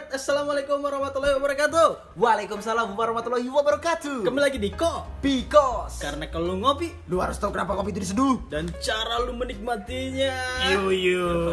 Alright, 0.00 0.16
assalamualaikum 0.16 0.80
warahmatullahi 0.80 1.36
wabarakatuh. 1.36 2.16
Waalaikumsalam 2.16 2.96
warahmatullahi 2.96 3.44
wabarakatuh. 3.52 4.24
Kembali 4.24 4.48
lagi 4.48 4.56
di 4.56 4.72
Ko. 4.72 5.04
Because 5.20 6.00
Karena 6.00 6.24
kalau 6.24 6.56
lu 6.56 6.64
ngopi 6.64 6.88
lu 7.12 7.20
harus 7.20 7.36
tahu 7.36 7.52
kenapa 7.52 7.76
kopi 7.76 7.92
itu 7.92 8.08
diseduh. 8.08 8.40
dan 8.48 8.64
cara 8.80 9.20
lu 9.20 9.36
menikmatinya. 9.36 10.64
Yo. 10.72 11.52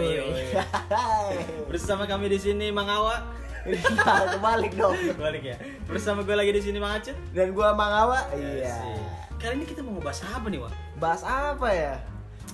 Bersama 1.76 2.08
kami 2.08 2.32
di 2.32 2.40
sini 2.40 2.72
Mang 2.72 2.88
Awa. 2.88 3.20
Kebalik 4.40 4.80
dong. 4.80 4.96
Balik 5.20 5.44
ya. 5.44 5.60
Bersama 5.84 6.24
gue 6.24 6.36
lagi 6.40 6.56
di 6.56 6.64
sini 6.64 6.80
Mang 6.80 7.04
Aceh. 7.04 7.20
Dan 7.36 7.52
gua 7.52 7.76
Mang 7.76 7.92
Awa. 7.92 8.32
Iya. 8.32 8.72
Asik. 8.72 9.44
Kali 9.44 9.60
ini 9.60 9.66
kita 9.68 9.84
mau 9.84 10.00
ngebahas 10.00 10.24
apa 10.24 10.48
nih, 10.48 10.64
Wak? 10.64 10.72
Bahas 11.04 11.22
apa 11.28 11.68
ya? 11.76 12.00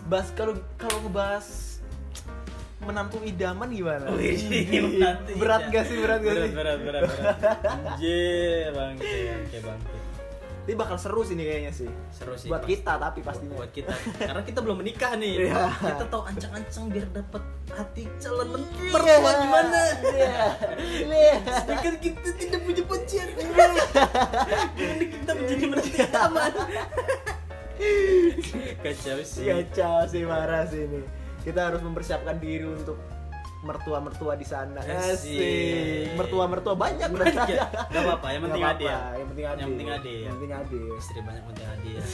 Bahas 0.10 0.34
kalau 0.34 0.58
kalau 0.74 1.06
ngebahas 1.06 1.73
menantu 2.84 3.18
idaman 3.22 3.68
gimana? 3.68 4.06
Wih, 4.12 4.36
menantu 4.90 5.32
berat 5.36 5.62
idaman. 5.62 5.74
gak 5.74 5.84
sih? 5.86 5.98
Berat 5.98 6.20
gak 6.20 6.28
Berat, 6.30 6.44
sih? 6.44 6.54
berat, 6.54 6.80
berat, 6.80 7.02
berat. 7.04 7.38
Anjir, 7.66 8.66
bangke, 8.70 9.16
bangke, 9.26 9.58
bangke. 9.62 9.98
Ini 10.64 10.74
bakal 10.74 10.96
seru 10.96 11.20
sih 11.22 11.36
nih 11.36 11.44
kayaknya 11.44 11.72
sih. 11.74 11.92
Seru 12.10 12.34
sih. 12.34 12.48
Buat 12.48 12.64
pasti. 12.64 12.72
kita 12.74 12.94
tapi 12.96 13.20
pastinya. 13.20 13.52
buat 13.54 13.68
kita 13.70 13.92
karena 14.18 14.42
kita 14.42 14.60
belum 14.60 14.78
menikah 14.80 15.12
nih 15.14 15.34
Iya. 15.44 15.64
kita 15.76 16.06
tahu 16.08 16.24
ancang-ancang 16.24 16.86
biar 16.88 17.08
dapat 17.10 17.44
hati 17.70 18.04
calon 18.16 18.48
men- 18.50 18.72
Iya. 18.72 18.90
mertua 18.90 19.32
gimana 19.38 19.82
Iya. 20.08 20.36
Iya. 21.04 21.36
sedangkan 21.58 21.96
kita 21.98 22.30
tidak 22.34 22.60
punya 22.62 22.84
pacar 22.86 23.28
gimana 23.34 23.82
kita 25.04 25.32
menjadi 25.34 25.66
mertua 25.68 26.08
aman 26.24 26.52
kacau 28.80 29.18
sih 29.22 29.46
Kacau 29.46 29.98
sih 30.06 30.24
marah 30.24 30.64
sih 30.64 30.82
ini. 30.82 31.02
Kita 31.44 31.60
harus 31.68 31.82
mempersiapkan 31.82 32.36
diri 32.38 32.64
untuk 32.66 32.96
mertua-mertua 33.64 34.36
di 34.36 34.44
sana. 34.44 34.84
Asik. 34.84 35.40
Asik. 35.40 36.20
Mertua-mertua 36.20 36.76
banyak 36.76 37.08
Banyak 37.08 37.48
ya? 37.48 37.64
Gak 37.88 38.02
apa-apa, 38.02 38.28
yang 38.30 38.42
penting 38.44 38.60
Nggak 38.62 38.76
ya. 38.76 38.92
apa-apa, 38.92 39.16
Yang 39.16 39.28
penting 39.32 39.46
ade. 39.48 39.56
Yang 39.56 39.70
penting 39.72 39.88
ya. 39.88 40.20
Yang 40.20 40.34
penting 40.36 40.52
ade. 40.52 40.82
istri 40.94 41.20
banyak 41.22 41.44
penting 41.48 41.66
hadiah 41.66 42.06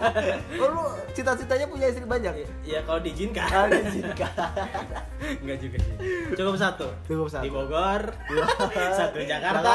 Oh 0.62 0.68
lu 0.68 0.84
cita-citanya 1.12 1.66
punya 1.66 1.86
istri 1.86 2.02
banyak? 2.02 2.34
ya 2.64 2.80
kalau 2.82 2.98
diizinkan 2.98 3.46
Ada 3.46 3.78
jika. 3.88 4.28
Enggak 5.38 5.58
juga 5.62 5.76
sih 5.78 5.94
cukup 6.34 6.54
satu 6.56 6.86
Cukup 7.06 7.28
satu. 7.30 7.44
di 7.46 7.50
Bogor 7.50 8.02
satu 8.98 9.16
di 9.16 9.26
Jakarta 9.26 9.72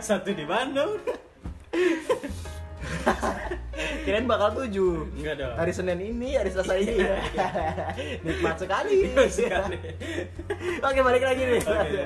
satu 0.00 0.28
di 0.28 0.42
Bandung 0.42 0.98
Kirain 4.10 4.26
bakal 4.26 4.50
tujuh. 4.52 5.06
enggak 5.14 5.34
dong 5.38 5.54
Hari 5.54 5.70
Senin 5.70 5.98
ini, 6.00 6.34
hari 6.34 6.50
Selasa 6.50 6.74
ini. 6.74 6.98
Iya. 6.98 7.16
Nikmat 8.26 8.56
sekali. 8.58 8.98
Iya. 9.40 9.62
Oke, 10.82 11.00
balik 11.00 11.22
lagi 11.22 11.42
nih. 11.44 11.62
Oke. 11.62 12.02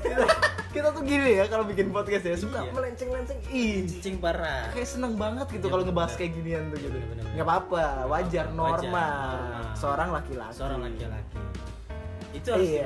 kita, 0.00 0.24
kita 0.74 0.88
tuh 0.90 1.02
gini 1.02 1.38
ya 1.38 1.46
kalau 1.46 1.62
bikin 1.62 1.88
podcast 1.88 2.24
ya, 2.24 2.34
suka 2.34 2.60
Iya. 2.60 2.72
melenceng-lenceng. 2.72 3.38
Ih, 3.48 3.86
Cicing 3.86 4.18
parah. 4.18 4.66
kayak 4.70 4.88
seneng 4.88 5.14
banget 5.14 5.46
gitu 5.48 5.64
Iya, 5.64 5.72
kalau 5.72 5.84
ngebahas 5.84 6.12
kayak 6.12 6.32
ginian 6.34 6.62
tuh 6.68 6.78
gitu. 6.80 6.98
Nggak 7.32 7.46
apa-apa, 7.46 7.84
wajar, 8.08 8.46
normal. 8.50 8.82
normal. 8.82 9.74
Seorang 9.74 10.08
laki-laki. 10.10 10.52
Seorang 10.52 10.80
laki-laki. 10.82 11.38
Itu 12.28 12.48
harus 12.50 12.66
Iya. 12.66 12.82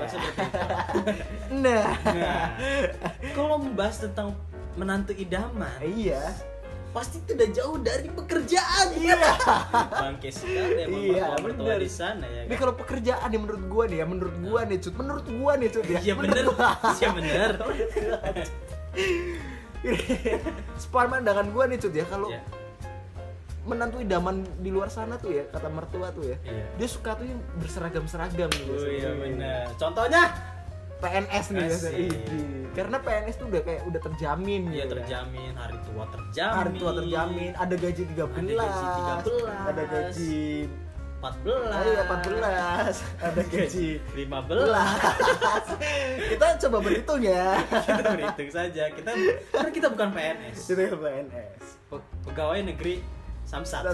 Nah, 1.54 1.86
Nah, 2.04 2.44
kalau 3.32 3.56
membahas 3.58 3.96
tentang 3.98 4.36
menantu 4.74 5.12
idaman, 5.14 5.72
iya. 5.88 6.20
Pasti 6.92 7.24
tidak 7.24 7.50
jauh 7.52 7.76
dari 7.76 8.06
pekerjaan. 8.06 8.86
Iya. 8.94 9.16
Bangke 10.04 10.28
sekali 10.28 10.84
emang 10.84 11.00
Iya, 11.02 11.24
mertua 11.40 11.64
bener. 11.72 11.78
di 11.80 11.90
sana 11.90 12.24
ya. 12.24 12.42
Ini 12.44 12.52
Kan? 12.52 12.60
kalau 12.60 12.74
pekerjaan 12.76 13.26
nih 13.26 13.40
menurut 13.40 13.64
gua 13.66 13.84
nih 13.88 13.98
ya, 13.98 14.06
menurut 14.06 14.36
gua 14.38 14.60
nih, 14.62 14.76
Cut. 14.78 14.94
Menurut 14.94 15.26
gua 15.26 15.52
nih, 15.56 15.68
Cut 15.68 15.86
ya. 15.86 15.98
Iya 15.98 16.14
bener, 16.14 16.44
iya 16.94 17.08
bener. 17.10 17.50
Sepandangan 20.78 21.46
gua 21.50 21.64
nih, 21.66 21.78
Cut 21.78 21.92
ya, 21.92 22.04
kalau 22.04 22.28
Iya. 22.28 22.40
menantu 23.62 23.96
idaman 23.98 24.42
di 24.58 24.68
luar 24.68 24.90
sana 24.90 25.16
tuh 25.16 25.32
ya, 25.32 25.46
kata 25.48 25.70
mertua 25.70 26.10
tuh 26.10 26.26
ya. 26.26 26.36
Iya. 26.42 26.64
Dia 26.76 26.88
suka 26.90 27.14
tuh 27.14 27.24
yang 27.24 27.40
berseragam-seragam 27.56 28.50
gitu. 28.52 28.72
Oh 28.74 28.84
iya 28.84 29.10
bener. 29.14 29.64
Contohnya? 29.78 30.22
PNS 31.02 31.44
nih 31.48 31.60
biasa. 31.60 31.84
Asik. 31.84 31.98
Ih, 31.98 32.12
Karena 32.72 32.96
PNS 32.98 33.36
tuh 33.36 33.46
udah 33.46 33.60
kayak 33.60 33.82
udah 33.84 34.00
terjamin 34.02 34.62
Iya 34.64 34.72
gitu 34.80 34.88
kan. 34.88 34.96
terjamin, 34.96 35.52
hari 35.54 35.76
tua 35.82 36.04
terjamin. 36.08 36.56
Hari 36.56 36.78
tua 36.78 36.92
terjamin, 36.94 37.52
ada 37.54 37.74
gaji 37.74 38.02
13, 38.06 38.08
Ada 38.08 38.16
gaji 38.56 38.86
13. 38.88 39.68
ada 39.68 39.82
gaji 39.84 40.68
14. 41.22 41.52
Oh 41.52 41.84
iya 41.84 42.02
14, 42.02 43.04
ada 43.28 43.42
gaji 43.44 43.88
15. 44.16 45.12
Kita 46.30 46.46
coba 46.58 46.78
berhitung 46.80 47.20
ya. 47.20 47.60
kita 47.62 48.10
berhitung 48.10 48.50
saja. 48.50 48.84
Kita 48.88 49.10
karena 49.50 49.70
kita 49.70 49.86
bukan 49.88 50.08
PNS. 50.10 50.56
Itu 50.64 50.80
yang 50.80 50.96
PNS. 50.96 51.62
Pe- 51.86 52.08
Pegawai 52.24 52.60
negeri 52.64 53.04
Samsat. 53.44 53.84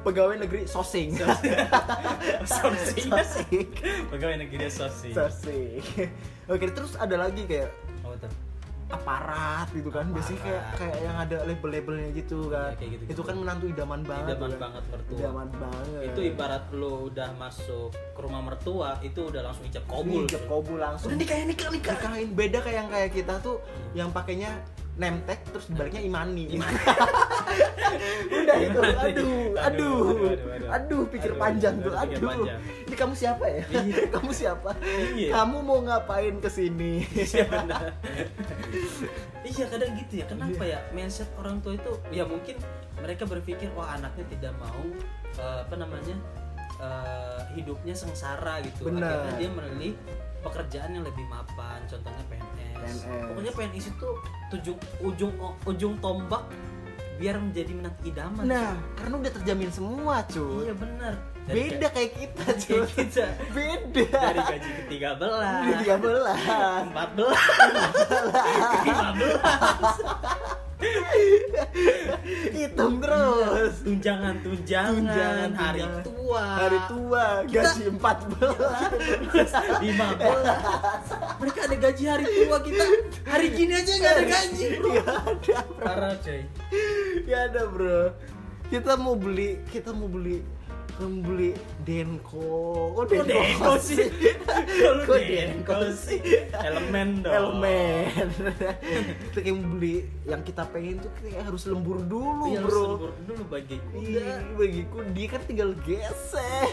Pegawai 0.00 0.36
negeri 0.38 0.64
Sosing. 0.64 1.16
Sosing. 2.44 3.08
Sosing. 3.08 3.66
Pegawai 4.08 4.36
negeri 4.38 4.68
Sosing. 4.68 5.12
Sosing. 5.12 5.80
Oke, 6.46 6.64
terus 6.70 6.94
ada 6.94 7.16
lagi 7.18 7.44
kayak 7.44 7.70
Oh, 8.04 8.12
aparat 8.92 9.64
gitu 9.72 9.88
kan 9.88 10.04
biasanya 10.06 10.44
kayak 10.44 10.64
kayak 10.76 10.98
yang 11.00 11.16
ada 11.16 11.36
label-labelnya 11.42 12.12
gitu 12.12 12.46
kan 12.46 12.68
Iya, 12.68 12.76
kayak 12.76 12.90
gitu-gitu. 12.92 13.12
itu 13.16 13.22
kan 13.24 13.34
menantu 13.34 13.64
idaman 13.66 14.00
banget 14.04 14.28
Idaman 14.30 14.50
kan. 14.50 14.60
banget 14.60 14.84
mertua. 14.86 15.16
idaman 15.18 15.48
banget 15.50 16.04
Itu 16.04 16.20
ibarat 16.22 16.64
lu 16.70 17.08
udah 17.08 17.28
masuk 17.34 17.86
ke 17.90 18.20
rumah 18.20 18.42
mertua, 18.44 19.00
itu 19.00 19.20
udah 19.24 19.40
langsung 19.42 19.64
ijab 19.64 19.88
kabul. 19.88 20.28
Ijab 20.28 20.42
kabul 20.44 20.76
langsung 20.78 21.08
Udah 21.08 21.16
nikah 21.16 21.36
nikah 21.42 21.68
nikah. 21.72 21.96
nikahin 21.96 22.30
beda 22.30 22.58
kayak 22.60 22.76
yang 22.76 22.88
kayak 22.92 23.10
kita 23.10 23.34
tuh 23.40 23.56
yang 23.94 24.12
pakainya 24.12 24.52
nemtek 24.94 25.42
terus 25.50 25.66
dibaliknya 25.66 26.00
imani, 26.00 26.54
udah 28.30 28.56
itu 28.56 28.78
aduh 28.78 28.94
aduh 28.94 29.34
Aduh, 29.58 29.58
aduh, 29.58 29.58
aduh, 29.58 30.30
aduh. 30.54 30.68
aduh 30.70 31.02
pikir 31.08 31.30
Aduh, 31.34 31.40
panjang 31.40 31.74
aduh, 31.76 31.84
tuh 31.84 31.94
aduh 31.96 32.20
panjang. 32.30 32.60
ini 32.84 32.94
kamu 32.94 33.14
siapa 33.14 33.44
ya 33.44 33.60
Iya. 33.66 33.94
kamu 34.14 34.30
siapa 34.30 34.70
Iya. 35.14 35.30
kamu 35.34 35.56
mau 35.60 35.78
ngapain 35.80 36.34
ke 36.38 36.48
sini 36.48 36.92
Iya 37.10 37.44
benar. 37.52 37.82
iya 39.44 39.64
kadang 39.66 39.90
gitu 39.94 40.14
ya. 40.16 40.26
Kenapa 40.26 40.62
ya 40.62 40.78
mindset 40.90 41.28
orang 41.34 41.60
tua 41.60 41.74
itu 41.74 41.92
ya 42.10 42.24
mungkin 42.24 42.56
mereka 42.96 43.24
berpikir 43.24 43.68
wah 43.74 43.92
anaknya 43.92 44.24
tidak 44.30 44.52
mau 44.56 44.82
eh, 45.34 45.58
apa 45.60 45.74
namanya 45.74 46.16
eh, 46.78 47.40
hidupnya 47.54 47.92
sengsara 47.92 48.62
gitu. 48.62 48.88
Benar. 48.88 49.04
Akhirnya 49.04 49.34
dia 49.36 49.50
memilih 49.50 49.92
pekerjaan 50.44 50.92
yang 50.92 51.02
lebih 51.02 51.24
mapan. 51.26 51.80
Contohnya 51.84 52.24
PNS. 52.28 52.44
PNS. 52.76 52.96
Pokoknya 53.32 53.52
PNS 53.52 53.86
itu 53.90 54.08
tujuh 54.52 54.74
ujung 55.02 55.32
ujung 55.64 55.94
tombak 55.98 56.44
biar 57.14 57.38
menjadi 57.38 57.70
menantu 57.78 58.10
idaman. 58.10 58.42
nah 58.42 58.74
karena 58.98 59.14
udah 59.22 59.32
terjamin 59.38 59.70
semua 59.70 60.26
cuy 60.26 60.66
Iya 60.66 60.74
benar. 60.74 61.14
beda 61.46 61.86
kayak 61.94 62.10
kita 62.10 62.42
kayak 62.42 62.58
cuy 62.58 62.82
kita. 62.90 63.26
beda 63.54 64.02
Dari 64.10 64.40
gaji 64.42 64.70
ke 64.74 64.82
13 64.98 65.62
Di 65.62 65.72
tiga 65.78 65.94
belas 66.02 66.34
14 66.90 67.14
hitung 72.52 73.00
terus. 73.00 73.74
Tunjangan 73.84 74.34
tunjangan, 74.40 74.94
Tunjangan, 75.04 75.50
hari 75.54 75.80
tunjangan. 75.82 76.02
tua. 76.04 76.44
Hari 76.58 76.78
tua 76.88 77.24
gaji 77.46 77.82
empat 77.90 78.16
belas. 78.30 78.78
15 79.80 81.38
mereka 81.40 81.60
ada 81.66 81.76
gaji 81.76 82.04
hari 82.06 82.24
tua 82.26 82.56
kita. 82.62 82.84
Hari 83.24 83.46
gini 83.52 83.72
aja 83.74 83.92
nggak 83.92 84.12
ada 84.12 84.24
gaji 84.24 84.64
bro. 84.78 84.92
Gak 84.94 85.08
ada 85.08 85.32
bro. 85.34 85.84
Parah 85.84 86.14
coy. 86.20 86.40
Gak 87.24 87.40
ada 87.50 87.62
bro. 87.68 88.00
Kita 88.64 88.92
mau 88.96 89.14
beli 89.14 89.60
kita 89.68 89.90
mau 89.92 90.08
beli 90.08 90.40
mau 90.96 91.10
beli 91.20 91.50
denko 91.82 92.94
Kok 92.94 93.04
Denko 93.26 93.72
sih? 93.76 94.06
Kalau 94.46 95.02
Kok 95.02 95.18
Denko 95.20 95.78
sih? 95.92 96.18
Elemen 96.54 97.08
dong. 97.20 97.60
elemen 97.60 98.28
kita 99.28 99.38
kayak 99.40 99.54
mau 99.54 99.64
beli 99.74 99.94
yang 100.22 100.40
kita 100.40 100.62
pengen 100.66 100.96
tuh 100.98 101.10
kayak 101.18 101.42
harus 101.42 101.62
lembur 101.66 101.98
dulu 102.00 102.46
Iya, 102.48 102.60
bro 102.62 102.84
bro. 102.96 103.10
dulu 103.24 103.42
bagi 103.48 103.76
kuda. 103.90 104.00
Iya, 104.00 104.28
bagiku 104.54 104.96
dia 105.10 105.26
kan 105.28 105.40
tinggal 105.44 105.70
gesek 105.82 106.68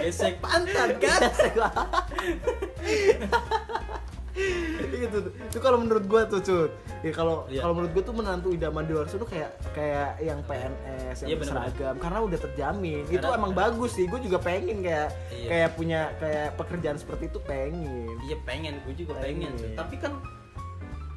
Gesek 0.00 0.34
pantat 0.42 0.90
kan? 0.98 1.20
itu 5.00 5.18
itu 5.26 5.58
kalau 5.58 5.76
menurut 5.76 6.04
gua 6.04 6.22
tuh 6.24 6.38
cut 6.38 6.70
ya 7.00 7.10
kalau 7.10 7.44
Iya. 7.46 7.60
kalau 7.60 7.74
menurut 7.74 7.92
gua 7.92 8.04
tuh 8.04 8.14
menantu 8.14 8.48
idaman 8.50 8.84
di 8.84 8.92
luar 8.92 9.06
sana 9.06 9.18
tuh 9.18 9.28
kayak 9.28 9.50
kayak 9.72 10.08
yang 10.20 10.38
PNS 10.42 10.76
yang 11.20 11.28
bener-bener. 11.32 11.38
berseragam 11.40 11.94
karena 11.96 12.18
udah 12.20 12.38
terjamin 12.40 13.02
itu 13.04 13.16
Karena- 13.18 13.36
emang 13.36 13.52
bagus 13.52 13.90
sih 13.92 14.04
gua 14.04 14.18
juga 14.18 14.38
pengen 14.38 14.78
kayak 14.80 15.08
Iya. 15.30 15.48
kayak 15.48 15.68
punya 15.74 16.00
kayak 16.16 16.48
pekerjaan 16.54 16.96
seperti 16.96 17.24
itu 17.26 17.38
pengen 17.40 18.16
Iya 18.20 18.36
pengen, 18.42 18.74
gue 18.82 18.94
juga 18.96 19.12
pengen. 19.16 19.50
Pengen. 19.50 19.74
Tapi 19.74 19.94
kan 19.96 20.12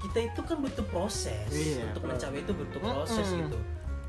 kita 0.01 0.19
itu 0.25 0.41
kan 0.41 0.57
butuh 0.59 0.85
proses 0.85 1.47
Iya, 1.49 1.87
untuk 1.87 2.01
bro. 2.01 2.09
mencapai 2.11 2.39
itu 2.39 2.51
butuh 2.51 2.79
proses 2.81 3.23
Mm-mm. 3.25 3.39
gitu. 3.41 3.59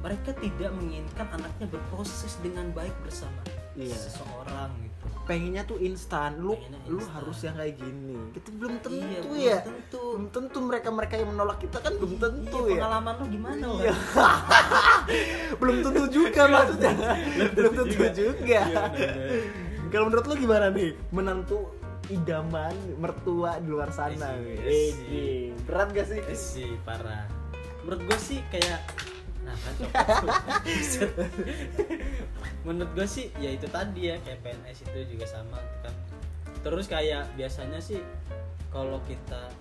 mereka 0.01 0.31
tidak 0.35 0.69
menginginkan 0.71 1.27
anaknya 1.33 1.67
berproses 1.67 2.37
dengan 2.39 2.69
baik 2.71 2.93
bersama 3.01 3.41
Iya. 3.75 3.97
seseorang 3.97 4.69
gitu 4.79 4.94
pengennya 5.25 5.65
tuh 5.65 5.81
instan. 5.81 6.37
Lu 6.37 6.53
Pengennya 6.55 6.81
lu 6.87 7.01
harus 7.01 7.39
yang 7.41 7.57
kayak 7.57 7.75
gini. 7.77 8.17
Itu 8.33 8.49
belum 8.53 8.75
tentu 8.79 9.01
Iya, 9.01 9.21
belum 9.23 9.39
ya. 9.41 9.59
tentu. 9.63 10.03
belum 10.15 10.27
tentu 10.31 10.59
mereka 10.61 10.89
mereka 10.91 11.15
yang 11.17 11.29
menolak 11.31 11.59
kita 11.59 11.79
kan 11.79 11.93
belum 11.97 12.15
tentu 12.17 12.59
iya, 12.65 12.69
ya. 12.69 12.75
pengalaman 12.79 13.15
lu 13.17 13.27
gimana 13.29 13.65
Iya. 13.81 13.95
Belum 15.57 15.77
tentu 15.81 16.03
juga 16.11 16.43
maksudnya. 16.47 16.93
Belum 17.53 17.73
tentu 17.75 17.95
juga. 18.11 18.41
Iya, 18.45 18.63
benar-benar. 18.65 19.43
kalau 19.91 20.05
menurut 20.11 20.25
lu 20.27 20.35
gimana 20.37 20.67
nih? 20.69 20.91
Menantu 21.09 21.59
idaman 22.07 22.75
mertua 23.01 23.57
di 23.59 23.69
luar 23.71 23.89
sana 23.89 24.37
Isi, 24.37 24.45
wih. 24.45 24.59
isi. 24.61 25.05
Ih, 25.09 25.45
berat 25.65 25.89
gak 25.93 26.05
sih? 26.05 26.21
Eh, 26.21 26.37
sih 26.37 26.71
parah. 26.85 27.25
Menurut 27.81 28.01
gue 28.05 28.19
sih 28.19 28.41
kayak 28.49 28.81
nah 29.45 29.53
kan 29.53 29.75
menurut 32.65 32.91
gue 32.97 33.07
sih 33.07 33.29
ya 33.37 33.53
itu 33.53 33.69
tadi 33.69 34.09
ya 34.09 34.17
kayak 34.25 34.41
PNS 34.41 34.89
itu 34.89 34.99
juga 35.17 35.27
sama 35.29 35.61
gitu 35.61 35.79
kan. 35.85 35.95
Terus 36.65 36.87
kayak 36.89 37.29
biasanya 37.37 37.79
sih 37.79 38.01
kalau 38.73 38.99
kita 39.05 39.53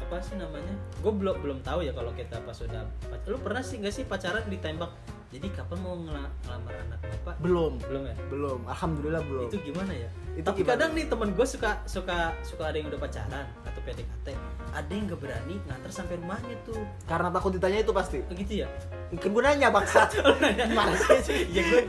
apa 0.00 0.16
sih 0.24 0.40
namanya? 0.40 0.74
Gue 1.04 1.12
belum 1.12 1.44
belum 1.44 1.58
tahu 1.60 1.84
ya 1.84 1.92
kalau 1.92 2.16
kita 2.16 2.40
pas 2.42 2.56
sudah 2.56 2.88
lu 3.28 3.36
pernah 3.40 3.60
sih 3.60 3.80
nggak 3.80 3.92
sih 3.92 4.04
pacaran 4.08 4.44
ditembak 4.48 4.92
jadi 5.34 5.50
kapan 5.50 5.78
mau 5.82 5.98
ngela- 5.98 6.30
ngelamar 6.46 6.74
anak 6.78 6.98
bapak? 7.02 7.34
Belum. 7.42 7.72
Belum 7.82 8.02
ya? 8.06 8.14
Belum. 8.30 8.60
Alhamdulillah 8.64 9.22
belum. 9.26 9.50
Itu 9.50 9.58
gimana 9.66 9.90
ya? 9.90 10.06
Itu 10.32 10.46
tapi 10.46 10.62
gimana? 10.62 10.70
kadang 10.78 10.90
nih 10.94 11.04
temen 11.10 11.28
gue 11.34 11.42
suka 11.44 11.70
suka 11.84 12.18
suka 12.40 12.62
ada 12.70 12.76
yang 12.78 12.86
udah 12.86 13.00
pacaran 13.02 13.46
atau 13.62 13.80
PDKT 13.82 14.26
ada 14.70 14.90
yang 14.90 15.06
gak 15.06 15.20
berani 15.20 15.54
nganter 15.60 15.90
sampai 15.90 16.14
rumahnya 16.16 16.54
tuh. 16.62 16.78
Karena 17.04 17.28
takut 17.30 17.50
ditanya 17.50 17.82
itu 17.82 17.90
pasti. 17.90 18.18
Gitu 18.24 18.62
ya? 18.62 18.68
Kan 19.10 19.30
gue 19.30 19.42
nanya 19.42 19.68
bangsat 19.70 20.08
gimana 20.70 20.94
sih? 20.94 21.50
Ya 21.50 21.62
gue 21.64 21.80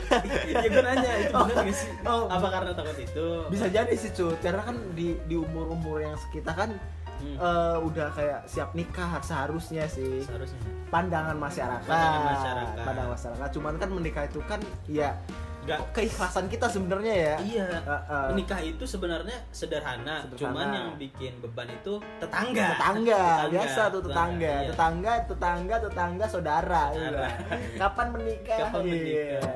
ya 0.50 0.66
gue 0.66 0.82
nanya 0.82 1.10
itu 1.22 1.30
Oh. 1.30 1.46
benar 1.46 1.62
gak 1.62 1.76
sih? 1.76 1.90
Oh. 2.02 2.26
apa 2.26 2.46
karena 2.50 2.70
takut 2.74 2.98
itu? 2.98 3.26
Bisa 3.46 3.66
jadi 3.66 3.94
sih 3.94 4.10
cut. 4.10 4.42
Karena 4.42 4.62
kan 4.64 4.74
di 4.98 5.14
di 5.22 5.38
umur 5.38 5.70
umur 5.70 6.02
yang 6.02 6.18
kita 6.34 6.50
kan 6.50 6.74
Hmm, 7.16 7.36
eh, 7.36 7.76
udah 7.82 8.08
kayak 8.10 8.40
siap 8.44 8.70
nikah 8.72 9.16
seharusnya 9.18 9.84
sih 9.86 10.20
seharusnya 10.20 10.60
pandangan 10.86 11.34
masyarakat 11.34 11.84
Pandangan 11.84 12.22
masyarakat. 12.30 12.84
pandangan 12.84 13.10
masyarakat 13.12 13.48
cuman 13.50 13.74
kan 13.76 13.88
menikah 13.90 14.24
itu 14.24 14.40
kan 14.44 14.60
ya 14.86 15.10
Nggak. 15.62 15.82
keikhlasan 15.92 16.46
kita 16.46 16.66
sebenarnya 16.66 17.10
ya 17.12 17.34
iya 17.42 17.66
Heeh. 17.76 18.26
menikah 18.30 18.60
itu 18.60 18.84
sebenarnya 18.84 19.34
sederhana, 19.50 20.22
Sederhana. 20.22 20.38
cuman 20.38 20.66
yang 20.70 20.88
bikin 20.94 21.34
beban 21.40 21.66
itu 21.68 21.98
tetangga 22.22 22.68
tetangga, 22.72 23.22
biasa 23.50 23.80
tuh 23.90 24.00
tetangga 24.00 24.54
iya. 24.56 24.68
tetangga 24.70 25.12
tetangga 25.26 25.74
tetangga 25.82 26.24
saudara 26.26 26.82
ya 26.88 26.98
Saudara. 27.02 27.28
kapan 27.82 28.06
menikah 28.12 28.58
Kapan 28.62 28.80
Iya. 28.80 28.94
menikah? 29.42 29.54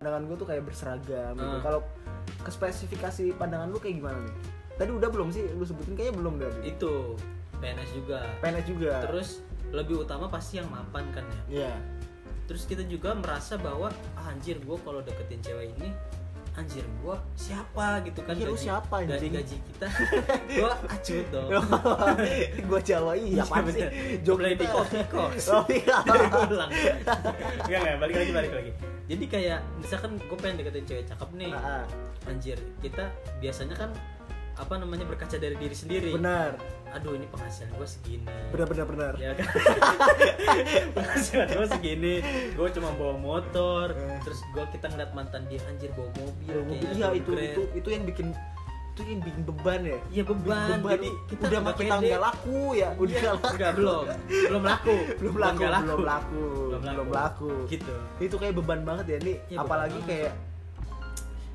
pandangan 0.00 0.22
gue 0.24 0.36
tuh 0.36 0.48
kayak 0.48 0.62
berseragam 0.64 1.32
gitu. 1.36 1.44
Hmm. 1.46 1.62
kalau 1.62 1.80
ke 2.38 2.50
spesifikasi 2.50 3.34
pandangan 3.34 3.68
lu 3.68 3.78
kayak 3.78 3.98
gimana 3.98 4.18
nih? 4.22 4.34
Tadi 4.78 4.90
udah 4.94 5.08
belum 5.12 5.28
sih 5.28 5.44
lu 5.52 5.64
sebutin? 5.66 5.92
Kayaknya 5.98 6.14
belum 6.16 6.34
tadi 6.40 6.60
itu 6.70 6.92
PNS 7.60 7.90
juga. 7.92 8.20
PNS 8.40 8.64
juga. 8.64 8.92
Terus 9.04 9.28
lebih 9.70 10.02
utama 10.02 10.26
pasti 10.26 10.58
yang 10.58 10.66
mapan 10.70 11.06
kan 11.14 11.24
ya? 11.26 11.42
Iya. 11.66 11.74
terus 12.50 12.66
kita 12.66 12.82
juga 12.82 13.14
merasa 13.14 13.54
bahwa 13.54 13.94
ah, 14.18 14.26
anjir 14.26 14.58
gue 14.58 14.74
kalau 14.82 14.98
deketin 15.06 15.38
cewek 15.38 15.70
ini 15.78 15.94
anjir 16.58 16.82
gue 16.82 17.16
siapa? 17.38 18.02
gitu 18.02 18.26
kan 18.26 18.34
Iya, 18.34 18.46
lu 18.50 18.58
siapa, 18.58 18.94
anjing? 18.98 19.10
dari 19.14 19.28
gaji 19.30 19.56
kita. 19.70 19.86
Gue 20.58 20.72
acut 20.90 21.26
dong. 21.30 21.50
Gue 22.74 22.80
Jawa 22.82 23.12
iya 23.14 23.46
apa 23.46 23.70
sih? 23.70 23.86
Jok 24.26 24.38
di 24.42 24.66
kos 24.66 25.46
Oh, 25.54 25.62
iya. 25.70 25.96
ulang 26.50 26.70
Enggak 26.74 27.78
enggak 27.86 27.96
balik 28.02 28.16
lagi 28.18 28.30
balik 28.34 28.52
lagi. 28.58 28.70
Jadi 29.06 29.24
kayak 29.30 29.58
misalkan 29.78 30.10
gue 30.18 30.38
pengen 30.42 30.56
deketin 30.58 30.84
cewek 30.90 31.04
cakep 31.06 31.28
nih. 31.38 31.52
Ah, 31.54 31.62
ah. 31.62 31.84
Anjir 32.26 32.58
kita 32.78 33.08
biasanya 33.38 33.76
kan 33.76 33.90
apa 34.52 34.76
namanya 34.76 35.08
berkaca 35.08 35.34
dari 35.34 35.56
diri 35.56 35.72
sendiri. 35.72 36.12
Benar. 36.12 36.52
Aduh 36.90 37.14
ini 37.14 37.24
penghasilan 37.26 37.72
gue 37.72 37.88
segini. 37.88 38.28
Benar 38.50 38.66
benar 38.66 38.86
benar. 38.86 39.12
Ya 39.16 39.32
kan? 39.32 39.46
Penghasilan 40.96 41.48
gue 41.48 41.66
segini. 41.70 42.14
Gue 42.52 42.68
cuma 42.70 42.92
bawa 42.92 43.14
motor. 43.16 43.86
Eh. 43.90 44.18
terus 44.20 44.40
gue 44.46 44.64
kita 44.70 44.86
ngeliat 44.88 45.12
mantan 45.12 45.46
dia 45.46 45.60
anjir 45.64 45.88
bawa 45.90 46.10
mobil 46.14 46.50
Ya, 46.50 46.60
kayaknya 46.60 46.92
iya 46.92 47.08
itu 47.14 47.30
keren. 47.30 47.46
itu 47.46 47.62
itu 47.74 47.88
yang 47.88 48.04
bikin 48.04 48.28
itu 48.90 49.00
yang 49.06 49.22
bikin 49.22 49.42
beban 49.46 49.80
ya? 49.80 49.98
Iya 50.12 50.22
beban, 50.26 50.68
beban. 50.76 50.92
Jadi 50.92 51.10
kita 51.26 51.42
udah 51.46 51.60
makin 51.62 51.84
pede. 51.86 52.04
nggak 52.04 52.20
laku 52.20 52.60
ya? 52.74 52.88
Udah 52.92 53.16
Iya, 53.16 53.30
laku. 53.32 53.46
enggak, 53.48 53.70
belum 53.72 54.04
belum 54.28 54.62
laku. 54.62 54.96
belum 55.16 55.36
laku. 55.38 55.60
Belum 55.80 56.04
laku. 56.04 56.42
Belum 56.68 56.80
belum 56.84 57.08
laku. 57.08 57.52
gitu. 57.66 57.94
Itu 58.18 58.34
kayak 58.36 58.54
beban 58.54 58.84
banget 58.84 59.04
ya 59.08 59.18
nih 59.22 59.36
Iya, 59.38 59.56
beban 59.56 59.64
apalagi 59.64 59.98
banget. 60.02 60.32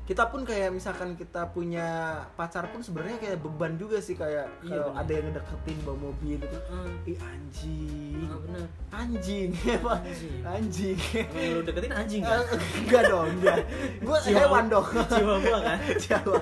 Kita 0.06 0.22
pun 0.24 0.40
kayak 0.40 0.70
misalkan 0.70 1.12
kita 1.12 1.50
punya 1.50 1.88
pacar 2.32 2.70
pun 2.70 2.78
sebenarnya 2.78 3.18
kayak 3.18 3.42
beban 3.42 3.74
juga 3.74 3.98
sih 3.98 4.14
kayak 4.14 4.46
Iya, 4.62 4.78
kalau 4.78 4.94
ada 4.94 5.10
yang 5.10 5.24
ngedeketin 5.26 5.78
bawa 5.82 5.98
mobil 6.00 6.38
itu 6.38 6.46
Heeh. 6.46 6.88
ih 7.04 7.18
anjing. 7.18 8.14
Bener. 8.22 8.66
Anjing 8.88 9.50
apa? 9.76 9.94
Anjing. 9.98 10.40
anjing. 10.46 10.98
Lu 11.50 11.60
deketin 11.60 11.90
anjing 11.92 12.22
kan? 12.22 12.38
enggak 12.80 13.02
dong 13.04 13.28
enggak. 13.34 13.58
Gue 13.98 14.18
Jiwa- 14.22 14.38
hewan 14.40 14.64
dong. 14.70 14.86
Jiwa 15.12 15.34
gua 15.40 15.58
kan? 15.60 15.78
Jawa 15.98 16.38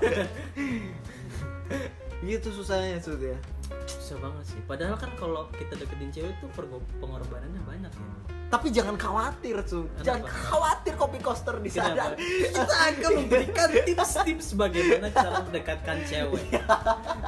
gitu 2.21 2.49
susahnya 2.51 3.01
Sud 3.01 3.21
ya. 3.21 3.37
Susah 3.85 4.17
banget 4.17 4.45
sih. 4.47 4.61
Padahal 4.65 4.97
kan 4.97 5.13
kalau 5.15 5.49
kita 5.53 5.77
deketin 5.77 6.09
cewek 6.11 6.33
tuh 6.39 6.49
pengorbanannya 7.01 7.61
banyak 7.65 7.93
ya 7.93 8.13
tapi 8.53 8.71
jangan 8.71 8.95
khawatir 8.95 9.59
Kenapa? 9.67 10.03
jangan 10.05 10.25
khawatir 10.31 10.93
kopi 10.95 11.19
coaster 11.19 11.57
di 11.59 11.71
sana. 11.73 12.15
Kita 12.55 12.77
akan 12.95 13.11
memberikan 13.25 13.69
tips-tips 13.87 14.55
bagaimana 14.55 15.11
cara 15.11 15.43
mendekatkan 15.43 15.99
cewek. 16.07 16.47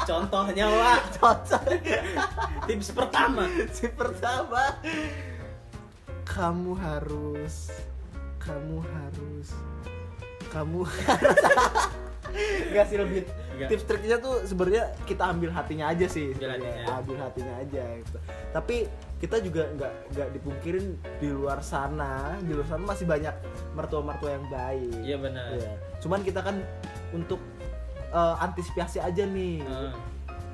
Contohnya 0.06 0.66
Wak. 0.70 1.00
Cocok 1.18 1.62
tips 2.70 2.88
pertama. 2.94 3.44
Si 3.74 3.86
pertama. 3.90 4.62
Kamu 6.26 6.72
harus 6.78 7.74
kamu 8.38 8.78
harus 8.78 9.48
kamu 10.54 10.80
harus 10.86 11.38
Gak 12.70 12.86
sih 12.86 12.96
lebih 12.96 13.20
Nggak. 13.56 13.68
tips 13.68 13.84
triknya 13.84 14.16
tuh 14.18 14.34
sebenarnya 14.42 14.84
kita 15.02 15.24
ambil 15.26 15.48
hatinya 15.48 15.88
aja 15.88 16.06
sih 16.06 16.28
Ambil 16.30 16.50
hatinya. 16.52 16.84
ambil 16.94 17.16
hatinya 17.18 17.54
aja 17.56 17.84
gitu. 17.96 18.18
tapi 18.50 18.76
kita 19.16 19.36
juga 19.40 19.64
nggak 19.72 19.92
nggak 20.12 20.28
dipungkirin 20.30 20.86
di 21.16 21.28
luar 21.28 21.60
sana 21.60 22.36
di 22.38 22.52
luar 22.52 22.66
sana 22.66 22.84
masih 22.84 23.04
banyak 23.04 23.32
mertua-mertua 23.72 24.31
yang 24.31 24.46
baik 24.46 24.93
iya 25.00 25.16
benar 25.16 25.48
Iya. 25.50 25.72
cuman 25.98 26.20
kita 26.20 26.40
kan 26.40 26.60
untuk 27.10 27.40
eh, 28.06 28.36
antisipasi 28.38 29.00
aja 29.00 29.24
nih 29.24 29.60
Heeh. 29.60 29.93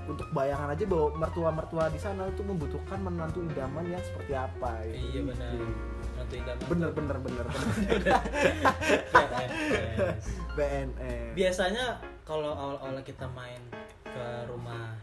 untuk 0.05 0.31
bayangan 0.31 0.71
aja 0.71 0.85
bahwa 0.85 1.09
mertua-mertua 1.17 1.85
di 1.89 1.99
sana 1.99 2.27
itu 2.27 2.43
membutuhkan 2.43 2.99
menantu 2.99 3.43
idaman 3.45 3.87
yang 3.89 4.03
seperti 4.05 4.33
apa 4.33 4.79
gitu. 4.87 5.11
iya 5.11 5.21
benar 5.25 5.51
nanti 6.33 6.41
idaman 6.41 6.67
bener 6.73 6.91
bener 6.97 7.17
bener. 7.21 7.47
PNS. 9.13 10.25
BNN 10.57 11.29
biasanya 11.37 11.85
kalau 12.25 12.53
awal-awal 12.57 12.97
kita 13.05 13.29
main 13.37 13.61
ke 14.05 14.27
rumah 14.49 14.97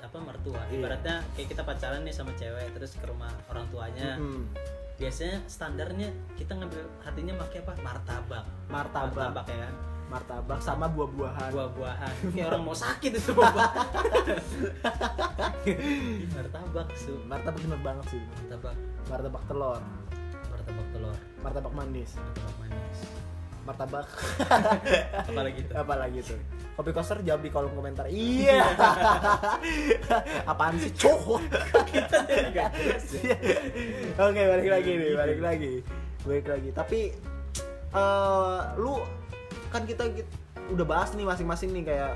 apa 0.00 0.18
mertua 0.20 0.60
Iya. 0.68 0.80
ibaratnya 0.80 1.16
kayak 1.34 1.48
kita 1.52 1.62
pacaran 1.64 2.04
nih 2.04 2.14
sama 2.14 2.32
cewek 2.36 2.72
terus 2.72 2.96
ke 2.96 3.04
rumah 3.04 3.32
orang 3.48 3.68
tuanya. 3.68 4.16
Mm-mm. 4.16 4.48
biasanya 4.94 5.42
standarnya 5.50 6.06
kita 6.38 6.54
ngambil 6.54 6.86
hatinya 7.02 7.34
pakai 7.42 7.66
apa? 7.66 7.74
Martabak. 7.82 8.44
Martabak. 8.70 9.42
Ya. 9.50 9.66
Kan 9.66 9.74
martabak 10.06 10.60
sama 10.62 10.86
buah-buahan. 10.86 11.50
Buah-buahan. 11.50 12.14
Kayak 12.30 12.46
orang 12.54 12.62
mau 12.62 12.76
sakit 12.78 13.10
itu 13.18 13.34
buah 13.34 13.50
martabak 16.30 16.88
su. 16.94 17.18
Martabak 17.26 17.58
bener 17.58 17.80
banget 17.82 18.06
sih. 18.14 18.22
Martabak. 18.22 18.76
Martabak 19.10 19.42
telur 19.50 19.82
martabak 20.64 20.86
telur. 20.96 21.16
Martabak 21.44 21.72
manis. 21.76 22.10
Martabak 22.16 22.56
manis. 22.56 22.98
Martabak. 23.64 24.06
Apalagi 25.28 25.60
itu 25.60 25.72
apalagi 25.76 26.18
tuh? 26.24 26.40
Kopi 26.74 26.90
koster 26.90 27.20
jawab 27.22 27.40
di 27.44 27.50
kolom 27.52 27.72
komentar. 27.76 28.08
Iya. 28.08 28.64
Apaan 30.50 30.80
sih 30.80 30.90
cowok 30.90 31.40
oke 34.18 34.40
balik 34.42 34.68
lagi 34.72 34.90
nih 34.96 35.12
balik 35.14 35.40
lagi. 35.40 35.72
Balik 36.24 36.46
lagi. 36.48 36.68
Tapi 36.72 37.00
eh 37.94 38.60
lu 38.80 39.00
kan 39.70 39.84
kita, 39.84 40.08
git- 40.12 40.32
udah 40.72 40.86
bahas 40.86 41.12
nih 41.14 41.26
masing-masing 41.28 41.70
nih 41.76 41.84
kayak 41.94 42.12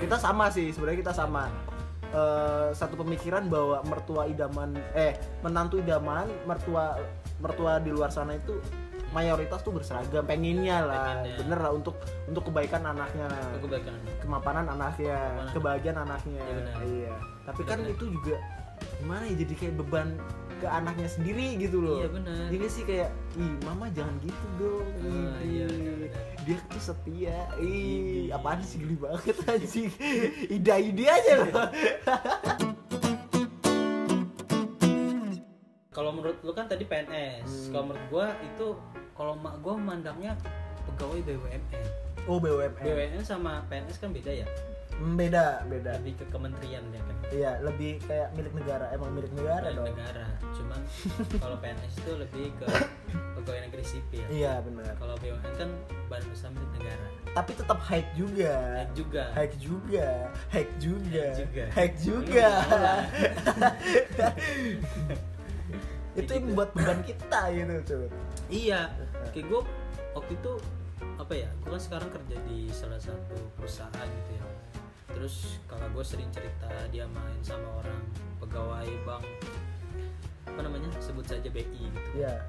kita 0.00 0.16
sama 0.16 0.48
sih 0.48 0.72
sebenarnya 0.72 1.00
kita 1.06 1.14
sama. 1.14 1.46
Eh, 2.10 2.74
satu 2.74 2.98
pemikiran 2.98 3.46
bahwa 3.46 3.86
mertua 3.86 4.26
idaman 4.26 4.74
eh 4.98 5.14
menantu 5.46 5.78
idaman 5.78 6.26
mertua 6.42 6.98
mertua 7.40 7.76
di 7.76 7.88
luar 7.88 8.08
sana 8.08 8.32
itu 8.32 8.56
mayoritas 9.10 9.58
tuh 9.60 9.72
berseragam 9.72 10.22
pengennya 10.22 10.76
lah 10.80 11.18
Pengennya. 11.18 11.36
bener 11.36 11.58
lah 11.58 11.72
untuk 11.72 11.96
untuk 12.24 12.46
kebaikan 12.46 12.84
anaknya 12.86 13.26
aku 13.56 13.66
baikan 13.66 13.94
kemapanan 14.20 14.66
anaknya 14.68 15.18
Kemapanan. 15.18 15.50
kebahagiaan 15.50 15.98
anaknya 16.00 16.40
Iya, 16.40 16.54
benar. 16.54 16.74
iya 16.86 17.14
tapi 17.42 17.62
kan 17.64 17.78
Benar. 17.80 17.92
itu 17.92 18.04
juga 18.08 18.36
gimana 18.96 19.22
ya 19.24 19.34
jadi 19.36 19.54
kayak 19.56 19.74
beban 19.76 20.08
ke 20.56 20.66
anaknya 20.68 21.08
sendiri 21.08 21.56
gitu 21.56 21.80
loh 21.80 21.98
Iya, 21.98 22.08
benar. 22.12 22.42
Iya 22.46 22.56
nggak 22.56 22.70
sih 22.70 22.84
kayak 22.84 23.08
ih 23.34 23.52
mama 23.62 23.84
jangan 23.90 24.14
gitu 24.20 24.46
dong 24.56 24.86
Ah, 25.00 25.40
Ih, 25.40 25.48
iya, 25.48 25.64
benar-benar. 25.66 26.22
dia 26.40 26.56
tuh 26.62 26.82
setia 26.84 27.36
ih 27.58 28.28
Iya. 28.28 28.36
apaan 28.36 28.60
sih 28.62 28.78
geli 28.78 28.94
banget 28.94 29.36
anjing 29.44 29.90
ide-ide 30.54 31.04
aja 31.08 31.32
loh 31.40 31.50
kalau 35.90 36.14
menurut 36.14 36.38
lu 36.40 36.50
kan 36.50 36.64
tadi 36.64 36.86
PNS 36.86 37.42
Hmm. 37.42 37.70
kalau 37.72 37.82
menurut 37.84 38.04
gua 38.08 38.26
itu 38.40 38.66
kalau 39.12 39.32
mak 39.34 39.58
gua 39.58 39.74
mandangnya 39.74 40.32
pegawai 40.86 41.18
BUMN 41.20 41.62
oh 42.24 42.38
BUMN 42.38 42.72
BUMN 42.78 43.22
sama 43.22 43.62
PNS 43.66 43.98
kan 43.98 44.10
beda 44.10 44.30
ya? 44.30 44.46
Hmm, 44.92 45.16
beda 45.16 45.64
beda. 45.64 45.96
Lebih 45.96 46.12
ke 46.14 46.24
kementerian 46.28 46.84
ya 46.92 47.00
kan? 47.00 47.16
Iya 47.32 47.50
lebih 47.64 47.96
kayak 48.04 48.28
milik 48.36 48.52
negara. 48.52 48.84
Emang 48.92 49.16
milik 49.16 49.32
negara 49.32 49.66
Milik 49.66 49.76
dong. 49.80 49.86
negara. 49.96 50.26
Cuman 50.52 50.80
kalau 51.42 51.56
PNS 51.56 51.92
itu 51.96 52.12
lebih 52.20 52.46
ke 52.60 52.66
pegawai 53.34 53.60
negeri 53.64 53.82
sipil. 53.82 54.24
Iya 54.28 54.60
benar. 54.60 54.92
Kalau 54.94 55.16
BUMN 55.16 55.52
kan 55.56 55.70
badan 56.06 56.28
usaha 56.30 56.52
milik 56.52 56.70
negara. 56.76 57.06
Tapi 57.32 57.50
tetap 57.56 57.78
hike 57.80 58.10
juga. 58.12 58.52
Naik 58.76 58.92
juga. 58.92 59.22
Hike 59.32 59.56
juga. 59.56 60.08
Hike 60.52 60.74
juga. 60.76 61.24
Hike 61.32 61.40
juga. 61.40 61.64
hike 61.72 61.96
juga. 61.98 62.48
mau 62.68 62.78
lah. 62.78 63.00
itu 66.20 66.30
yang 66.30 66.40
Gitu. 66.40 66.48
membuat 66.50 66.70
beban 66.72 67.00
kita 67.02 67.40
gitu 67.50 67.74
tuh 67.82 68.04
iya 68.48 68.80
kayak 69.30 69.46
gue 69.46 69.60
waktu 70.12 70.32
itu 70.34 70.52
apa 71.16 71.32
ya 71.34 71.48
gue 71.58 71.70
kan 71.70 71.80
sekarang 71.80 72.10
kerja 72.10 72.36
di 72.44 72.58
salah 72.70 72.98
satu 72.98 73.36
perusahaan 73.54 73.92
gitu 74.06 74.30
ya. 74.32 74.44
Terus 75.10 75.34
kakak 75.66 75.90
gue 75.90 76.04
sering 76.06 76.30
cerita 76.30 76.64
dia 76.88 77.04
main 77.06 77.40
sama 77.40 77.66
orang 77.76 78.00
pegawai 78.38 78.88
bank 79.04 79.24
apa 80.44 80.60
namanya 80.60 80.88
sebut 80.98 81.24
saja 81.24 81.46
BI 81.46 81.66
gitu. 81.66 82.10
Ya 82.16 82.40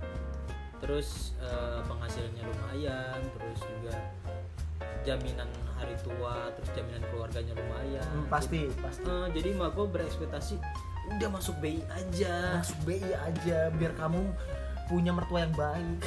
terus 0.80 1.38
eh, 1.38 1.80
penghasilannya 1.84 2.42
lumayan 2.44 3.20
terus 3.32 3.60
juga 3.62 3.94
jaminan 5.02 5.46
hari 5.76 5.94
tua 6.00 6.50
terus 6.56 6.70
jaminan 6.74 7.02
keluarganya 7.08 7.54
lumayan 7.54 8.08
Hmm, 8.08 8.26
pasti 8.28 8.66
pasti. 8.78 9.06
Eh, 9.06 9.28
jadi 9.32 9.50
mak 9.54 9.74
gue 9.74 9.86
berekspektasi 9.88 10.56
udah 11.14 11.30
masuk 11.32 11.56
BI 11.58 11.82
aja. 11.88 12.58
Masuk 12.58 12.80
BI 12.84 13.12
aja 13.12 13.58
biar 13.72 13.94
kamu 13.94 14.22
punya 14.86 15.16
mertua 15.16 15.48
yang 15.48 15.56
baik. 15.56 15.98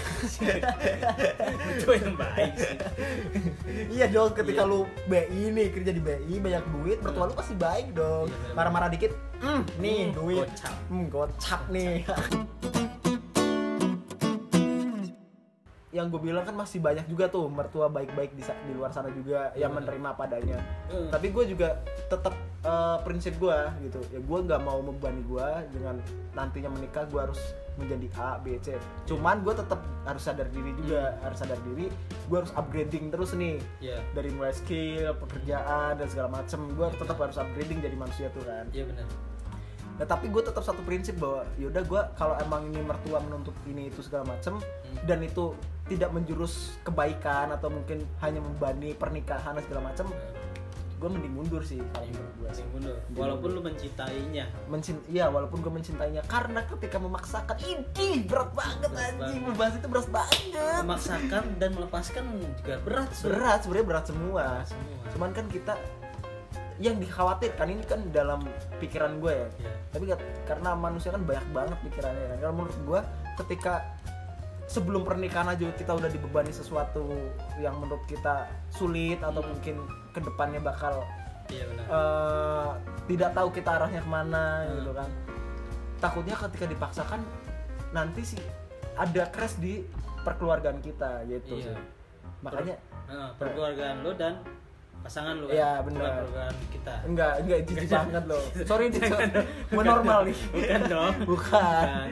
Itu 1.73 1.89
yang 1.91 2.15
baik 2.15 2.53
sih. 2.55 2.77
Iya 3.91 4.07
dong 4.09 4.33
ketika 4.33 4.61
Iya. 4.61 4.69
lu 4.69 4.81
BI 5.07 5.43
nih 5.51 5.67
kerja 5.71 5.91
di 5.91 6.01
BI 6.01 6.35
banyak 6.37 6.65
duit 6.71 6.99
mertua 7.01 7.25
lu 7.27 7.35
pasti 7.35 7.55
baik 7.55 7.93
dong. 7.93 8.29
Iya, 8.29 8.53
marah-marah 8.53 8.89
dikit 8.89 9.17
hmm, 9.41 9.63
nih 9.79 10.01
Hmm, 10.05 10.15
duit. 10.15 10.45
gocap. 10.47 10.75
hmm, 10.87 11.05
gocap 11.09 11.61
nih 11.71 12.05
yang 15.95 16.11
gue 16.11 16.19
bilang 16.19 16.43
kan 16.43 16.53
masih 16.53 16.83
banyak 16.83 17.07
juga 17.07 17.31
tuh 17.31 17.47
mertua 17.47 17.87
baik-baik 17.87 18.35
di, 18.35 18.43
di 18.43 18.73
luar 18.75 18.91
sana 18.91 19.09
juga 19.09 19.55
yang 19.55 19.71
Iya. 19.71 19.79
menerima 19.79 20.11
padanya 20.13 20.59
Eh, 20.91 21.07
tapi 21.07 21.31
gue 21.31 21.45
juga 21.47 21.79
tetap 22.05 22.35
eh, 22.61 22.99
prinsip 23.01 23.39
gue 23.39 23.55
gitu 23.81 24.03
ya 24.11 24.19
gue 24.19 24.39
nggak 24.43 24.61
mau 24.61 24.83
membebani 24.83 25.23
gue 25.23 25.47
dengan 25.71 26.03
nantinya 26.33 26.69
menikah 26.69 27.07
gue 27.07 27.21
harus 27.23 27.39
menjadi 27.75 28.07
A 28.15 28.39
B 28.39 28.55
C. 28.61 28.79
Cuman 29.05 29.43
gue 29.43 29.51
tetap 29.51 29.83
harus 30.03 30.23
sadar 30.23 30.47
diri 30.49 30.71
juga 30.75 31.19
harus 31.21 31.39
sadar 31.39 31.59
diri 31.65 31.91
gue 32.25 32.37
harus 32.37 32.51
upgrading 32.53 33.11
terus 33.11 33.35
nih. 33.35 33.59
Iya, 33.81 33.99
dari 34.11 34.31
mulai 34.31 34.51
skill 34.51 35.15
pekerjaan 35.17 35.95
dan 35.95 36.07
segala 36.07 36.29
macem 36.33 36.71
gue 36.71 36.87
tetap 36.93 37.19
harus 37.19 37.35
upgrading 37.35 37.79
jadi 37.81 37.95
manusia 37.95 38.27
tuh 38.31 38.43
kan. 38.43 38.67
Iya 38.71 38.87
benar. 38.87 39.07
nah 39.95 40.03
tapi 40.05 40.27
gue 40.27 40.43
tetap 40.43 40.59
satu 40.61 40.83
prinsip 40.83 41.15
bahwa 41.17 41.47
yaudah 41.55 41.83
gue 41.83 42.03
kalau 42.15 42.35
emang 42.41 42.67
ini 42.67 42.83
mertua 42.83 43.23
menuntut 43.23 43.55
ini 43.65 43.87
itu 43.87 44.03
segala 44.03 44.27
macem 44.29 44.59
Hmm. 44.59 44.99
dan 45.07 45.23
itu 45.23 45.55
tidak 45.85 46.11
menjurus 46.11 46.55
kebaikan 46.81 47.51
atau 47.51 47.69
mungkin 47.69 48.01
hanya 48.19 48.39
membani 48.39 48.93
pernikahan 48.93 49.53
dan 49.53 49.63
segala 49.63 49.83
macem 49.87 50.09
gue 50.95 51.09
mending 51.11 51.35
mundur 51.35 51.61
sih 51.61 51.77
kalau 51.93 52.07
menurut 52.07 52.33
gue 52.35 52.51
sih 52.55 52.65
mundur. 52.67 52.97
Walaupun 53.13 53.49
lu 53.51 53.61
mencintainya. 53.61 54.45
mencint 54.65 54.97
iya 55.07 55.29
walaupun 55.29 55.61
gue 55.61 55.69
mencintainya 55.71 56.25
karena 56.25 56.65
ketika 56.65 56.97
memaksakan 56.97 57.59
ini 57.61 58.25
berat 58.25 58.49
banget 58.51 58.89
anjing 58.89 59.43
membahas 59.45 59.75
itu 59.75 59.85
berat 59.85 60.09
banget 60.09 60.81
Memaksakan 60.81 61.45
dan 61.59 61.71
melepaskan 61.71 62.25
juga 62.41 62.75
berat. 62.81 63.09
Sur. 63.13 63.29
berat 63.29 63.59
sebenarnya 63.61 63.87
berat 63.87 64.05
semua 64.07 64.47
Semua. 64.65 65.05
cuman 65.13 65.31
kan 65.31 65.45
kita 65.47 65.75
yang 66.75 66.97
dikhawatirkan 66.97 67.67
ini 67.69 67.83
kan 67.85 68.01
dalam 68.09 68.41
pikiran 68.79 69.21
gue 69.21 69.31
ya 69.31 69.49
Iya. 69.61 69.73
tapi 69.93 70.05
kat- 70.09 70.27
karena 70.45 70.73
manusia 70.73 71.13
kan 71.13 71.23
banyak 71.23 71.47
banget 71.53 71.79
pikirannya 71.85 72.27
kan 72.27 72.39
kalau 72.41 72.55
menurut 72.57 72.79
gue 72.81 73.01
ketika 73.45 73.75
sebelum 74.67 75.03
pernikahan 75.03 75.49
aja 75.49 75.69
kita 75.71 75.93
udah 75.93 76.09
dibebani 76.09 76.49
sesuatu 76.49 77.13
yang 77.57 77.77
menurut 77.77 78.03
kita 78.05 78.45
sulit 78.69 79.19
atau 79.19 79.39
Hmm. 79.39 79.51
mungkin 79.51 79.77
ke 80.11 80.21
depannya 80.21 80.59
bakal 80.59 81.05
Iya 81.47 81.65
benar. 81.67 81.85
eh, 81.87 82.71
tidak 83.07 83.31
tahu 83.33 83.49
kita 83.51 83.71
arahnya 83.73 84.01
ke 84.01 84.09
mana 84.09 84.45
Hmm. 84.63 84.73
gitu 84.75 84.91
kan 84.93 85.09
takutnya 85.99 86.35
ketika 86.39 86.67
dipaksakan 86.67 87.21
nanti 87.91 88.23
sih 88.27 88.43
ada 88.95 89.23
crash 89.27 89.57
di 89.57 89.85
perkeluargaan 90.21 90.81
kita 90.81 91.25
gitu 91.27 91.57
Iya. 91.57 91.65
sih. 91.71 91.77
makanya 92.41 92.77
Nah, 93.05 93.31
perkeluargaan 93.35 94.01
lu 94.01 94.13
dan 94.15 94.41
pasangan 94.99 95.37
lu 95.37 95.47
Iya, 95.47 95.79
kan? 95.79 95.85
benar. 95.85 96.01
Bukan 96.01 96.13
perkeluargaan 96.25 96.55
kita. 96.71 96.95
enggak 97.05 97.33
enggak 97.39 97.59
jijik 97.63 97.89
banget 97.91 98.25
loh 98.25 98.45
sorry 98.69 98.85
nih 98.87 99.01
Jangan 99.03 99.29
dong. 99.31 99.47
mau 99.71 99.83
normal 99.83 100.21
nih 100.25 100.39
Bukan 100.51 100.81
dong. 100.87 101.15
bukan 101.23 101.85
Bukan. 101.85 102.09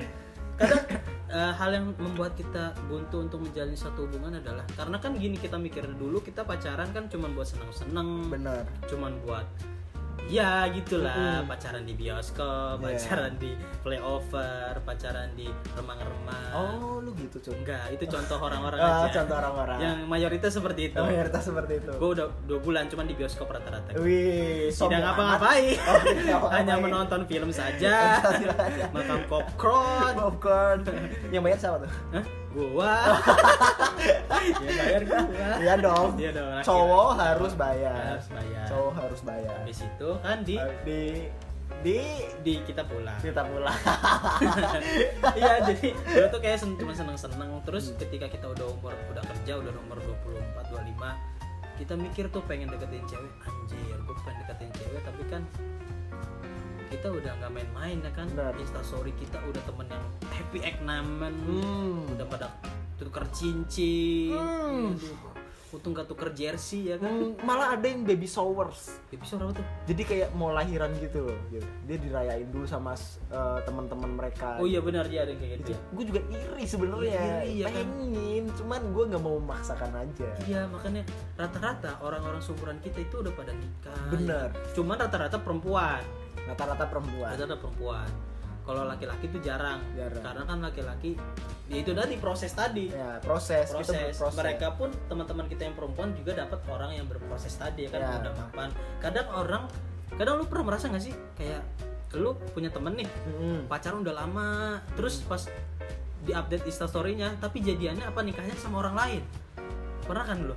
Kadang 0.53 0.85
eh, 1.33 1.53
hal 1.57 1.71
yang 1.73 1.87
membuat 1.97 2.37
kita 2.37 2.77
buntu 2.87 3.25
untuk 3.25 3.41
menjalin 3.43 3.75
satu 3.75 4.05
hubungan 4.07 4.39
adalah 4.39 4.69
karena 4.77 5.01
kan 5.01 5.17
gini 5.17 5.41
kita 5.41 5.57
mikir 5.57 5.83
dulu 5.97 6.21
kita 6.21 6.45
pacaran 6.45 6.93
kan 6.93 7.09
cuma 7.09 7.33
buat 7.33 7.49
senang-senang, 7.49 8.29
benar. 8.29 8.69
cuman 8.87 9.17
buat 9.25 9.49
ya 10.25 10.65
gitulah 10.69 11.13
Mm-mm. 11.13 11.47
pacaran 11.47 11.83
di 11.83 11.93
bioskop, 11.93 12.79
Iya. 12.79 12.95
pacaran 12.95 13.35
di 13.37 13.51
playover, 13.83 14.73
pacaran 14.81 15.29
di 15.33 15.45
remang-remang. 15.73 16.51
oh 16.53 16.99
lu 16.99 17.11
gitu 17.15 17.37
cuy 17.41 17.55
Enggak, 17.55 17.85
itu 17.91 18.05
contoh 18.07 18.39
orang-orang 18.43 18.79
Ah, 18.79 19.05
aja. 19.05 19.11
contoh 19.19 19.37
orang-orang 19.37 19.79
Yang 19.79 19.97
mayoritas 20.07 20.51
seperti 20.53 20.83
itu. 20.89 20.99
mayoritas 20.99 21.43
seperti 21.43 21.73
itu 21.79 21.93
Gue 21.93 22.11
udah 22.13 22.27
dua 22.45 22.59
bulan 22.59 22.85
cuman 22.87 23.05
di 23.05 23.15
bioskop 23.15 23.47
rata-rata. 23.47 23.91
wih 23.99 24.69
Tidak 24.69 25.01
ngapa-ngapain. 25.01 25.77
Oh. 26.33 26.49
Hanya 26.55 26.75
menonton 26.77 27.21
film 27.25 27.51
saja. 27.51 28.23
Makan 28.95 29.21
popcorn. 29.27 30.15
popcorn 30.15 30.79
yang 31.29 31.41
bayar 31.41 31.59
siapa 31.59 31.77
tuh 31.79 31.91
Hah? 32.11 32.25
Gua. 32.53 32.95
Ya 34.35 34.71
bayar 34.75 35.03
gua. 35.03 35.21
iya 35.59 35.75
dong 35.77 36.09
Iya 36.17 36.31
dong. 36.31 36.63
cowok 36.63 37.11
harus 37.15 37.53
bayar 37.55 37.95
harus 38.15 38.29
bayar. 38.29 38.65
cowok 38.67 38.93
harus 38.97 39.21
bayar 39.23 39.55
Habis 39.59 39.79
itu 39.83 40.09
kan 40.19 40.39
di 40.41 40.57
di 40.83 41.01
di 41.83 41.99
di 42.41 42.55
kita 42.63 42.85
pulang. 42.85 43.19
kita 43.19 43.43
pulang 43.43 43.75
Iya, 45.35 45.53
jadi 45.67 45.89
dulu 45.91 46.27
tuh 46.29 46.41
kayak 46.41 46.59
sen- 46.59 46.77
cuma 46.77 46.93
seneng-seneng 46.93 47.51
terus 47.63 47.91
ketika 47.97 48.27
kita 48.27 48.47
udah 48.49 48.67
umur 48.71 48.93
udah 49.09 49.25
kerja 49.25 49.59
udah 49.59 49.73
umur 49.81 49.99
24 49.99 50.71
25 50.71 51.33
kita 51.75 51.95
mikir 51.97 52.25
tuh 52.29 52.45
pengen 52.45 52.69
deketin 52.69 53.03
cewek 53.07 53.33
anjir 53.41 53.79
gue 53.97 54.17
pengen 54.21 54.39
deketin 54.45 54.71
cewek 54.73 55.01
tapi 55.03 55.23
kan 55.27 55.43
kita 56.89 57.09
udah 57.09 57.33
nggak 57.35 57.51
main-main 57.51 57.97
ya 57.99 58.13
kan 58.13 58.29
Benar. 58.29 58.53
instastory 58.55 59.11
kita 59.17 59.41
udah 59.41 59.63
temen 59.65 59.89
yang 59.89 60.05
happy 60.29 60.61
egg 60.61 60.77
namen 60.79 61.33
hmm. 61.43 62.13
udah 62.13 62.27
pada 62.29 62.47
tukar 63.05 63.25
cincin 63.31 64.35
Hmm. 64.35 64.95
Aduh, 64.95 65.33
untung 65.73 65.97
gak 65.97 66.05
tuker 66.05 66.29
jersey 66.37 66.93
ya 66.93 67.01
kan 67.01 67.09
Hmm, 67.09 67.33
malah 67.49 67.73
ada 67.73 67.89
yang 67.89 68.05
baby 68.05 68.29
showers 68.29 69.01
episode 69.09 69.41
apa 69.41 69.57
tuh 69.57 69.65
jadi 69.89 70.03
kayak 70.05 70.29
mau 70.37 70.53
lahiran 70.53 70.93
gitu 71.01 71.25
loh 71.25 71.39
gitu. 71.49 71.65
dia 71.89 71.97
dirayain 71.97 72.45
dulu 72.53 72.69
sama 72.69 72.93
eh, 72.93 73.59
teman-teman 73.65 74.13
mereka 74.13 74.61
oh 74.61 74.69
iya 74.69 74.85
benar 74.85 75.09
dia 75.09 75.25
ada 75.25 75.33
kayak 75.33 75.65
gitu 75.65 75.65
itu 75.65 75.71
ya. 75.73 75.79
gue 75.97 76.05
juga 76.13 76.21
iri 76.29 76.65
sebenarnya 76.69 77.25
Iri, 77.41 77.49
iya 77.57 77.67
kan? 77.73 77.89
pengen 77.89 78.45
cuman 78.53 78.81
gue 78.93 79.05
nggak 79.09 79.23
mau 79.25 79.35
memaksakan 79.41 79.91
aja 79.97 80.29
Iya 80.45 80.61
makanya 80.69 81.03
rata-rata 81.41 81.91
orang-orang 82.05 82.43
seumuran 82.45 82.77
kita 82.85 82.99
itu 83.01 83.15
udah 83.25 83.33
pada 83.33 83.53
nikah. 83.57 84.03
Bener. 84.13 84.49
ya. 84.53 84.73
Cuman 84.77 84.97
rata-rata 85.01 85.41
perempuan. 85.41 86.05
rata-rata 86.45 86.85
perempuan 86.85 87.33
Rata-rata 87.33 87.57
perempuan. 87.57 88.09
Kalau 88.63 88.83
laki-laki 88.85 89.27
itu 89.27 89.39
jarang. 89.41 89.83
Jarang. 89.93 90.23
Karena 90.23 90.43
kan 90.45 90.59
laki-laki 90.61 91.11
ya 91.67 91.77
itu 91.79 91.91
tadi 91.91 92.15
proses 92.17 92.53
tadi. 92.53 92.89
ya 92.89 93.19
proses, 93.19 93.67
kita 93.67 93.75
Proses. 93.75 93.97
berproses 94.15 94.39
Mereka 94.39 94.69
pun 94.77 94.89
teman-teman 95.07 95.47
kita 95.47 95.63
yang 95.65 95.75
perempuan 95.75 96.15
juga 96.15 96.33
dapat 96.39 96.61
orang 96.67 96.91
yang 96.93 97.07
berproses 97.07 97.53
tadi 97.53 97.87
ya 97.87 97.91
kan 97.91 98.01
Ya. 98.01 98.11
udah 98.21 98.33
mapan. 98.37 98.69
Kadang 98.99 99.27
orang 99.29 99.63
kadang 100.13 100.35
lu 100.37 100.45
pernah 100.45 100.65
merasa 100.71 100.87
nggak 100.87 101.03
sih 101.03 101.15
kayak 101.35 101.63
lu 102.13 102.37
punya 102.53 102.69
temen 102.69 102.93
nih 102.93 103.09
Mm-mm. 103.09 103.65
pacaran 103.65 104.05
udah 104.05 104.13
lama 104.13 104.77
terus 104.93 105.25
pas 105.25 105.49
di 106.21 106.31
update 106.31 106.69
instastorynya 106.69 107.41
tapi 107.41 107.65
jadiannya 107.65 108.05
apa 108.05 108.21
nikahnya 108.21 108.53
sama 108.55 108.85
orang 108.85 108.93
lain 108.93 109.23
pernah 110.05 110.21
kan 110.23 110.45
lu 110.45 110.53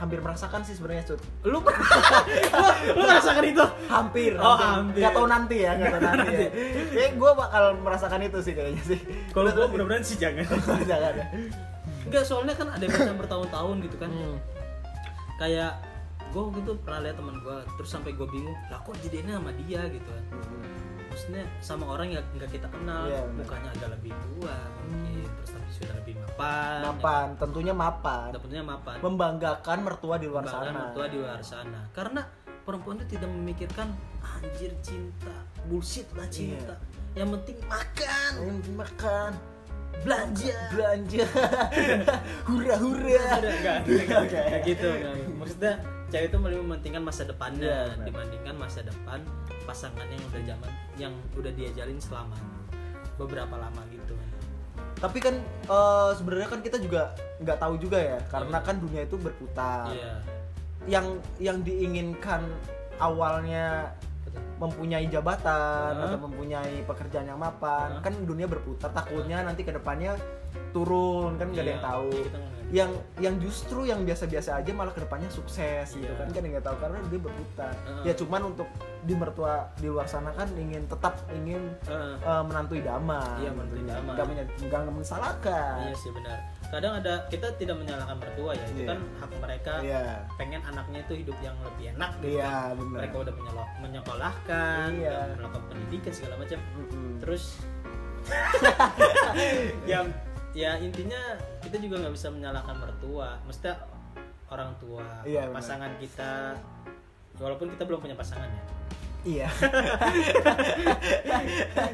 hampir 0.00 0.16
merasakan 0.18 0.64
sih 0.64 0.72
sebenarnya 0.72 1.04
cut. 1.04 1.20
Lu 1.44 1.60
lu, 1.60 1.60
lu 2.96 3.02
merasakan 3.04 3.44
itu? 3.44 3.64
Hampir 3.86 4.32
Oh, 4.40 4.56
hampir. 4.56 5.04
nggak 5.04 5.12
tahu 5.12 5.26
nanti 5.28 5.56
ya 5.60 5.76
nggak 5.76 5.92
tahu 5.92 6.02
nanti 6.02 6.32
ya. 6.32 6.48
Kayak 6.96 7.10
gue 7.20 7.30
bakal 7.36 7.64
merasakan 7.84 8.20
itu 8.24 8.38
sih 8.40 8.52
kayaknya 8.56 8.82
sih. 8.82 8.98
Kalau 9.30 9.52
gua 9.52 9.68
mudah-mudahan 9.68 10.00
sih 10.00 10.16
jangan. 10.16 10.48
Jangan 10.90 11.12
ya. 11.20 11.26
Enggak 12.08 12.24
soalnya 12.24 12.56
kan 12.56 12.72
ada 12.72 12.80
yang 12.80 13.18
bertahun-tahun 13.20 13.76
gitu 13.84 13.96
kan. 14.00 14.08
Hmm. 14.10 14.40
kayak 15.36 15.72
gue 16.30 16.40
waktu 16.40 16.60
itu 16.60 16.72
pernah 16.84 17.00
lihat 17.00 17.16
teman 17.16 17.36
gue 17.40 17.56
terus 17.80 17.90
sampai 17.90 18.12
gue 18.12 18.28
bingung 18.28 18.52
lah 18.68 18.76
kok 18.84 18.92
jadinya 19.00 19.40
sama 19.40 19.50
dia 19.56 19.80
gitu 19.88 20.04
kan 20.04 20.24
maksudnya 21.20 21.44
sama 21.60 21.84
orang 21.84 22.16
yang 22.16 22.24
nggak 22.32 22.48
kita 22.48 22.64
kenal. 22.72 23.04
Iya, 23.04 23.20
benar. 23.28 23.36
mukanya 23.44 23.68
agak 23.76 23.88
lebih 23.92 24.12
tua 24.24 24.56
mungkin 24.88 25.28
terus 25.28 25.50
tapi 25.52 25.68
sudah 25.76 25.94
lebih 26.00 26.14
mapan. 26.16 26.78
Mapan 26.80 27.26
tentunya 27.36 27.74
mapan. 27.76 28.26
Dapetnya 28.32 28.62
mapan. 28.64 28.96
Membanggakan 29.04 29.78
mertua 29.84 30.14
di 30.16 30.26
luar 30.32 30.44
Bahkan 30.48 30.64
sana. 30.64 30.78
mertua 30.80 31.04
di 31.12 31.16
luar 31.20 31.40
sana. 31.44 31.80
Karena 31.92 32.24
perempuan 32.64 32.96
itu 33.04 33.20
tidak 33.20 33.28
memikirkan 33.36 33.92
anjir 34.24 34.72
cinta. 34.80 35.36
Bullshit 35.68 36.08
lah 36.16 36.24
cinta. 36.32 36.72
Iya. 37.12 37.20
yang 37.20 37.28
penting 37.36 37.58
makan. 37.68 38.30
Yang 38.40 38.54
penting 38.64 38.76
makan. 38.80 39.30
Belanja. 40.00 40.56
Belanja. 40.72 41.24
Hura 42.48 42.76
hura 42.80 43.28
enggak, 43.44 43.78
enggak 43.84 44.60
gitu 44.72 44.88
maksudnya 45.36 45.76
cewek 46.10 46.26
itu 46.28 46.36
lebih 46.36 46.60
mementingkan 46.62 47.02
masa 47.02 47.22
depannya 47.22 47.64
Iya, 47.64 47.94
benar. 47.94 48.04
dibandingkan 48.06 48.54
masa 48.56 48.80
depan 48.82 49.18
pasangannya 49.62 50.14
yang 50.14 50.26
udah 50.26 50.42
zaman 50.44 50.70
yang 50.98 51.14
udah 51.32 51.52
dia 51.54 51.70
jalin 51.72 51.96
selama 51.96 52.36
beberapa 53.16 53.54
lama 53.54 53.82
gitu. 53.88 54.14
Tapi 54.96 55.18
kan 55.18 55.34
eh, 55.66 56.10
sebenarnya 56.12 56.48
kan 56.48 56.60
kita 56.60 56.76
juga 56.76 57.14
nggak 57.38 57.58
tahu 57.58 57.74
juga 57.78 57.96
ya 57.96 58.18
karena 58.26 58.58
kan 58.60 58.76
dunia 58.76 59.02
itu 59.04 59.16
berputar. 59.16 59.88
Iya. 59.88 60.14
Yang 60.88 61.06
yang 61.38 61.58
diinginkan 61.62 62.42
awalnya 62.98 63.94
mempunyai 64.60 65.08
jabatan 65.08 65.92
Hah? 65.96 66.04
atau 66.04 66.20
mempunyai 66.20 66.84
pekerjaan 66.84 67.24
yang 67.26 67.40
mapan 67.40 67.96
Hah? 67.96 68.02
kan 68.04 68.12
dunia 68.24 68.44
berputar. 68.44 68.92
Takutnya 68.92 69.40
nanti 69.40 69.64
ke 69.64 69.72
depannya 69.72 70.16
turun 70.74 71.38
kan 71.38 71.48
nggak 71.48 71.64
ada 71.64 71.70
yang 71.70 71.80
Iya, 71.80 71.88
tahu 71.88 72.10
yang 72.70 72.90
yang 73.18 73.34
justru 73.36 73.82
yang 73.82 74.02
biasa-biasa 74.02 74.56
aja 74.56 74.70
malah 74.70 74.90
ke 74.90 75.02
depannya 75.02 75.26
sukses 75.26 75.90
gitu 75.90 76.06
Iya. 76.06 76.14
kan 76.16 76.26
kan 76.30 76.42
nggak 76.44 76.62
tahu 76.62 76.76
karena 76.78 76.98
dia 77.04 77.20
berputar 77.20 77.74
Heeh. 77.76 78.02
ya 78.06 78.12
cuman 78.14 78.40
untuk 78.46 78.68
di 79.00 79.14
mertua 79.14 79.54
di 79.74 79.88
luar 79.88 80.06
sana 80.06 80.30
kan 80.30 80.46
ingin 80.54 80.86
tetap 80.86 81.18
ingin 81.30 81.74
Heeh. 81.82 82.14
eh, 82.16 82.42
menantu 82.42 82.74
idaman 82.76 83.38
Iya, 83.38 83.50
menantu 83.50 83.74
tentunya. 83.74 83.94
idaman. 83.96 84.12
nggak 84.14 84.78
nggak 84.80 84.96
mensalahkan 84.96 85.74
iya 85.82 85.96
sih 85.98 86.10
benar 86.10 86.38
kadang 86.70 86.92
ada 86.94 87.26
kita 87.26 87.46
tidak 87.58 87.76
menyalahkan 87.76 88.16
mertua 88.16 88.50
ya 88.54 88.64
itu 88.64 88.80
Iya. 88.80 88.88
kan 88.88 88.98
hak 89.18 89.30
mereka 89.36 89.72
iya 89.82 90.04
pengen 90.38 90.62
anaknya 90.62 90.98
itu 91.02 91.14
hidup 91.18 91.38
yang 91.42 91.56
lebih 91.60 91.84
enak 91.92 92.10
gitu 92.16 92.22
kan. 92.22 92.30
iya 92.38 92.54
benar 92.78 92.98
mereka 93.02 93.16
udah 93.18 93.34
menyekolahkan 93.82 94.86
Iya. 94.94 95.10
udah 95.26 95.36
melakukan 95.36 95.64
pendidikan 95.66 96.12
segala 96.14 96.34
macam 96.38 96.58
Mm-mm. 96.78 97.10
terus 97.18 97.44
yang 99.90 100.06
ya 100.50 100.76
intinya 100.76 101.20
kita 101.60 101.76
juga 101.78 101.94
nggak 102.00 102.12
bisa 102.12 102.26
menyalahkan 102.28 102.74
mertua 102.74 103.38
mesti 103.44 103.70
orang 104.50 104.70
tua 104.76 105.22
Iya, 105.22 105.46
pasangan 105.48 105.94
kita 105.96 106.56
walaupun 107.38 107.70
kita 107.70 107.82
belum 107.84 108.00
punya 108.00 108.14
pasangan 108.14 108.46
ya. 108.46 108.62
Iya. 109.20 109.48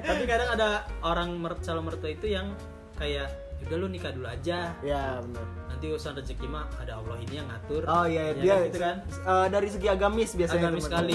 Tapi 0.01 0.23
kadang 0.25 0.49
ada 0.53 0.87
orang 1.03 1.35
mer- 1.35 1.59
calon 1.59 1.85
mertua 1.85 2.09
itu 2.09 2.27
yang 2.27 2.55
kayak 2.95 3.27
udah 3.63 3.77
lu 3.77 3.87
nikah 3.87 4.11
dulu 4.11 4.25
aja. 4.25 4.73
Iya 4.79 5.21
benar. 5.21 5.45
Nanti 5.69 5.85
urusan 5.87 6.15
rezeki 6.15 6.47
mah 6.47 6.65
ada 6.77 6.97
Allah 6.97 7.17
ini 7.21 7.35
yang 7.37 7.47
ngatur. 7.47 7.83
Oh 7.85 8.05
iya 8.07 8.31
Ya 8.31 8.33
dia 8.33 8.55
kan, 8.55 8.65
gitu 8.65 8.79
kan? 8.79 8.97
eh, 9.05 9.47
dari 9.51 9.69
segi 9.69 9.87
agamis 9.87 10.31
biasanya 10.33 10.61
agamis 10.65 10.83
sekali. 10.87 11.15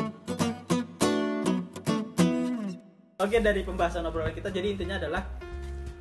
Oke 3.17 3.37
dari 3.37 3.61
pembahasan 3.61 4.03
obrolan 4.03 4.31
kita 4.31 4.49
jadi 4.49 4.67
intinya 4.67 4.95
adalah 4.97 5.21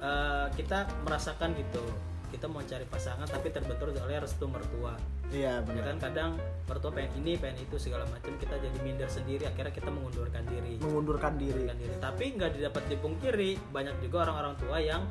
eh, 0.00 0.46
kita 0.56 0.88
merasakan 1.06 1.54
gitu. 1.56 1.84
Kita 2.30 2.46
mau 2.46 2.62
cari 2.62 2.86
pasangan 2.86 3.26
tapi 3.26 3.50
terbentur 3.50 3.90
oleh 3.90 4.22
restu 4.22 4.46
mertua. 4.46 4.94
Iya 5.34 5.62
ya 5.62 5.66
benar. 5.66 5.82
kan 5.82 5.96
kadang 5.98 6.30
mertua 6.66 6.90
pengen 6.94 7.22
ini 7.22 7.34
pengen 7.34 7.62
itu 7.62 7.74
segala 7.78 8.06
macam. 8.06 8.34
Kita 8.38 8.54
jadi 8.54 8.78
minder 8.86 9.10
sendiri 9.10 9.50
akhirnya 9.50 9.74
kita 9.74 9.90
mengundurkan 9.90 10.46
diri. 10.46 10.78
Mengundurkan 10.78 11.34
diri. 11.34 11.66
Mengundurkan 11.66 11.78
diri. 11.82 11.94
Tapi 11.98 12.24
nggak 12.38 12.50
didapat 12.54 12.82
dipungkiri 12.86 13.50
banyak 13.74 13.98
juga 13.98 14.30
orang-orang 14.30 14.54
tua 14.62 14.78
yang 14.78 15.02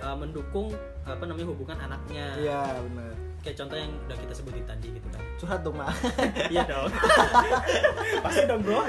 eh, 0.00 0.16
mendukung 0.16 0.72
apa 1.04 1.22
namanya 1.28 1.48
hubungan 1.52 1.76
anaknya. 1.76 2.26
Iya 2.40 2.62
benar 2.88 3.31
kayak 3.42 3.56
contoh 3.58 3.74
yang 3.76 3.90
udah 4.06 4.16
kita 4.22 4.32
sebutin 4.38 4.64
tadi 4.64 4.88
gitu 4.94 5.08
kan. 5.10 5.22
Curhat 5.42 5.60
dong 5.66 5.74
mak 5.74 5.90
iya 6.54 6.62
dong. 6.62 6.90
Pasti 8.24 8.42
dong 8.46 8.62
bro. 8.62 8.86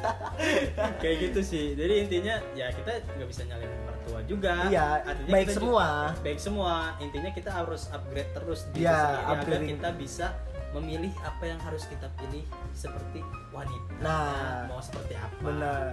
Kayak 1.04 1.16
gitu 1.28 1.40
sih. 1.44 1.66
Jadi 1.76 2.08
intinya 2.08 2.40
ya 2.56 2.72
kita 2.72 3.04
nggak 3.04 3.28
bisa 3.28 3.44
nyalain 3.44 3.68
mertua 3.84 4.20
juga. 4.24 4.54
Iya 4.72 5.04
Artinya 5.04 5.32
baik 5.36 5.48
semua. 5.52 5.86
Baik 6.24 6.40
semua. 6.40 6.96
Intinya 7.04 7.30
kita 7.36 7.50
harus 7.52 7.92
upgrade 7.92 8.32
terus 8.32 8.64
diri 8.72 8.88
Iya, 8.88 8.96
sendiri 8.96 9.32
agar 9.44 9.60
kita 9.68 9.88
bisa 10.00 10.26
memilih 10.72 11.12
apa 11.24 11.44
yang 11.44 11.60
harus 11.60 11.84
kita 11.88 12.08
pilih 12.20 12.44
seperti 12.72 13.20
wanita. 13.52 13.92
Nah. 14.00 14.68
mau 14.72 14.80
seperti 14.80 15.16
apa. 15.16 15.40
Benar. 15.44 15.84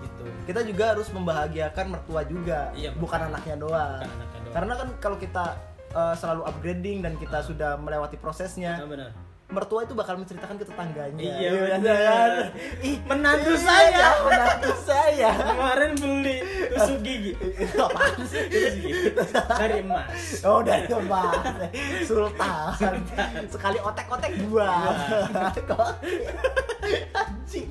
Gitu. 0.00 0.22
Kita 0.48 0.60
juga 0.64 0.84
harus 0.96 1.08
membahagiakan 1.12 1.86
mertua 1.92 2.24
juga 2.24 2.72
Iya, 2.72 2.92
bukan 2.96 3.32
anaknya 3.32 3.56
doang. 3.60 4.00
Bukan 4.00 4.12
anaknya 4.16 4.40
doang. 4.44 4.54
Karena 4.56 4.72
kan 4.76 4.88
kalau 5.00 5.16
kita 5.20 5.44
eh, 5.92 6.14
selalu 6.18 6.42
upgrading 6.46 6.98
dan 7.02 7.14
kita 7.18 7.42
sudah 7.42 7.76
melewati 7.78 8.16
prosesnya. 8.16 8.78
Benar 8.84 9.30
mertua 9.50 9.82
itu 9.82 9.94
bakal 9.98 10.14
menceritakan 10.16 10.56
ke 10.62 10.64
tetangganya. 10.64 11.20
Iya, 11.20 11.50
kan? 11.50 11.80
benar. 11.82 12.30
ih 12.86 12.96
menantu 13.04 13.52
iya, 13.54 13.66
saya. 13.66 14.06
menantu 14.22 14.72
saya. 14.86 15.30
Kemarin 15.34 15.90
beli 15.98 16.36
tusuk 16.70 16.98
gigi. 17.02 17.32
Apaan 17.76 18.18
sih? 18.30 18.42
Tusuk 18.46 18.74
gigi. 18.78 18.92
Dari 19.34 19.76
emas. 19.82 20.18
Oh 20.46 20.62
dari 20.62 20.86
emas. 20.86 21.34
Sultan. 22.06 22.94
Sekali 23.50 23.78
otek-otek 23.82 24.32
dua 24.46 24.70
Kok 25.70 25.90
Anjing. 27.12 27.70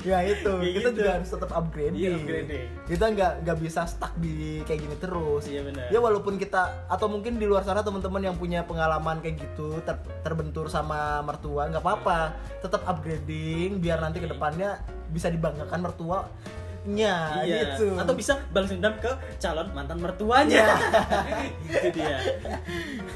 Ya 0.00 0.18
itu. 0.24 0.52
Kayak 0.54 0.74
Kita 0.74 0.88
gitu. 0.88 0.98
juga 1.02 1.10
harus 1.18 1.28
tetap 1.28 1.50
upgrading 1.52 1.98
Iya, 1.98 2.10
upgrading. 2.16 2.66
Kita 2.86 3.04
nggak 3.10 3.32
nggak 3.44 3.58
bisa 3.60 3.80
stuck 3.84 4.12
di 4.16 4.62
kayak 4.64 4.80
gini 4.86 4.96
terus. 4.96 5.44
Iya, 5.46 5.60
benar. 5.66 5.86
Ya 5.90 5.98
walaupun 5.98 6.38
kita 6.38 6.86
Atau 6.86 7.10
mungkin 7.10 7.36
di 7.36 7.44
luar 7.44 7.66
sana 7.66 7.82
teman-teman 7.82 8.22
yang 8.22 8.36
punya 8.38 8.64
pengalaman 8.64 9.20
kayak 9.20 9.40
gitu 9.40 9.82
ter- 9.82 10.00
Terbentur 10.22 10.70
sama 10.70 11.20
mertua 11.20 11.68
nggak 11.68 11.82
apa-apa. 11.82 12.20
Tetap 12.62 12.86
upgrading 12.86 13.78
Biar 13.78 14.00
nanti 14.00 14.22
ke 14.22 14.28
depannya 14.30 14.80
Bisa 15.10 15.28
dibanggakan 15.28 15.80
mertuanya 15.82 17.44
iya. 17.44 17.76
gitu. 17.76 17.92
Atau 18.00 18.16
bisa 18.16 18.40
balas 18.56 18.72
dendam 18.72 18.96
ke 18.96 19.12
calon 19.36 19.68
mantan 19.76 20.00
mertuanya. 20.00 20.80
Itu 21.68 21.92
dia. 21.92 22.16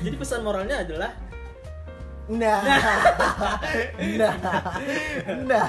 Jadi 0.05 0.17
pesan 0.21 0.45
moralnya 0.45 0.85
adalah 0.85 1.17
Nah, 2.25 2.57
nah, 4.17 4.35
nah. 5.45 5.69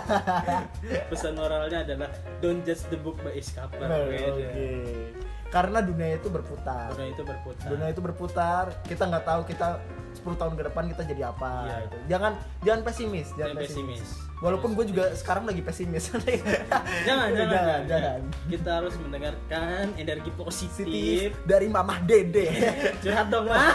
pesan 1.12 1.36
moralnya 1.36 1.84
adalah 1.84 2.08
don't 2.40 2.64
judge 2.64 2.88
the 2.88 2.96
book 2.96 3.20
by 3.20 3.36
its 3.36 3.52
cover 3.52 3.76
Oke. 3.84 4.16
Beda. 4.16 5.25
Karena 5.54 5.80
dunia 5.80 6.18
itu 6.18 6.28
berputar. 6.28 6.92
Dunia 6.94 7.10
itu 7.16 7.24
berputar 7.24 7.68
Dunia 7.72 7.88
itu 7.92 8.02
berputar. 8.04 8.64
Kita 8.84 9.04
nggak 9.08 9.24
tahu 9.24 9.42
kita 9.48 9.68
10 10.16 10.40
tahun 10.40 10.54
ke 10.56 10.64
depan 10.72 10.84
kita 10.92 11.02
jadi 11.06 11.22
apa. 11.32 11.52
Iya. 11.68 11.78
gitu. 11.86 11.98
Jangan 12.12 12.32
jangan 12.64 12.82
pesimis, 12.84 13.28
jangan 13.36 13.56
Jangan 13.56 13.64
pesimis. 13.64 14.02
pesimis. 14.04 14.24
Walaupun 14.36 14.76
gue 14.76 14.86
juga 14.92 15.16
sekarang 15.16 15.48
lagi 15.48 15.64
pesimis. 15.64 16.12
jangan, 17.08 17.32
jangan, 17.32 17.32
jangan, 17.32 17.82
jangan. 17.88 18.20
kita 18.52 18.70
harus 18.84 18.94
mendengarkan 19.00 19.84
energi 19.96 20.32
positif 20.36 21.32
dari 21.48 21.68
Mamah 21.72 22.00
Dede. 22.04 22.52
curhat 23.04 23.28
dong 23.32 23.48
mah 23.48 23.74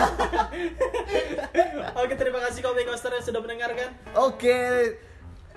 oke 2.01 2.15
terima 2.17 2.39
kasih 2.45 2.61
Coaster 2.61 3.13
yang 3.13 3.25
sudah 3.25 3.41
mendengarkan 3.41 3.89
Oke. 4.15 4.61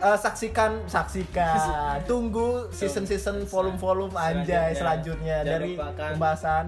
Eh, 0.03 0.17
saksikan 0.19 0.71
saksikan 0.85 2.03
tunggu 2.11 2.67
season 2.69 3.07
season 3.07 3.47
volume 3.47 3.79
volume 3.79 4.13
anjay 4.13 4.75
Selanjutnya. 4.75 4.75
selanjutnya 4.75 5.37
dari 5.41 5.71
lupakan. 5.73 6.11
pembahasan 6.13 6.65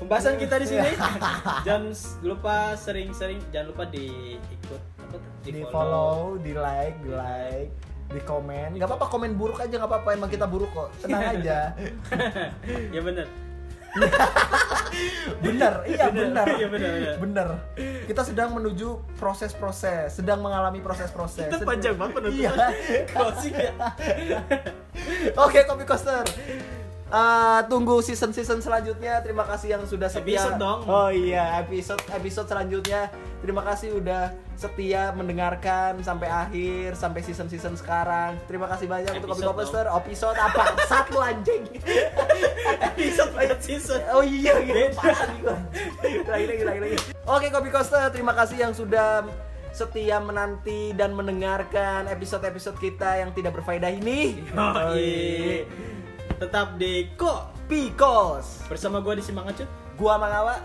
pembahasan 0.00 0.34
kita 0.40 0.54
di 0.62 0.66
sini 0.66 0.90
jangan 1.66 1.84
lupa 2.24 2.56
sering-sering 2.74 3.38
jangan 3.52 3.76
lupa 3.76 3.84
diikut 3.86 4.82
apa 4.98 5.16
tuh? 5.16 5.32
di 5.44 5.62
follow, 5.72 6.36
di 6.40 6.52
like, 6.52 7.00
di 7.00 7.08
like, 7.08 7.72
di 8.12 8.20
komen. 8.24 8.76
Gak 8.76 8.88
apa-apa 8.88 9.08
komen 9.08 9.40
buruk 9.40 9.56
aja 9.56 9.72
nggak 9.72 9.88
apa-apa. 9.88 10.08
Emang 10.12 10.28
kita 10.28 10.44
buruk 10.44 10.68
kok. 10.76 10.92
Tenang 11.00 11.24
aja. 11.40 11.72
ya 12.92 13.00
bener 13.00 13.47
Bener, 15.38 15.86
iya 15.86 16.10
Bener, 16.10 16.34
bener. 16.34 16.46
iya, 16.50 16.66
bener, 16.66 16.90
bener. 16.90 17.16
Bener. 17.20 17.48
Kita 18.04 18.22
sedang 18.24 18.50
menuju 18.52 18.88
proses-proses, 19.14 20.10
sedang 20.12 20.40
mengalami 20.40 20.80
proses-proses. 20.80 21.46
itu 21.46 21.62
panjang 21.62 21.94
banget 21.94 22.14
penutupan 22.16 22.42
Iya. 22.42 22.52
closing 23.12 23.54
ya 23.54 23.72
Oke, 25.36 25.62
Kopi 25.62 25.84
Coaster. 25.84 26.26
Eh, 27.08 27.60
tunggu 27.72 28.04
season-season 28.04 28.60
selanjutnya. 28.60 29.24
Terima 29.24 29.48
kasih 29.48 29.80
yang 29.80 29.82
sudah 29.88 30.12
setia. 30.12 30.44
Episode 30.44 30.60
dong. 30.60 30.84
Oh 30.84 31.08
iya, 31.08 31.56
episode 31.64 32.04
episode 32.12 32.44
selanjutnya. 32.52 33.08
Terima 33.40 33.64
kasih 33.64 33.96
udah 33.96 34.36
setia 34.60 35.14
mendengarkan 35.16 35.96
sampai 36.04 36.28
akhir, 36.28 37.00
sampai 37.00 37.24
season-season 37.24 37.80
sekarang. 37.80 38.36
Terima 38.44 38.68
kasih 38.68 38.92
banyak 38.92 39.24
untuk 39.24 39.32
Kopi 39.32 39.40
Episode 39.40 39.56
Kopister. 39.56 39.84
Episode 39.88 40.36
apa? 40.36 40.64
Satu 40.92 41.16
anjing. 41.24 41.64
episode 42.98 43.62
season 43.64 44.00
Oh 44.12 44.20
iya 44.20 44.60
gitu. 44.60 45.00
Lagi 46.28 46.44
lagi 46.44 46.64
lagi 46.66 46.80
lagi. 46.82 46.96
Oke 47.24 47.48
Kopi 47.48 47.72
Coaster, 47.72 48.12
terima 48.12 48.36
kasih 48.36 48.68
yang 48.68 48.72
sudah 48.76 49.24
setia 49.72 50.18
menanti 50.18 50.92
dan 50.92 51.14
mendengarkan 51.14 52.10
episode-episode 52.10 52.76
kita 52.82 53.22
yang 53.22 53.30
tidak 53.32 53.56
berfaedah 53.56 53.94
ini. 53.94 54.44
Yoi. 54.52 55.97
Tetap 56.38 56.78
di 56.78 57.10
kok 57.12 57.50
Pikos. 57.66 58.64
bersama 58.64 58.98
gue 58.98 59.14
di 59.14 59.22
Simangacut 59.22 59.66
Gua 59.94 60.14
Mangawa, 60.14 60.62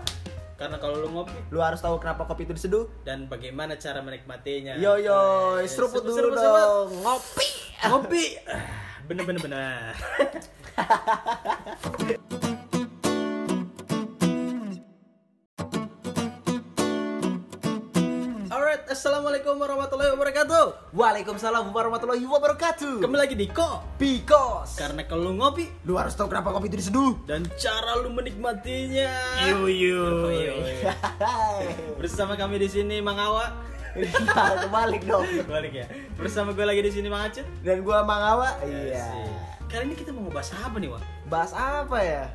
karena 0.54 0.78
kalau 0.78 0.96
lu 0.96 1.10
ngopi 1.10 1.34
lu 1.50 1.58
harus 1.58 1.78
tahu 1.78 1.98
kenapa 1.98 2.22
kopi 2.24 2.42
itu 2.44 2.54
diseduh. 2.54 2.86
dan 3.02 3.26
bagaimana 3.26 3.74
cara 3.74 3.98
menikmatinya 3.98 4.78
Yo 4.78 4.94
yo, 4.96 5.20
Eh, 5.58 5.66
seruput 5.66 6.00
dulu 6.00 6.14
seruput, 6.14 6.38
seruput. 6.38 6.54
dong. 6.56 6.88
Ngopi. 7.02 7.48
ngopi 7.84 8.24
bener 9.04 9.24
bener 9.26 9.40
bener 9.42 9.92
Alright, 18.84 19.00
assalamualaikum 19.00 19.56
warahmatullahi 19.56 20.12
wabarakatuh. 20.12 20.92
Waalaikumsalam 20.92 21.72
warahmatullahi 21.72 22.20
wabarakatuh. 22.20 23.00
Kembali 23.00 23.16
lagi 23.24 23.32
di 23.32 23.48
Ko. 23.48 23.80
Pikos. 23.96 24.76
Karena 24.76 25.08
kalau 25.08 25.32
lu 25.32 25.40
ngopi 25.40 25.72
Lu 25.88 25.96
harus 25.96 26.12
tahu 26.12 26.28
kenapa 26.28 26.52
kopi 26.52 26.68
itu 26.68 26.84
diseduh. 26.84 27.16
dan 27.24 27.48
cara 27.56 27.96
lu 28.04 28.12
menikmatinya. 28.12 29.08
Yo. 29.48 29.72
Yo, 29.72 30.28
yo. 30.28 30.54
Bersama 32.04 32.36
kami 32.36 32.60
di 32.60 32.68
sini 32.68 33.00
Mang 33.00 33.16
Awa. 33.16 33.56
Nah, 33.96 34.68
kebalik 34.68 35.08
dong. 35.08 35.24
Balik 35.48 35.80
ya. 35.80 35.88
Bersama 36.20 36.52
gue 36.52 36.68
lagi 36.68 36.84
di 36.84 36.92
sini 36.92 37.08
Mang 37.08 37.24
Acut. 37.24 37.48
Dan 37.64 37.80
gua 37.80 38.04
Mangawa. 38.04 38.52
Iya. 38.68 39.00
Iya. 39.00 39.06
Kali 39.64 39.88
ini 39.88 39.96
kita 39.96 40.12
mau 40.12 40.28
ngebahas 40.28 40.60
apa 40.60 40.76
nih, 40.76 40.92
Wak? 40.92 41.02
Bahas 41.32 41.56
apa 41.56 41.98
ya? 42.04 42.28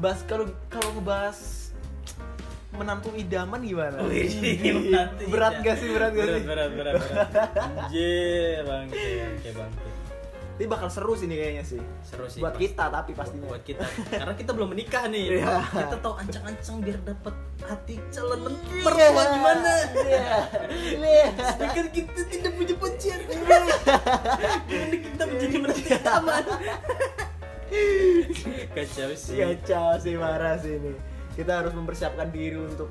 Bahas 0.00 0.24
kalau 0.24 0.48
kalau 0.72 0.88
ngebahas 0.96 1.61
menantu 2.72 3.12
idaman 3.12 3.60
gimana? 3.60 4.00
Wih, 4.02 4.28
Iya. 4.32 4.72
menantu 4.80 5.22
berat 5.28 5.54
gak 5.60 5.76
sih 5.76 5.88
berat 5.88 6.10
gak 6.10 6.26
sih? 6.26 6.42
Berat, 6.42 6.70
berat, 6.72 6.94
berat. 6.98 7.28
Anjir, 7.86 8.64
bangke, 8.64 8.96
bangke, 9.18 9.50
bangke. 9.52 9.88
Ini 10.52 10.68
bakal 10.68 10.88
seru 10.88 11.12
sih 11.12 11.26
nih 11.26 11.36
kayaknya 11.36 11.64
sih. 11.64 11.80
Seru 12.02 12.28
sih. 12.28 12.38
Buat 12.38 12.54
pasti. 12.54 12.64
kita 12.66 12.84
tapi 12.86 13.10
pastinya. 13.12 13.46
Buat 13.46 13.64
kita. 13.64 13.82
Karena 14.10 14.34
kita 14.36 14.50
belum 14.52 14.68
menikah 14.70 15.04
nih. 15.08 15.40
Iya. 15.40 15.58
Kita 15.64 15.96
tahu 15.98 16.14
ancang-ancang 16.14 16.76
biar 16.78 16.98
dapat 17.02 17.34
hati 17.62 17.94
calon 18.08 18.40
Iya. 18.46 18.84
mertua 18.84 19.22
gimana. 19.32 19.72
Iya. 19.96 20.26
Iya. 20.96 21.26
Sedangkan 21.56 21.86
kita 21.90 22.20
tidak 22.28 22.52
punya 22.54 22.74
pacar. 22.78 23.18
Gimana 23.26 23.74
kita 24.94 25.22
menjadi 25.24 25.56
menantu 25.58 25.82
idaman? 25.88 26.44
Kacau 28.72 29.10
sih. 29.14 29.36
Kacau 29.40 29.88
sih 29.98 30.14
marah 30.14 30.54
sih 30.56 30.76
ini. 30.76 30.92
Kita 31.32 31.64
harus 31.64 31.72
mempersiapkan 31.72 32.28
diri 32.28 32.60
untuk 32.60 32.88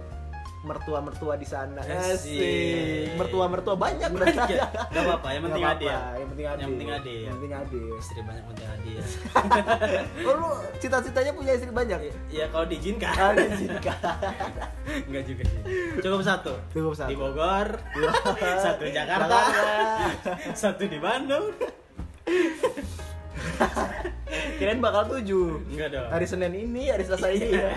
mertua-mertua 0.62 1.42
di 1.42 1.48
sana. 1.50 1.82
Asik. 1.82 2.38
Asik. 2.38 3.18
Mertua-mertua 3.18 3.74
banyak 3.74 4.14
Banyak 4.14 4.46
ya? 4.46 4.70
Gak 4.94 5.04
apa-apa, 5.10 5.28
yang 5.34 5.44
penting 5.50 5.64
Nggak 5.66 5.82
ya. 5.82 5.90
apa-apa, 5.90 6.20
Yang 6.22 6.30
penting 6.30 6.46
ade. 6.46 6.62
Yang 6.62 6.70
penting 6.70 6.90
ade 6.94 7.10
ya. 7.10 7.22
Yang 7.26 7.34
penting 7.34 7.54
ade. 7.58 7.82
Istri 7.98 8.20
banyak 8.22 8.46
penting 8.46 8.68
ade 8.70 8.90
ya. 8.94 9.04
Oh 10.22 10.34
lu 10.42 10.50
cita-citanya 10.78 11.32
punya 11.34 11.52
istri 11.58 11.72
banyak? 11.74 12.00
Ya 12.30 12.46
kalau 12.54 12.66
diizinkan. 12.70 13.14
Ah, 13.18 13.34
diizinkan. 13.34 13.98
Enggak 15.10 15.24
juga 15.26 15.44
sih. 15.50 15.62
Cukup 15.98 16.22
satu. 16.22 16.54
Cukup 16.70 16.94
satu. 16.94 17.10
Di 17.10 17.16
Bogor, 17.18 17.68
satu 18.62 18.82
di 18.86 18.94
Jakarta, 18.94 19.38
satu 20.54 20.84
di 20.86 20.98
Bandung. 21.02 21.46
Kirain 24.56 24.78
bakal 24.78 25.10
tujuh. 25.10 25.62
Enggak 25.68 25.90
dong. 25.92 26.08
Hari 26.08 26.26
Senin 26.26 26.54
ini, 26.54 26.84
hari 26.88 27.02
Selasa 27.02 27.28
ini. 27.30 27.50
Iya. 27.52 27.70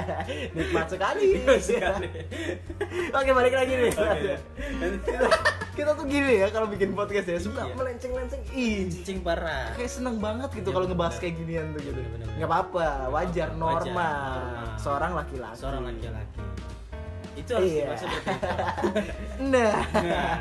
Nikmat 0.56 0.86
sekali. 0.88 1.28
sekali. 1.68 2.08
Oke, 3.10 3.30
balik 3.32 3.54
lagi 3.54 3.72
nih. 3.74 3.92
Kita, 4.98 5.28
kita 5.74 5.90
tuh 5.92 6.04
gini 6.04 6.32
ya 6.38 6.48
kalau 6.48 6.66
bikin 6.66 6.92
podcast 6.92 7.26
ya, 7.26 7.38
suka 7.38 7.62
Iya. 7.64 7.74
melenceng-lenceng. 7.74 8.42
Ih, 8.50 8.86
Cicing 8.88 9.20
parah. 9.20 9.74
kayak 9.74 9.90
seneng 9.90 10.18
banget 10.18 10.50
gitu 10.52 10.68
Iya, 10.68 10.74
kalau 10.74 10.86
ngebahas 10.86 11.16
kayak 11.16 11.34
ginian 11.36 11.66
tuh 11.70 11.80
gitu. 11.82 12.00
Nggak 12.34 12.48
apa-apa, 12.48 12.86
wajar, 13.08 13.48
Wajar, 13.48 13.48
normal. 13.52 13.82
normal. 13.84 14.78
Seorang 14.78 15.12
laki-laki. 15.14 15.56
Seorang 15.56 15.82
laki-laki. 15.84 16.38
Itu 17.36 17.50
harus 17.52 17.66
Iya. 17.68 17.82
dibahas 17.84 18.00
seperti 18.00 18.30
itu. 18.30 18.48
Nah, 19.52 19.74
Nah, 19.94 20.34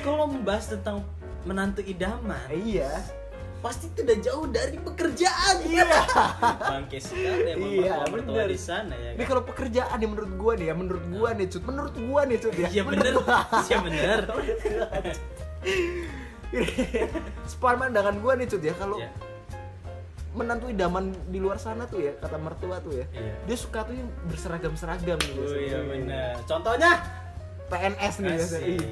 kalau 0.00 0.24
membahas 0.26 0.64
tentang 0.68 0.96
menantu 1.42 1.80
idaman, 1.80 2.42
iya. 2.52 2.90
Pasti 3.58 3.86
itu 3.86 4.00
udah 4.00 4.18
jauh 4.18 4.46
dari 4.46 4.76
pekerjaan. 4.76 5.54
Iya. 5.62 5.84
Bangke 6.72 6.98
sekali 6.98 7.50
emang 7.52 7.70
Iya, 7.70 7.92
mertua 7.98 8.10
mertua 8.12 8.34
bener. 8.38 8.48
di 8.48 8.58
sana 8.58 8.94
ya. 8.94 9.10
Ini 9.12 9.18
kan? 9.18 9.26
kalau 9.26 9.42
pekerjaan 9.44 9.96
ya 9.96 10.08
menurut 10.08 10.32
gua 10.34 10.52
nih 10.54 10.66
ya, 10.66 10.74
menurut 10.74 11.04
gua 11.10 11.28
nih 11.34 11.46
cut, 11.48 11.62
menurut 11.62 11.94
gua 11.98 12.20
nih 12.22 12.36
cut 12.38 12.54
ya. 12.54 12.68
Iya 12.70 12.82
bener, 12.84 13.12
iya 13.64 13.78
bener. 13.82 14.18
Sepandangan 17.50 18.14
gua 18.20 18.32
nih 18.34 18.46
cut 18.46 18.62
ya 18.62 18.74
kalau 18.74 18.96
Iya. 18.98 19.10
menantu 20.28 20.70
idaman 20.70 21.10
di 21.26 21.38
luar 21.42 21.58
sana 21.58 21.82
tuh 21.84 21.98
ya 21.98 22.12
kata 22.14 22.38
mertua 22.38 22.78
tuh 22.78 22.94
ya 22.94 23.06
Iya. 23.10 23.32
dia 23.42 23.56
suka 23.58 23.82
tuh 23.82 23.96
yang 23.96 24.06
berseragam-seragam 24.28 25.18
gitu 25.18 25.40
Oh 25.40 25.56
iya 25.56 25.80
bener. 25.82 26.36
Contohnya? 26.46 26.92
PNS 27.68 28.14
nih. 28.18 28.38
Ih, 28.66 28.82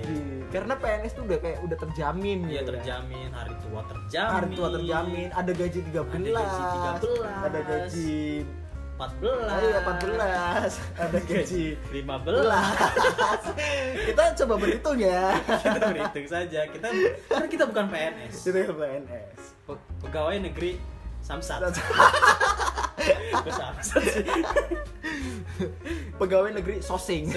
karena 0.46 0.74
PNS 0.74 1.12
tuh 1.12 1.24
udah 1.24 1.36
kayak 1.36 1.58
udah 1.60 1.76
terjamin 1.76 2.38
Iya 2.44 2.60
gitu 2.60 2.62
kan. 2.62 2.68
terjamin, 2.78 3.28
hari 3.30 3.54
tua 3.58 3.80
terjamin. 3.84 4.30
hari 4.30 4.48
tua 4.52 4.68
terjamin 4.70 5.28
ada 5.30 5.50
gaji 5.50 5.78
13 5.82 5.90
Ada 5.90 6.30
gaji 6.30 6.62
13. 7.02 7.42
ada 7.42 7.60
gaji 7.62 8.46
14. 8.96 9.28
oh 9.28 9.60
iya 9.60 9.78
14 9.84 10.80
ada 11.04 11.18
gaji 11.20 11.64
15. 11.92 14.08
kita 14.08 14.22
coba 14.38 14.54
berhitung 14.56 14.98
ya 14.98 15.36
kita 15.62 15.78
berhitung 15.82 16.26
saja. 16.26 16.60
Kita 16.66 16.86
karena 17.26 17.46
kita 17.46 17.64
bukan 17.66 17.86
PNS. 17.86 18.34
itu 18.42 18.54
ya 18.54 18.70
PNS 18.70 19.40
Pe- 19.62 19.82
Pegawai 20.00 20.36
negeri 20.38 20.78
Samsat. 21.20 21.60
Pegawai 26.16 26.50
negeri 26.52 26.76
sosing 26.80 27.28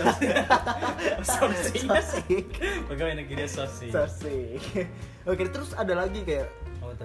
Sosing. 1.22 1.86
sosing 1.86 2.44
Pegawai 2.88 3.14
negeri 3.18 3.44
Sosing. 3.46 3.92
sosing 3.92 4.60
oke 5.24 5.44
terus 5.46 5.72
ada 5.74 5.94
lagi 5.98 6.24
kayak 6.24 6.48
Oh, 6.80 6.96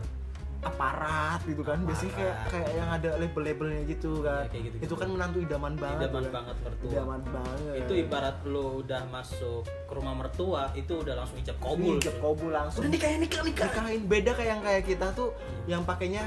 aparat 0.64 1.44
gitu 1.44 1.60
kan 1.60 1.76
biasanya 1.82 2.14
kayak 2.14 2.32
Aparat. 2.32 2.48
kayak 2.48 2.70
yang 2.72 2.88
ada 2.88 3.10
label-labelnya 3.18 3.82
gitu 3.84 4.24
kan 4.24 4.40
Iya, 4.40 4.48
kayak 4.48 4.62
gitu-gitu. 4.64 4.84
itu 4.86 4.94
kan 4.96 5.08
menantu 5.10 5.38
idaman 5.38 5.74
banget 5.76 5.98
Idaman 6.00 6.08
tuh 6.14 6.24
kan. 6.24 6.32
banget 6.32 6.56
mertua. 6.56 6.88
idaman 6.88 7.20
banget 7.26 7.74
Itu 7.76 7.92
ibarat 7.98 8.36
lu 8.46 8.64
udah 8.80 9.02
masuk 9.06 9.60
ke 9.66 9.92
rumah 9.92 10.14
mertua, 10.16 10.62
itu 10.72 10.92
udah 10.96 11.14
langsung 11.14 11.36
ijab 11.36 11.56
kabul. 11.60 12.00
Ijab 12.00 12.16
kabul 12.16 12.48
langsung 12.48 12.80
Udah 12.80 12.90
nikah 12.90 13.10
nikah 13.12 13.42
nikah. 13.42 13.68
nikahin 13.68 14.02
beda 14.08 14.30
kayak 14.32 14.48
yang 14.48 14.62
kayak 14.62 14.82
kita 14.86 15.06
tuh 15.12 15.28
yang 15.66 15.82
pakainya 15.82 16.24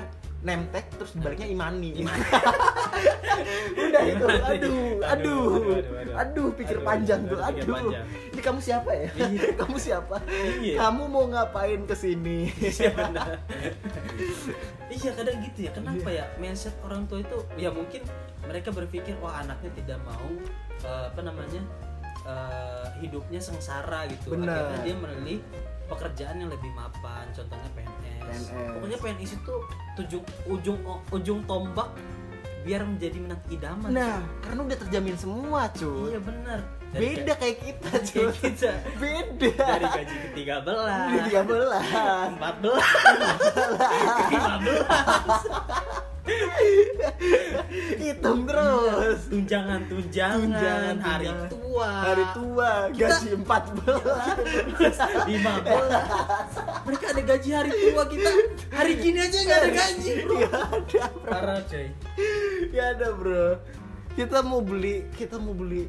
nemtek 0.48 0.88
terus 0.96 1.12
dibaliknya 1.20 1.48
imani. 1.52 1.92
Udah 3.78 4.04
itu, 4.08 4.26
aduh, 4.26 4.92
aduh, 5.04 5.52
Aduh, 6.18 6.50
pikir 6.58 6.82
panjang 6.82 7.22
tuh, 7.30 7.38
aduh. 7.38 7.94
Ini 8.34 8.42
kamu 8.42 8.60
siapa 8.64 8.90
ya? 8.90 9.08
Iya. 9.14 9.42
kamu 9.62 9.78
siapa? 9.78 10.18
Iya. 10.64 10.76
Kamu 10.82 11.04
mau 11.12 11.26
ngapain 11.30 11.86
ke 11.86 11.94
sini? 11.94 12.50
Iya 12.58 12.90
benar. 12.98 13.38
iya 14.90 15.10
kadang 15.14 15.38
gitu 15.46 15.60
ya. 15.70 15.72
Kenapa 15.76 16.10
ya 16.10 16.26
mindset 16.42 16.74
orang 16.82 17.06
tua 17.06 17.22
itu 17.22 17.38
ya 17.60 17.70
mungkin 17.70 18.02
mereka 18.50 18.74
berpikir 18.74 19.14
wah 19.22 19.44
anaknya 19.44 19.70
tidak 19.78 20.00
mau 20.08 20.30
eh, 20.82 21.06
apa 21.14 21.22
namanya 21.22 21.62
eh, 22.26 22.86
hidupnya 23.06 23.38
sengsara 23.38 24.10
gitu. 24.10 24.34
Benar. 24.34 24.74
Akhirnya 24.74 24.80
dia 24.82 24.96
memilih 24.98 25.40
pekerjaan 25.88 26.36
yang 26.40 26.52
lebih 26.52 26.72
mapan. 26.76 27.26
Contohnya 27.34 27.70
PNS. 27.76 28.52
PNS. 28.52 28.76
Pokoknya 28.78 28.98
PNS 29.00 29.32
itu 29.40 29.54
ujung 29.98 30.24
ujung 30.48 30.78
ujung 31.12 31.40
tombak 31.48 31.90
biar 32.68 32.84
menjadi 32.84 33.16
menantu 33.24 33.48
idaman. 33.56 33.96
Nah, 33.96 34.20
karena 34.44 34.60
udah 34.68 34.76
terjamin 34.76 35.16
semua, 35.16 35.72
cuy. 35.72 36.12
iya 36.12 36.20
benar. 36.20 36.60
Beda 36.92 37.34
kayak 37.40 37.58
kita, 37.64 37.92
cuy. 38.12 38.28
kita. 38.44 38.72
Beda. 39.00 39.48
dari 39.56 39.88
gaji 39.88 40.16
ke 40.20 40.30
13 40.36 40.68
Di 41.08 41.32
13. 41.32 42.36
14 42.36 42.76
15 44.28 45.87
hitam 47.98 48.44
terus 48.46 49.20
tunjangan 49.30 49.82
tunjangan, 49.88 50.40
Tunjangan, 50.48 50.96
hari 51.00 51.28
tunjangan. 51.28 51.50
tua. 51.52 51.90
Hari 52.04 52.26
tua 52.34 52.70
gaji 52.92 53.30
14 53.38 55.30
lima 55.30 55.54
belas. 55.62 56.50
Mereka 56.84 57.06
ada 57.14 57.22
gaji 57.24 57.50
hari 57.54 57.72
tua 57.72 58.04
kita. 58.08 58.30
Hari 58.74 58.92
gini 58.98 59.20
aja 59.20 59.38
nggak 59.38 59.58
ada 59.62 59.70
gaji 59.72 60.12
bro. 60.24 60.38
Ada 60.38 60.50
bro. 60.82 61.26
Parah 61.26 61.60
coy. 61.66 61.88
Ya 62.74 62.84
ada 62.94 63.08
bro. 63.14 63.46
Kita 64.18 64.42
mau 64.42 64.62
beli 64.62 65.06
kita 65.14 65.38
mau 65.38 65.54
beli 65.54 65.86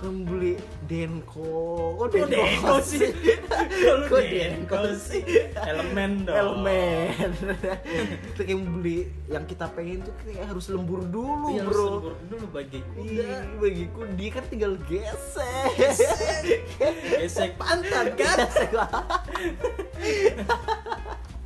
mau 0.00 0.26
beli 0.26 0.54
denko. 0.84 1.52
Kok 1.96 2.06
Kok 2.10 2.26
Denko 2.26 2.74
sih? 2.80 3.08
Kok 4.08 4.20
Denko 4.20 4.78
sih? 4.96 5.22
Elemen 5.54 6.24
dong. 6.24 6.36
elemen. 6.36 7.30
Itu 8.34 8.40
kayak 8.42 8.58
mau 8.58 8.70
beli 8.76 8.98
yang 9.26 9.44
kita 9.44 9.66
pengen 9.70 10.02
tuh 10.02 10.14
kayak 10.20 10.44
harus 10.46 10.66
lembur 10.68 11.00
dulu 11.04 11.54
Iya, 11.54 11.62
bro. 11.64 11.70
harus 11.70 11.88
lembur 11.88 12.14
dulu 12.26 12.46
bagi 12.50 12.78
Iya, 12.78 12.88
kuda. 12.90 13.58
Bagiku 13.60 14.00
dia 14.14 14.30
kan 14.30 14.44
tinggal 14.48 14.72
gesek. 14.84 15.72
gesek. 17.20 17.50
Pantat 17.56 18.06
kan 18.14 18.38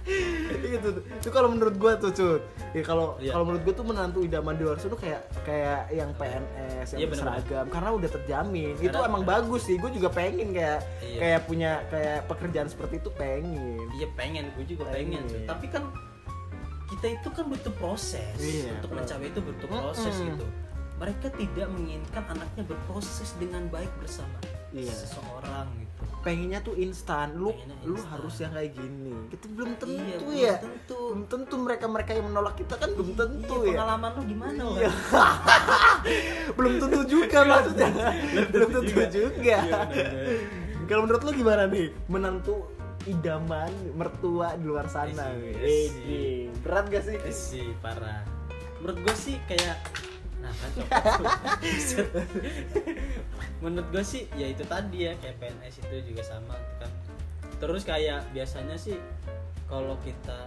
itu 0.08 0.88
itu 0.98 1.28
kalau 1.28 1.48
menurut 1.48 1.74
gua 1.74 1.92
tuh 1.94 2.10
cut 2.10 2.42
ya 2.70 2.82
kalau 2.82 3.16
Iya. 3.18 3.32
kalau 3.32 3.44
menurut 3.44 3.62
gua 3.62 3.74
tuh 3.74 3.86
menantu 3.86 4.18
idaman 4.20 4.54
di 4.54 4.62
luar 4.62 4.76
sana 4.76 4.90
tuh 4.90 5.00
kayak 5.00 5.20
kayak 5.42 5.80
yang 5.90 6.10
PNS 6.12 6.88
yang 6.90 7.00
bener-bener. 7.06 7.20
seragam 7.38 7.66
karena 7.68 7.90
udah 7.92 8.10
terjamin 8.10 8.72
itu 8.74 8.88
Karena- 8.88 9.06
emang 9.06 9.24
bagus 9.24 9.62
sih 9.62 9.76
gua 9.76 9.90
juga 9.90 10.08
pengen 10.08 10.48
kayak 10.50 10.80
Iya. 11.00 11.18
kayak 11.18 11.40
punya 11.44 11.70
kayak 11.86 12.18
pekerjaan 12.26 12.66
seperti 12.66 12.94
itu 12.98 13.10
pengen 13.12 13.84
iya 13.94 14.08
pengen 14.10 14.44
gue 14.50 14.64
juga 14.66 14.84
pengen, 14.88 15.22
Pengen. 15.22 15.44
tapi 15.44 15.66
kan 15.66 15.84
kita 16.88 17.06
itu 17.14 17.28
kan 17.28 17.44
butuh 17.46 17.74
proses 17.74 18.36
Iya, 18.38 18.72
untuk 18.74 18.90
betul. 18.90 18.96
mencapai 18.98 19.28
itu 19.28 19.40
butuh 19.42 19.68
proses 19.68 20.14
Mm-mm. 20.14 20.28
gitu 20.30 20.46
mereka 20.98 21.26
tidak 21.30 21.68
menginginkan 21.68 22.24
anaknya 22.26 22.62
berproses 22.64 23.30
dengan 23.36 23.62
baik 23.68 23.92
bersama 23.98 24.34
Iya. 24.70 24.90
seseorang 24.90 25.68
gitu 25.76 25.87
pengennya 26.28 26.60
tuh 26.60 26.76
instan. 26.76 27.32
Lu 27.32 27.56
Pengennya 27.56 27.76
lu 27.88 27.96
instan. 27.96 28.10
harus 28.12 28.34
yang 28.36 28.52
kayak 28.52 28.72
gini. 28.76 29.14
Itu 29.32 29.46
belum 29.48 29.70
tentu 29.80 29.96
Iya, 29.96 30.16
belum 30.20 30.36
ya 30.36 30.54
tentu. 30.60 31.00
belum 31.08 31.22
tentu 31.24 31.54
mereka 31.56 31.84
mereka 31.88 32.10
yang 32.12 32.26
menolak 32.28 32.54
kita 32.54 32.74
kan 32.76 32.90
belum 32.92 33.10
tentu 33.16 33.54
iya, 33.56 33.64
ya. 33.64 33.70
pengalaman 33.72 34.10
lu 34.12 34.22
gimana? 34.28 34.62
Iya. 34.76 34.90
belum 36.60 36.72
tentu 36.76 37.00
juga 37.08 37.38
maksudnya. 37.42 37.88
belum 38.52 38.68
tentu 38.68 38.92
juga. 39.08 39.40
Iya, 39.40 39.58
kalau 40.84 41.00
menurut 41.08 41.22
lu 41.24 41.32
gimana 41.32 41.64
nih? 41.64 41.88
Menantu 42.12 42.68
idaman 43.08 43.72
mertua 43.96 44.52
di 44.60 44.68
luar 44.68 44.84
sana 44.84 45.32
Isi, 45.32 45.64
isi. 45.64 46.22
Berat 46.60 46.92
gak 46.92 47.08
sih? 47.08 47.16
Sih 47.32 47.68
parah. 47.80 48.20
Menurut 48.84 49.00
gue 49.00 49.14
sih 49.16 49.36
kayak 49.48 49.80
Buset. 51.62 52.08
menurut 53.62 53.88
gue 53.90 54.04
sih 54.06 54.30
ya 54.38 54.46
itu 54.50 54.62
tadi 54.62 55.10
ya 55.10 55.12
kayak 55.18 55.36
PNS 55.42 55.82
itu 55.82 56.14
juga 56.14 56.22
sama 56.22 56.54
kan 56.78 56.90
terus 57.58 57.82
kayak 57.82 58.22
biasanya 58.30 58.78
sih 58.78 58.94
kalau 59.66 59.98
kita 60.06 60.46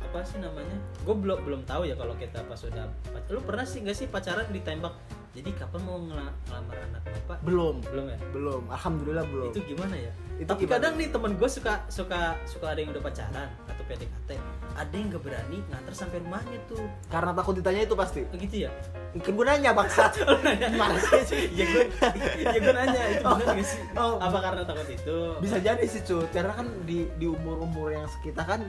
apa 0.00 0.18
sih 0.24 0.40
namanya 0.40 0.78
gue 1.04 1.16
belum 1.16 1.44
belum 1.44 1.60
tahu 1.68 1.84
ya 1.84 1.98
kalau 1.98 2.16
kita 2.16 2.40
pas 2.48 2.56
sudah 2.56 2.88
lu 3.28 3.40
pernah 3.44 3.66
sih 3.68 3.84
nggak 3.84 3.96
sih 3.96 4.08
pacaran 4.08 4.48
ditembak 4.48 4.96
jadi 5.34 5.50
kapan 5.58 5.80
mau 5.82 5.98
ngela- 5.98 6.36
ngelamar 6.46 6.76
anak 6.78 7.02
bapak? 7.10 7.38
Belum. 7.42 7.76
Belum 7.82 8.06
ya? 8.06 8.18
Belum. 8.30 8.62
Alhamdulillah 8.70 9.26
belum. 9.26 9.50
Itu 9.50 9.60
gimana 9.66 9.94
ya? 9.98 10.12
Itu 10.38 10.46
tapi 10.46 10.62
gimana? 10.62 10.74
kadang 10.78 10.92
nih 10.94 11.08
temen 11.10 11.32
gue 11.34 11.48
suka 11.50 11.74
suka 11.90 12.38
suka 12.46 12.66
ada 12.70 12.78
yang 12.78 12.90
udah 12.94 13.02
pacaran 13.02 13.48
atau 13.66 13.82
PDKT 13.86 14.30
ada 14.74 14.94
yang 14.94 15.06
gak 15.10 15.22
berani 15.22 15.58
nganter 15.70 15.94
sampai 15.94 16.18
rumahnya 16.22 16.58
tuh. 16.70 16.86
Karena 17.10 17.30
takut 17.34 17.54
ditanya 17.58 17.82
itu 17.82 17.94
pasti. 17.98 18.20
Begitu 18.30 18.54
ya? 18.66 18.70
Kan 19.14 19.32
gue 19.34 19.46
nanya 19.46 19.70
bangsat 19.74 20.10
gimana 20.74 20.94
sih? 21.02 21.50
Ya 21.58 21.64
gue 21.66 21.82
ya 22.38 22.58
gue 22.58 22.74
nanya 22.74 23.02
itu 23.18 23.26
benar 23.26 23.54
gak 23.58 23.66
sih? 23.66 23.80
Oh. 23.98 24.18
apa 24.22 24.38
karena 24.38 24.62
takut 24.62 24.86
itu? 24.86 25.18
Bisa 25.42 25.56
jadi 25.58 25.84
sih 25.86 26.02
cut. 26.06 26.30
Karena 26.30 26.54
kan 26.54 26.66
di 26.86 27.10
di 27.18 27.26
umur 27.26 27.58
umur 27.58 27.90
yang 27.90 28.06
kita 28.22 28.42
kan 28.46 28.62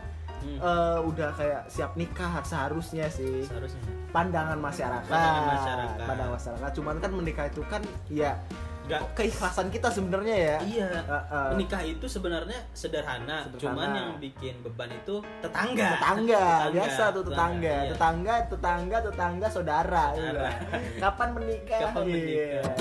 Hmm. 0.46 0.62
eh, 0.62 1.00
udah 1.04 1.30
kayak 1.34 1.62
siap 1.66 1.92
nikah 1.94 2.38
seharusnya 2.40 3.10
sih 3.10 3.42
seharusnya 3.42 3.82
pandangan 4.12 4.56
masyarakat 4.56 5.10
Pandangan 5.10 5.46
masyarakat. 5.52 6.06
pandangan 6.06 6.34
masyarakat 6.34 6.70
cuman 6.72 6.96
kan 7.00 7.12
menikah 7.12 7.46
itu 7.48 7.62
kan 7.66 7.82
ya 8.08 8.38
Nggak- 8.86 9.18
keikhlasan 9.18 9.68
kita 9.68 9.90
sebenarnya 9.90 10.36
ya 10.38 10.58
iya 10.62 10.90
Heeh. 11.02 11.48
menikah 11.52 11.82
itu 11.82 12.06
sebenarnya 12.06 12.54
sederhana, 12.72 13.42
Sederhana. 13.44 13.58
cuman 13.58 13.88
yang 13.92 14.10
bikin 14.16 14.62
beban 14.62 14.94
itu 14.94 15.26
tetangga 15.42 15.98
tetangga 15.98 16.46
biasa 16.70 17.04
tuh 17.10 17.24
tetangga 17.26 17.76
iya. 17.82 17.90
tetangga 17.90 18.34
tetangga 18.46 18.98
tetangga 19.02 19.48
saudara 19.50 20.06
Saudara. 20.14 20.50
kapan 21.02 21.30
menikah 21.34 21.80
Kapan 21.84 22.04
Iya. 22.04 22.14
menikah? 22.14 22.74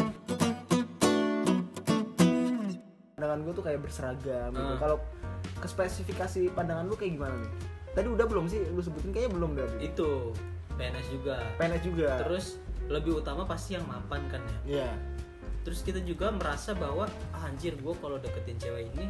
pandangan 3.14 3.38
gue 3.40 3.53
tuh 3.55 3.64
kayak 3.64 3.81
berseragam 3.81 4.50
gitu 4.53 4.61
Hmm. 4.61 4.77
kalau 4.77 4.96
ke 5.59 5.67
spesifikasi 5.67 6.51
pandangan 6.53 6.85
lu 6.87 6.95
kayak 6.99 7.17
gimana 7.19 7.35
nih? 7.40 7.53
Tadi 7.95 8.09
udah 8.11 8.27
belum 8.27 8.45
sih? 8.51 8.61
Lu 8.75 8.83
sebutin 8.83 9.14
kayaknya 9.14 9.33
belum 9.38 9.51
dari 9.55 9.77
itu 9.87 10.35
PNS 10.75 11.07
juga. 11.14 11.37
PNS 11.59 11.83
juga. 11.87 12.11
Terus 12.27 12.47
lebih 12.90 13.23
utama 13.23 13.47
pasti 13.47 13.79
yang 13.79 13.87
mapan 13.87 14.21
kan 14.29 14.43
ya? 14.43 14.59
Iya. 14.83 14.90
Terus 15.64 15.81
kita 15.81 16.03
juga 16.05 16.29
merasa 16.29 16.77
bahwa 16.77 17.09
ah, 17.33 17.49
anjir 17.49 17.73
gue 17.79 17.95
kalau 18.03 18.21
deketin 18.21 18.59
cewek 18.61 18.93
ini 18.93 19.09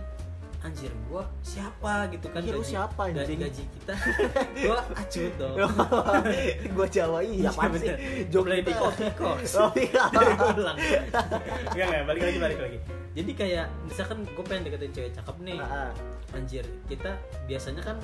anjir 0.65 0.89
gue 0.89 1.23
siapa? 1.45 2.09
gitu 2.09 2.25
kan 2.33 2.41
Iya, 2.41 2.57
lu 2.57 2.65
siapa, 2.65 3.13
dari 3.13 3.37
anjing? 3.37 3.41
gaji 3.45 3.63
kita. 3.69 3.95
Gue 4.65 4.79
acut 4.97 5.33
dong. 5.37 5.57
Gue 6.73 6.87
Jawa 6.89 7.21
iya 7.21 7.53
apa 7.53 7.69
sih? 7.77 7.93
Play 8.33 8.65
di. 8.65 8.73
Oh, 8.73 9.73
iya. 9.77 10.05
ulang. 10.57 10.77
Enggak 11.69 11.85
enggak 11.85 12.05
balik 12.09 12.23
lagi 12.25 12.39
balik 12.41 12.61
lagi 12.65 12.79
jadi 13.15 13.31
kayak 13.33 13.67
misalkan 13.87 14.27
gue 14.27 14.45
pengen 14.45 14.67
deketin 14.67 14.93
cewek 14.93 15.13
cakep 15.15 15.37
nih. 15.47 15.59
Ah, 15.63 15.89
ah. 15.89 15.91
anjir 16.35 16.67
kita 16.91 17.15
biasanya 17.47 17.83
kan 17.87 17.97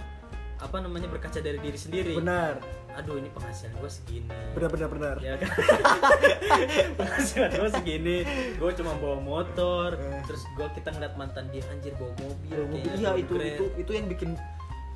apa 0.60 0.76
namanya 0.76 1.08
berkaca 1.08 1.40
dari 1.40 1.58
diri 1.58 1.74
sendiri. 1.74 2.14
Benar. 2.20 2.60
Aduh 2.94 3.16
ini 3.16 3.32
penghasilan 3.32 3.74
gue 3.80 3.90
segini. 3.90 4.28
Benar 4.52 4.68
benar 4.70 4.88
benar. 4.92 5.16
Ya 5.18 5.34
kan? 5.40 5.50
Penghasilan 7.00 7.50
gue 7.56 7.70
segini. 7.80 8.16
Gue 8.60 8.70
cuma 8.76 8.92
bawa 9.00 9.18
motor. 9.18 9.96
Eh. 9.96 10.20
terus 10.28 10.44
gue 10.54 10.66
kita 10.76 10.92
ngeliat 10.94 11.14
mantan 11.16 11.48
dia 11.50 11.64
anjir 11.72 11.96
bawa 11.96 12.12
mobil 12.20 12.54
Iya, 12.54 12.64
kayaknya 12.70 12.98
iya 13.00 13.10
itu 13.16 13.34
keren. 13.34 13.48
itu 13.50 13.64
itu 13.80 13.90
yang 13.96 14.06
bikin 14.06 14.30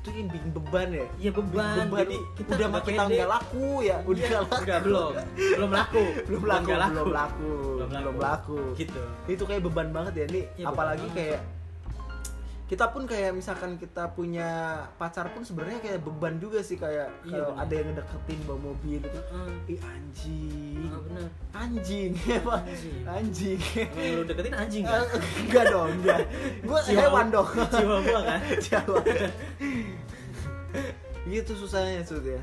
itu 0.05 0.13
yang 0.13 0.29
bikin 0.29 0.51
beban 0.53 0.87
ya? 0.91 1.05
Iya 1.17 1.31
beban, 1.33 1.75
beban. 1.83 1.99
Jadi 1.99 2.17
kita 2.35 2.49
udah 2.51 2.67
nggak 2.69 2.83
kita 2.85 3.01
nggak 3.07 3.29
laku 3.31 3.67
ya? 3.81 3.97
Udah 3.99 4.21
Iya, 4.21 4.37
laku 4.39 4.53
udah. 4.61 4.79
belum. 4.79 5.11
Belum 5.33 5.71
laku. 5.71 6.03
Belum 6.23 6.43
laku 6.45 6.65
nggak 6.67 6.89
belum 6.91 7.09
laku 7.11 7.51
Belum 7.75 7.89
belum 7.91 8.17
laku. 8.19 8.59
Gitu. 8.75 9.01
Itu 9.25 9.43
kayak 9.43 9.61
beban 9.61 9.89
banget 9.89 10.13
ya 10.15 10.25
nih 10.27 10.43
beban 10.53 10.67
apalagi 10.67 11.07
kayak 11.11 11.41
kita 12.65 12.89
pun 12.89 13.05
kayak 13.05 13.29
misalkan 13.31 13.77
kita 13.77 14.09
punya 14.09 14.49
pacar 14.97 15.29
pun 15.29 15.45
sebenarnya 15.45 15.77
kayak 15.79 16.01
beban 16.01 16.41
juga 16.41 16.57
sih 16.59 16.73
kayak 16.75 17.13
Iya, 17.21 17.45
kalau 17.45 17.53
ada 17.55 17.69
yang 17.71 17.87
ngedeketin 17.87 18.39
bawa 18.41 18.59
mobil 18.63 18.97
itu 18.97 19.09
Heeh. 19.21 19.49
ih 19.69 19.79
anjing. 19.85 20.89
Bener 21.05 21.29
anjing. 21.61 22.11
Anjing. 22.41 23.05
anjing. 23.05 23.59
Lu 24.11 24.25
deketin 24.25 24.53
anjing 24.55 24.81
kan? 24.89 24.97
enggak 25.45 25.65
dong 25.67 25.89
enggak. 25.93 26.19
Gua 26.63 26.79
Jiwa- 26.81 26.97
hewan 26.99 27.25
dong. 27.29 27.49
jiwa 27.53 27.97
gua 28.01 28.19
kan? 28.23 28.39
Jawa 28.65 28.97
gitu 31.25 31.51
susahnya 31.57 32.05
ya. 32.37 32.41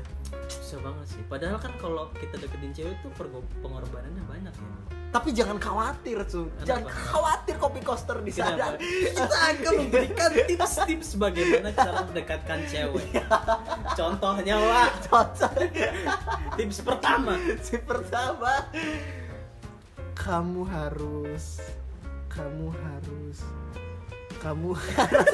Susah 0.49 0.79
banget 0.83 1.05
sih. 1.15 1.21
Padahal 1.31 1.57
kan 1.61 1.71
kalau 1.79 2.11
kita 2.19 2.35
deketin 2.35 2.71
cewek 2.75 2.95
tuh 2.99 3.11
pergo- 3.15 3.47
pengorbanannya 3.63 4.23
banyak 4.27 4.53
ya. 4.53 4.71
Tapi 5.13 5.29
jangan 5.29 5.61
khawatir 5.61 6.25
Kenapa? 6.49 6.65
jangan 6.65 6.85
khawatir 6.89 7.55
kopi 7.61 7.79
coaster 7.85 8.17
di 8.25 8.33
sana. 8.33 8.73
Kita 8.81 9.29
akan 9.29 9.73
memberikan 9.85 10.33
tips-tips 10.49 11.21
bagaimana 11.21 11.69
cara 11.69 12.01
mendekatkan 12.01 12.65
cewek. 12.65 13.21
Contohnya 13.93 14.57
Wak. 14.57 14.89
Cocok 15.05 15.53
tips 16.57 16.81
pertama. 16.81 17.37
Si 17.61 17.77
pertama. 17.77 18.65
Kamu 20.17 20.65
harus 20.65 21.61
kamu 22.33 22.73
harus 22.73 23.37
kamu 24.41 24.73
harus 24.73 25.29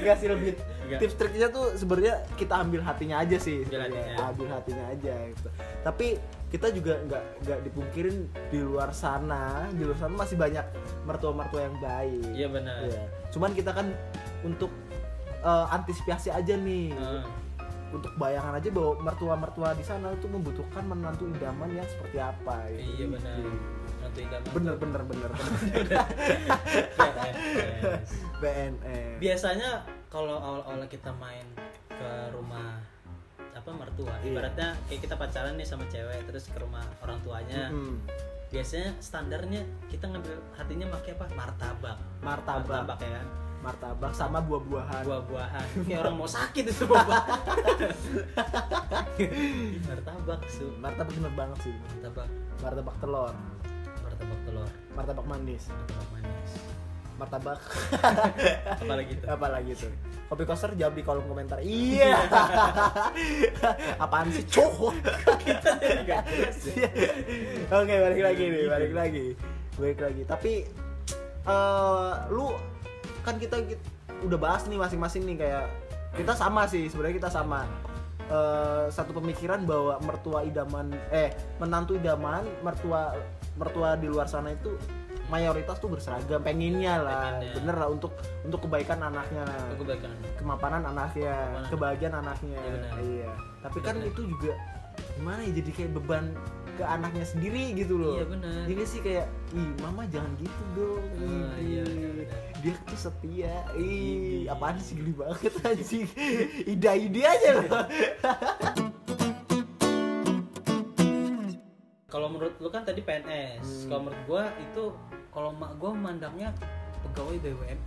Gak 0.00 0.16
sih 0.16 0.28
lebih 0.28 0.52
tips 0.94 1.16
triknya 1.16 1.48
tuh 1.48 1.72
sebenarnya 1.74 2.28
kita 2.34 2.54
ambil 2.56 2.80
hatinya 2.80 3.18
aja 3.18 3.34
sih 3.34 3.64
Ambil 3.64 3.80
hatinya. 3.82 4.14
ambil 4.26 4.46
hatinya 4.48 4.84
aja 4.86 5.14
gitu 5.26 5.48
tapi 5.80 6.06
kita 6.46 6.70
juga 6.70 7.00
nggak 7.02 7.22
nggak 7.40 7.58
dipungkirin 7.62 8.16
di 8.46 8.60
luar 8.60 8.92
sana 8.92 9.42
di 9.70 9.80
luar 9.80 9.96
sana 9.96 10.14
masih 10.14 10.36
banyak 10.36 10.62
mertua-mertua 11.02 11.60
yang 11.62 11.76
baik 11.78 12.24
iya 12.30 12.46
benar 12.46 12.78
Iya. 12.84 13.02
cuman 13.28 13.50
kita 13.50 13.72
kan 13.72 13.86
untuk 14.42 14.70
eh, 15.40 15.66
antisipasi 15.72 16.28
aja 16.30 16.54
nih 16.54 16.92
Heeh. 16.92 17.24
untuk 17.90 18.12
bayangan 18.14 18.54
aja 18.54 18.68
bahwa 18.68 18.92
mertua-mertua 19.02 19.68
di 19.72 19.82
sana 19.82 20.12
itu 20.12 20.26
membutuhkan 20.26 20.84
menantu 20.84 21.26
idaman 21.28 21.72
yang 21.72 21.88
seperti 21.88 22.18
apa 22.18 22.68
gitu. 22.70 22.92
iya 22.94 23.06
benar 23.08 23.34
idaman 24.12 24.50
bener 24.52 24.74
bener 24.76 25.02
bener. 25.02 25.30
BNN 28.42 28.84
biasanya 29.24 29.70
kalau 30.12 30.36
awal-awal 30.38 30.84
kita 30.86 31.10
main 31.16 31.46
ke 31.88 32.10
rumah 32.30 32.78
apa 33.54 33.70
mertua 33.70 34.12
Iya. 34.20 34.28
ibaratnya 34.34 34.68
kayak 34.86 35.00
kita 35.08 35.14
pacaran 35.16 35.54
nih 35.56 35.64
sama 35.64 35.88
cewek 35.88 36.20
terus 36.28 36.52
ke 36.52 36.58
rumah 36.60 36.84
orang 37.00 37.18
tuanya. 37.24 37.72
Biasanya 38.52 38.94
standarnya 39.00 39.64
kita 39.88 40.06
ngambil 40.06 40.36
hatinya 40.54 40.86
pakai 40.94 41.16
apa? 41.16 41.26
Martabak. 41.34 41.96
Martabak. 42.20 42.98
Ya. 43.00 43.18
Kan 43.18 43.26
martabak 43.64 44.12
sama 44.12 44.44
buah-buahan. 44.44 45.02
Buah-buahan. 45.08 45.66
Kayak 45.88 46.00
orang 46.04 46.14
mau 46.20 46.28
sakit 46.28 46.64
itu 46.68 46.84
buah 46.84 47.24
martabak 49.88 50.40
su. 50.52 50.68
Martabak 50.76 51.14
bener 51.16 51.32
banget 51.32 51.58
sih. 51.64 51.74
Martabak. 51.74 52.28
Martabak 52.60 52.94
telur 53.00 53.34
martabak 54.24 54.40
telur. 54.48 54.70
Martabak 54.96 55.26
manis. 55.28 55.64
Martabak 55.68 56.08
manis. 56.16 56.50
Martabak. 57.14 57.60
Apalagi 58.82 59.12
itu 59.20 59.26
apa 59.28 59.46
lagi 59.52 59.72
tuh? 59.76 59.92
Kopi 60.24 60.44
koster 60.48 60.72
jawab 60.74 60.96
di 60.96 61.02
kolom 61.04 61.24
komentar. 61.28 61.60
Iya. 61.64 62.16
Apaan 64.00 64.32
sih 64.32 64.44
cowok 64.48 64.94
oke 67.70 67.94
balik 67.94 68.22
lagi 68.24 68.44
nih 68.48 68.64
balik 68.66 68.92
lagi. 68.96 69.26
Balik 69.76 69.98
lagi. 70.00 70.22
Tapi 70.24 70.52
eh 71.44 72.12
lu 72.32 72.56
kan 73.20 73.36
kita, 73.36 73.60
kita 73.60 73.84
udah 74.24 74.38
bahas 74.40 74.64
nih 74.64 74.80
masing-masing 74.80 75.28
nih 75.28 75.36
kayak 75.44 75.64
kita 76.16 76.32
sama 76.32 76.64
sih 76.64 76.88
sebenarnya 76.88 77.20
kita 77.20 77.30
sama. 77.30 77.68
Eh, 78.24 78.88
satu 78.88 79.12
pemikiran 79.20 79.68
bahwa 79.68 80.00
mertua 80.00 80.48
idaman 80.48 80.96
eh 81.12 81.28
menantu 81.60 82.00
idaman 82.00 82.40
mertua 82.64 83.12
mertua 83.54 83.94
di 83.94 84.06
luar 84.06 84.26
sana 84.26 84.50
itu 84.50 84.74
mayoritas 85.26 85.78
tuh 85.78 85.88
berseragam 85.88 86.38
pengennya 86.38 87.00
lah. 87.00 87.16
Pengennya. 87.32 87.52
bener 87.56 87.74
lah 87.76 87.88
untuk 87.88 88.12
untuk 88.42 88.60
kebaikan 88.62 89.00
anaknya. 89.00 89.44
Aku 89.72 89.82
baikkan 89.82 90.12
kemapanan 90.36 90.82
anaknya 90.84 91.32
Kemapanan. 91.32 91.70
kebahagiaan 91.70 92.14
anaknya. 92.18 92.58
Iya, 92.58 92.70
benar. 92.70 92.92
iya. 93.00 93.30
Tapi 93.60 93.78
Iya, 93.78 93.86
kan 93.86 93.96
itu 94.02 94.22
juga 94.26 94.52
gimana 95.14 95.40
ya 95.42 95.52
jadi 95.54 95.70
kayak 95.72 95.90
beban 95.94 96.24
ke 96.74 96.82
anaknya 96.82 97.22
sendiri 97.24 97.70
gitu 97.72 97.94
loh. 97.96 98.14
Iya 98.14 98.26
benar. 98.26 98.62
Jadi 98.66 98.82
sih 98.84 99.00
kayak 99.00 99.26
ih 99.52 99.70
mama 99.78 100.02
jangan 100.06 100.32
gitu 100.36 100.62
dong 100.74 101.04
Ah, 101.16 101.54
Ih, 101.54 101.54
iya, 101.62 101.82
benar. 101.86 102.38
dia 102.60 102.74
tuh 102.84 102.98
setia. 103.00 103.54
Ih 103.72 103.80
Ih. 103.80 104.40
apaan 104.46 104.76
sih 104.76 104.94
geli 104.94 105.14
banget 105.14 105.54
anjing. 105.62 106.06
Ide-ide 106.74 107.22
aja 107.22 107.50
loh 107.56 107.64
kalau 112.14 112.30
menurut 112.30 112.54
lu 112.56 112.70
kan 112.70 112.86
tadi 112.86 113.02
PNS 113.02 113.58
Hmm. 113.58 113.88
kalau 113.90 114.00
menurut 114.06 114.22
gua 114.24 114.42
itu 114.56 114.84
kalau 115.28 115.50
mak 115.50 115.74
gua 115.76 115.90
mandangnya 115.90 116.54
pegawai 117.02 117.42
BUMN 117.42 117.78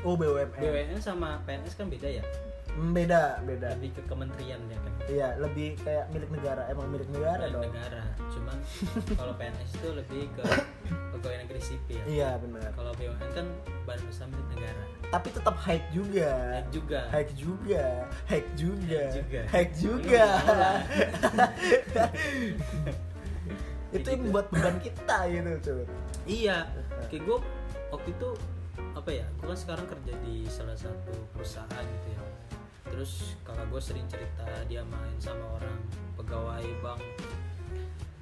oh 0.00 0.14
BUMN 0.14 0.48
BUMN 0.54 0.98
sama 0.98 1.42
PNS 1.42 1.74
kan 1.74 1.90
beda 1.90 2.06
ya? 2.08 2.22
Hmm, 2.70 2.90
beda 2.90 3.38
beda. 3.42 3.78
Lebih 3.78 3.94
ke 3.94 4.02
kementerian 4.04 4.58
ya 4.66 4.74
kan? 4.76 4.92
Iya 5.06 5.28
lebih 5.38 5.78
kayak 5.78 6.10
milik 6.10 6.26
negara. 6.28 6.66
Emang 6.66 6.90
milik 6.90 7.06
negara 7.06 7.46
Milik 7.46 7.54
dong. 7.54 7.64
negara. 7.70 8.02
Cuman 8.30 8.56
kalau 9.22 9.32
PNS 9.34 9.70
itu 9.74 9.88
lebih 9.94 10.22
ke 10.34 10.42
pegawai 11.14 11.36
negeri 11.46 11.60
sipil. 11.62 12.02
Iya 12.02 12.34
benar. 12.36 12.74
Kalau 12.74 12.90
BUMN 12.94 13.30
kan 13.30 13.46
badan 13.86 14.06
usaha 14.10 14.26
milik 14.26 14.48
negara. 14.58 14.82
Tapi 15.06 15.28
tetap 15.30 15.54
hike 15.56 15.86
juga. 15.94 16.30
Naik 16.50 16.68
juga. 16.70 17.00
Hack 17.10 17.28
juga, 17.38 17.84
hack 18.26 18.46
juga, 18.58 19.02
Hack 19.06 19.14
juga. 19.14 19.40
hack 19.46 19.68
juga. 19.78 20.24
Mau 20.42 20.54
lah. 20.58 20.78
itu 23.94 24.08
yang 24.08 24.20
gitu. 24.20 24.26
membuat 24.26 24.46
beban 24.50 24.76
kita 24.78 25.18
gitu 25.26 25.50
cuy. 25.62 25.84
iya 26.26 26.56
kayak 27.08 27.22
gue 27.22 27.38
waktu 27.90 28.08
itu 28.10 28.28
apa 28.94 29.10
ya 29.10 29.26
gue 29.38 29.46
kan 29.46 29.58
sekarang 29.58 29.86
kerja 29.86 30.12
di 30.20 30.34
salah 30.46 30.74
satu 30.74 31.12
perusahaan 31.30 31.84
gitu 31.84 32.08
ya 32.10 32.20
terus 32.84 33.34
kakak 33.42 33.66
gue 33.68 33.80
sering 33.82 34.06
cerita 34.06 34.46
dia 34.66 34.82
main 34.84 35.16
sama 35.18 35.58
orang 35.58 35.78
pegawai 36.14 36.66
bank 36.80 37.02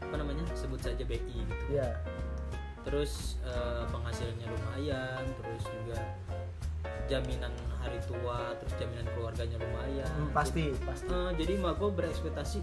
apa 0.00 0.14
namanya 0.16 0.44
sebut 0.52 0.80
saja 0.80 1.04
BI 1.04 1.20
gitu 1.20 1.64
Iya. 1.72 1.88
terus 2.82 3.38
eh, 3.44 3.84
penghasilannya 3.88 4.46
lumayan 4.48 5.24
terus 5.38 5.64
juga 5.70 5.98
jaminan 7.06 7.52
hari 7.78 7.98
tua 8.04 8.52
terus 8.58 8.72
jaminan 8.76 9.06
keluarganya 9.12 9.56
lumayan 9.56 10.08
Hmm, 10.12 10.30
pasti, 10.32 10.72
pasti. 10.82 11.08
Eh, 11.08 11.30
jadi 11.36 11.60
mak 11.60 11.76
gue 11.76 11.90
berekspektasi 11.92 12.60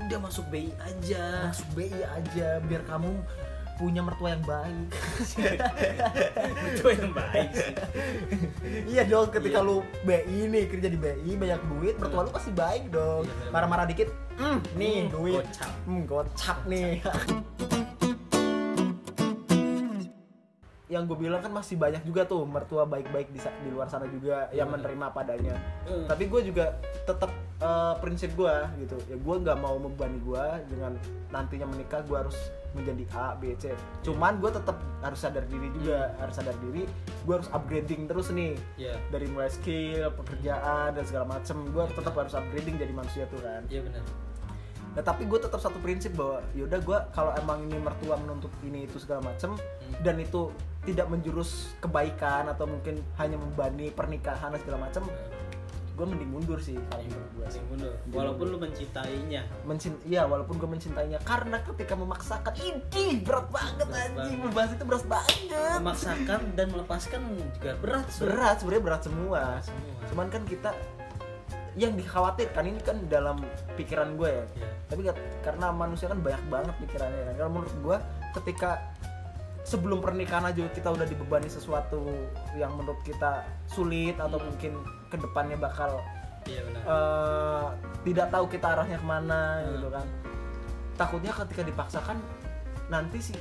udah 0.00 0.18
masuk 0.20 0.46
BI 0.48 0.70
aja 0.78 1.46
Masuk 1.46 1.68
BI 1.72 1.90
aja 1.98 2.48
biar 2.60 2.82
kamu 2.84 3.10
punya 3.76 4.02
mertua 4.02 4.34
yang 4.34 4.42
baik. 4.42 4.90
itu 6.68 6.82
yang 6.90 7.14
baik 7.14 7.50
iya 8.84 9.02
dong, 9.04 9.30
ketika 9.30 9.62
Iya. 9.62 9.68
lu 9.70 9.76
BI 10.02 10.38
nih 10.46 10.64
kerja 10.66 10.88
di 10.88 10.98
BI 10.98 11.32
banyak 11.32 11.62
duit, 11.68 11.94
mertua 11.94 12.26
lu 12.26 12.30
pasti 12.30 12.50
baik 12.50 12.90
dong. 12.90 13.22
Iya. 13.22 13.50
Marah-marah 13.50 13.86
dikit, 13.86 14.10
hmm, 14.34 14.58
nih 14.74 15.06
Hmm, 15.06 15.14
duit. 15.14 15.46
gocap. 15.46 15.70
Hmm, 15.84 16.02
gocap 16.04 16.58
nih. 16.64 16.98
yang 20.88 21.04
gue 21.04 21.18
bilang 21.20 21.38
kan 21.38 21.52
masih 21.52 21.76
banyak 21.76 22.00
juga 22.00 22.24
tuh 22.24 22.42
mertua 22.42 22.82
baik-baik 22.82 23.28
di, 23.28 23.36
di 23.36 23.68
luar 23.68 23.86
sana 23.86 24.08
juga 24.08 24.48
yang 24.50 24.66
Iya. 24.66 24.74
menerima 24.74 25.06
padanya 25.12 25.54
Eh, 25.84 26.08
tapi 26.08 26.26
gue 26.26 26.40
juga 26.42 26.72
tetap 27.04 27.28
eh, 27.58 27.94
prinsip 28.02 28.30
gue 28.34 28.56
gitu. 28.82 28.96
Ya 29.10 29.16
gue 29.16 29.36
nggak 29.42 29.58
mau 29.58 29.76
membebani 29.78 30.18
gue 30.22 30.44
dengan 30.70 30.92
nantinya 31.34 31.66
menikah 31.68 32.02
gue 32.06 32.16
harus 32.16 32.38
menjadi 32.76 33.04
A 33.16 33.34
B 33.34 33.56
C. 33.56 33.72
Cuman 34.04 34.38
gue 34.38 34.50
tetap 34.52 34.76
harus 35.00 35.18
sadar 35.18 35.44
diri 35.48 35.68
juga 35.72 36.12
harus 36.20 36.34
sadar 36.36 36.56
diri. 36.62 36.84
Gue 37.24 37.34
harus 37.40 37.48
upgrading 37.50 38.06
terus 38.06 38.28
nih. 38.30 38.54
Ya 38.76 38.94
dari 39.08 39.26
mulai 39.28 39.48
skill 39.48 40.12
pekerjaan 40.14 40.94
dan 40.94 41.04
segala 41.04 41.38
macem 41.38 41.64
gue 41.68 41.84
tetap 41.92 42.14
harus 42.14 42.34
upgrading 42.36 42.76
jadi 42.76 42.92
manusia 42.92 43.24
tuh 43.32 43.40
kan. 43.40 43.64
Iya 43.66 43.82
benar 43.84 44.04
Nah, 44.98 45.06
tapi 45.06 45.30
gue 45.30 45.38
tetap 45.38 45.62
satu 45.62 45.78
prinsip 45.78 46.10
bahwa 46.18 46.42
yaudah 46.58 46.82
gue 46.82 46.98
kalau 47.14 47.30
emang 47.38 47.62
ini 47.70 47.78
mertua 47.78 48.18
menuntut 48.18 48.50
ini 48.66 48.82
itu 48.82 48.98
segala 48.98 49.30
macem 49.30 49.54
dan 50.02 50.18
itu 50.18 50.50
tidak 50.82 51.06
menjurus 51.06 51.70
kebaikan 51.78 52.50
atau 52.50 52.66
mungkin 52.66 52.98
hanya 53.14 53.38
membani 53.38 53.94
pernikahan 53.94 54.50
dan 54.50 54.58
segala 54.58 54.90
macem 54.90 55.06
gue 55.98 56.06
mending 56.06 56.30
mundur 56.30 56.58
sih 56.62 56.78
kalau 56.86 57.02
menurut 57.02 57.30
gue 57.34 57.46
sih. 57.50 57.62
Mundur. 57.66 57.92
walaupun 58.14 58.46
lu 58.48 58.56
mencintainya. 58.56 59.42
Mencint 59.66 59.98
iya 60.06 60.22
walaupun 60.22 60.54
gue 60.56 60.70
mencintainya. 60.70 61.18
Karena 61.26 61.58
ketika 61.60 61.98
memaksakan 61.98 62.54
ini 62.56 63.18
berat 63.18 63.50
banget 63.50 63.82
Berat 63.84 64.14
anjing. 64.14 64.38
membahas 64.38 64.70
itu 64.72 64.84
berat 64.86 65.04
banget. 65.04 65.76
Memaksakan 65.82 66.40
dan 66.54 66.66
melepaskan 66.70 67.20
juga 67.34 67.70
berat 67.82 68.06
Sur. 68.08 68.30
berat 68.30 68.56
sebenarnya 68.62 68.84
berat 68.86 69.02
semua. 69.02 69.42
Semua. 69.58 69.94
Cuman 70.06 70.26
kan 70.30 70.42
kita 70.46 70.70
yang 71.74 71.94
dikhawatirkan 71.94 72.64
ini 72.64 72.80
kan 72.82 72.96
dalam 73.06 73.38
pikiran 73.74 74.14
gue 74.14 74.30
ya. 74.30 74.44
Ya 74.56 74.68
tapi 74.88 75.04
karena 75.42 75.68
manusia 75.68 76.08
kan 76.08 76.18
banyak 76.18 76.42
banget 76.48 76.74
pikirannya 76.80 77.22
kan. 77.26 77.34
Kalau 77.36 77.50
menurut 77.52 77.74
gua 77.84 77.96
ketika 78.32 78.70
sebelum 79.62 80.00
pernikahan 80.00 80.48
aja 80.48 80.64
kita 80.72 80.88
udah 80.88 81.04
dibebani 81.04 81.44
sesuatu 81.44 82.08
yang 82.56 82.72
menurut 82.72 82.96
kita 83.04 83.44
sulit 83.68 84.16
atau 84.16 84.40
Hmm. 84.40 84.48
mungkin 84.48 84.72
ke 85.08 85.16
depannya 85.16 85.56
bakal 85.56 86.00
iya 86.44 86.60
benar. 86.62 86.82
eh, 86.82 87.66
tidak 88.04 88.26
tahu 88.28 88.44
kita 88.46 88.66
arahnya 88.70 88.96
ke 88.96 89.06
mana 89.06 89.40
Hmm. 89.58 89.68
gitu 89.72 89.88
kan. 89.88 90.06
Takutnya 90.94 91.32
ketika 91.36 91.62
dipaksakan 91.62 92.16
nanti 92.88 93.18
sih 93.22 93.38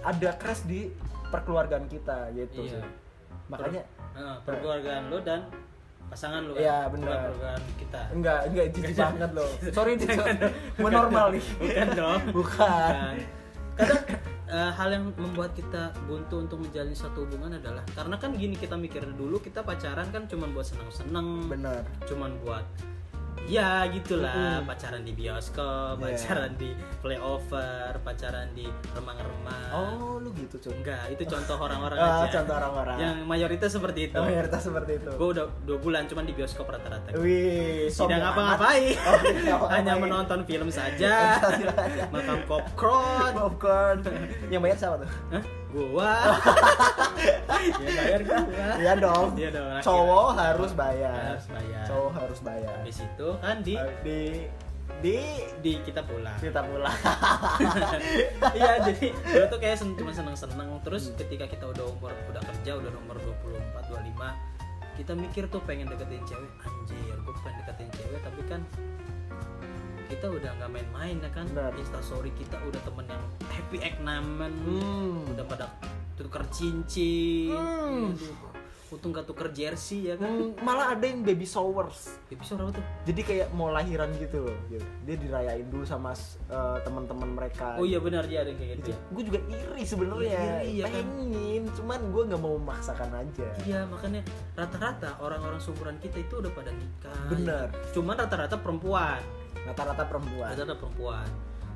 ada 0.00 0.30
crash 0.34 0.62
di 0.62 0.90
perkeluargaan 1.28 1.86
kita 1.86 2.30
gitu 2.32 2.64
Iya. 2.64 2.70
sih. 2.74 2.82
Makanya 3.46 3.82
Nah, 4.10 4.36
perkeluargaan 4.42 5.08
lu 5.08 5.18
dan 5.20 5.46
pasangan 6.04 6.42
lu 6.42 6.52
kan? 6.52 6.60
Iya, 6.60 6.78
benar. 6.88 7.06
perkeluargaan 7.28 7.62
kita. 7.76 8.00
Enggak 8.10 8.40
enggak 8.44 8.66
jijik 8.72 8.96
banget 8.96 9.30
loh 9.32 9.50
sorry 9.76 9.92
nih 9.94 10.08
mau 10.76 10.88
normal 10.88 11.26
nih. 11.30 11.44
Bukan 11.56 11.88
dong. 11.94 12.20
Bukan. 12.32 12.92
Bukan. 12.92 13.14
kadang 13.78 14.02
eh, 14.48 14.72
hal 14.72 14.88
yang 14.90 15.04
membuat 15.14 15.52
kita 15.52 15.92
buntu 16.08 16.44
untuk 16.44 16.58
menjalin 16.64 16.96
satu 16.96 17.28
hubungan 17.28 17.56
adalah 17.60 17.84
karena 17.92 18.16
kan 18.16 18.34
gini 18.34 18.56
kita 18.56 18.74
mikir 18.74 19.04
dulu 19.14 19.38
kita 19.38 19.60
pacaran 19.62 20.08
kan 20.08 20.24
cuma 20.26 20.48
buat 20.48 20.66
senang-senang 20.66 21.48
bener 21.48 21.84
cuman 22.08 22.32
buat 22.42 22.64
ya 23.46 23.86
gitulah 23.86 24.58
Mm-mm. 24.58 24.66
pacaran 24.66 25.00
di 25.00 25.12
bioskop 25.12 25.94
Iya. 25.98 26.04
pacaran 26.10 26.52
di 26.54 26.70
playover 26.98 27.92
pacaran 28.00 28.48
di 28.52 28.64
remang-remang 28.90 29.70
oh 29.70 30.16
lu 30.16 30.34
gitu 30.34 30.58
cuy 30.60 30.74
enggak 30.74 31.02
itu 31.08 31.22
contoh 31.24 31.56
orang-orang 31.66 31.96
Ah, 31.96 32.24
aja 32.24 32.28
contoh 32.34 32.54
orang-orang. 32.56 32.96
yang 32.98 33.16
mayoritas 33.22 33.70
seperti 33.70 34.00
itu 34.08 34.18
mayoritas 34.18 34.60
seperti 34.60 34.92
itu. 34.96 35.10
gue 35.10 35.28
udah 35.30 35.44
dua 35.62 35.78
bulan 35.78 36.02
cuman 36.04 36.24
di 36.24 36.32
bioskop 36.32 36.66
rata-rata 36.66 37.14
Wih, 37.14 37.86
tidak 37.86 38.18
ngapa-ngapain. 38.18 38.96
Oh, 39.48 39.68
hanya 39.74 39.94
menonton 39.94 40.40
film 40.42 40.68
saja 40.68 41.38
makan 42.08 42.38
popcorn 42.44 43.32
popcorn. 43.34 43.98
Yang 44.48 44.60
bayar 44.60 44.76
siapa 44.76 44.96
tuh? 44.98 45.10
Hah? 45.30 45.42
Gua 45.68 46.12
ya 47.82 47.88
bayar 47.92 48.20
gua 48.22 48.38
Iya 48.78 48.92
dong. 48.96 49.26
Iya 49.34 49.50
dong. 49.50 49.68
Cowok 49.80 50.28
harus 50.34 50.72
bayar. 50.72 51.34
harus 51.34 51.46
bayar 51.46 51.84
Cowok 51.84 52.12
harus 52.14 52.38
bayar. 52.40 52.72
habis 52.78 52.98
itu 52.98 53.28
kan 53.38 53.56
di 53.60 53.74
Di 54.00 54.20
di 54.98 55.14
di 55.60 55.72
kita 55.84 56.00
pulang 56.02 56.34
kita 56.40 56.58
pulang. 56.58 56.90
iya 58.56 58.82
jadi 58.82 59.12
gue 59.12 59.46
tuh 59.46 59.60
kayak 59.60 59.76
sen- 59.76 59.94
cuma 59.94 60.10
seneng-seneng 60.10 60.80
terus 60.80 61.12
ketika 61.14 61.44
kita 61.44 61.68
udah 61.68 61.86
umur 61.86 62.10
udah 62.26 62.42
kerja 62.42 62.72
udah 62.74 62.90
umur 62.98 63.14
24 63.44 63.94
25 63.94 64.98
kita 64.98 65.12
mikir 65.14 65.44
tuh 65.46 65.62
pengen 65.62 65.86
deketin 65.86 66.24
cewek 66.24 66.50
anjir 66.58 67.14
gue 67.14 67.34
pengen 67.38 67.56
deketin 67.62 67.88
cewek 67.94 68.18
tapi 68.18 68.40
kan 68.48 68.60
kita 70.08 70.26
udah 70.26 70.50
nggak 70.56 70.70
main-main 70.70 71.16
ya 71.18 71.30
kan 71.30 71.46
Benar. 71.46 71.72
instastory 71.76 72.32
kita 72.32 72.56
udah 72.58 72.80
temen 72.80 73.06
yang 73.06 73.24
happy 73.46 73.78
egg 73.78 73.96
namen 74.00 74.52
Hmm. 74.58 75.28
udah 75.28 75.44
pada 75.44 75.66
tukar 76.14 76.42
cincin 76.48 77.52
Hmm. 77.52 78.10
Aduh, 78.10 78.56
untung 78.88 79.12
gak 79.12 79.28
tuker 79.28 79.52
jersey 79.52 80.08
ya 80.08 80.16
kan 80.16 80.32
Hmm, 80.32 80.56
malah 80.64 80.96
ada 80.96 81.04
yang 81.04 81.20
baby 81.20 81.44
showers 81.44 82.16
episode 82.26 82.56
apa 82.58 82.72
tuh 82.72 82.84
jadi 83.04 83.20
kayak 83.20 83.48
mau 83.52 83.68
lahiran 83.68 84.08
gitu 84.16 84.40
loh 84.40 84.56
gitu. 84.66 84.80
dia 85.04 85.16
dirayain 85.18 85.68
dulu 85.68 85.84
sama 85.84 86.16
uh, 86.48 86.80
teman-teman 86.80 87.36
mereka 87.36 87.76
oh 87.76 87.84
iya 87.84 88.00
benar 88.00 88.24
ya 88.24 88.40
ada 88.40 88.52
kayak 88.56 88.80
gitu 88.80 88.88
ya 88.88 88.98
gue 89.12 89.22
juga 89.28 89.38
iri 89.46 89.84
sebenarnya 89.84 90.64
iya 90.64 90.88
kan? 90.88 91.04
pengen 91.04 91.64
cuman 91.68 92.00
gue 92.08 92.22
nggak 92.32 92.40
mau 92.40 92.56
memaksakan 92.56 93.10
aja 93.12 93.46
Iya 93.60 93.80
makanya 93.84 94.24
rata-rata 94.56 95.20
orang-orang 95.20 95.60
seumuran 95.60 95.96
kita 96.00 96.16
itu 96.18 96.34
udah 96.34 96.48
pada 96.50 96.72
nikah. 96.72 97.20
Bener. 97.28 97.68
ya. 97.68 97.92
Cuman 97.92 98.16
rata-rata 98.16 98.56
perempuan. 98.56 99.20
Rata-rata 99.64 100.04
perempuan 100.04 100.48
Rata-rata 100.50 100.76
perempuan. 100.76 101.28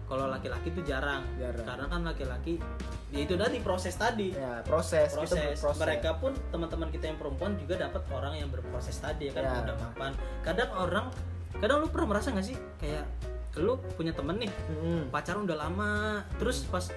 Kalau 0.03 0.29
laki-laki 0.29 0.69
itu 0.69 0.85
jarang. 0.85 1.25
Jarang. 1.37 1.65
Karena 1.65 1.87
kan 1.89 2.01
laki-laki 2.05 2.61
ya 3.09 3.21
itu 3.21 3.33
tadi 3.33 3.59
proses 3.59 3.95
tadi. 3.95 4.29
ya 4.31 4.61
proses, 4.61 5.09
kita 5.09 5.25
Proses. 5.25 5.41
berproses 5.57 5.81
Mereka 5.81 6.11
pun 6.21 6.33
teman-teman 6.49 6.89
kita 6.89 7.05
yang 7.09 7.17
perempuan 7.17 7.57
juga 7.57 7.81
dapat 7.81 8.03
orang 8.11 8.35
yang 8.37 8.49
berproses 8.49 8.95
tadi 8.95 9.29
ya 9.29 9.33
kan 9.33 9.43
Ya. 9.43 9.53
udah 9.65 9.77
mapan. 9.81 10.13
Kadang 10.45 10.71
orang 10.75 11.07
kadang 11.57 11.81
lu 11.81 11.89
pernah 11.89 12.17
merasa 12.17 12.29
nggak 12.29 12.45
sih 12.45 12.57
kayak 12.77 13.05
lu 13.57 13.77
punya 13.93 14.13
temen 14.13 14.41
nih 14.41 14.49
Mm-mm. 14.49 15.13
pacaran 15.13 15.45
udah 15.45 15.59
lama 15.61 15.93
terus 16.41 16.65
pas 16.65 16.89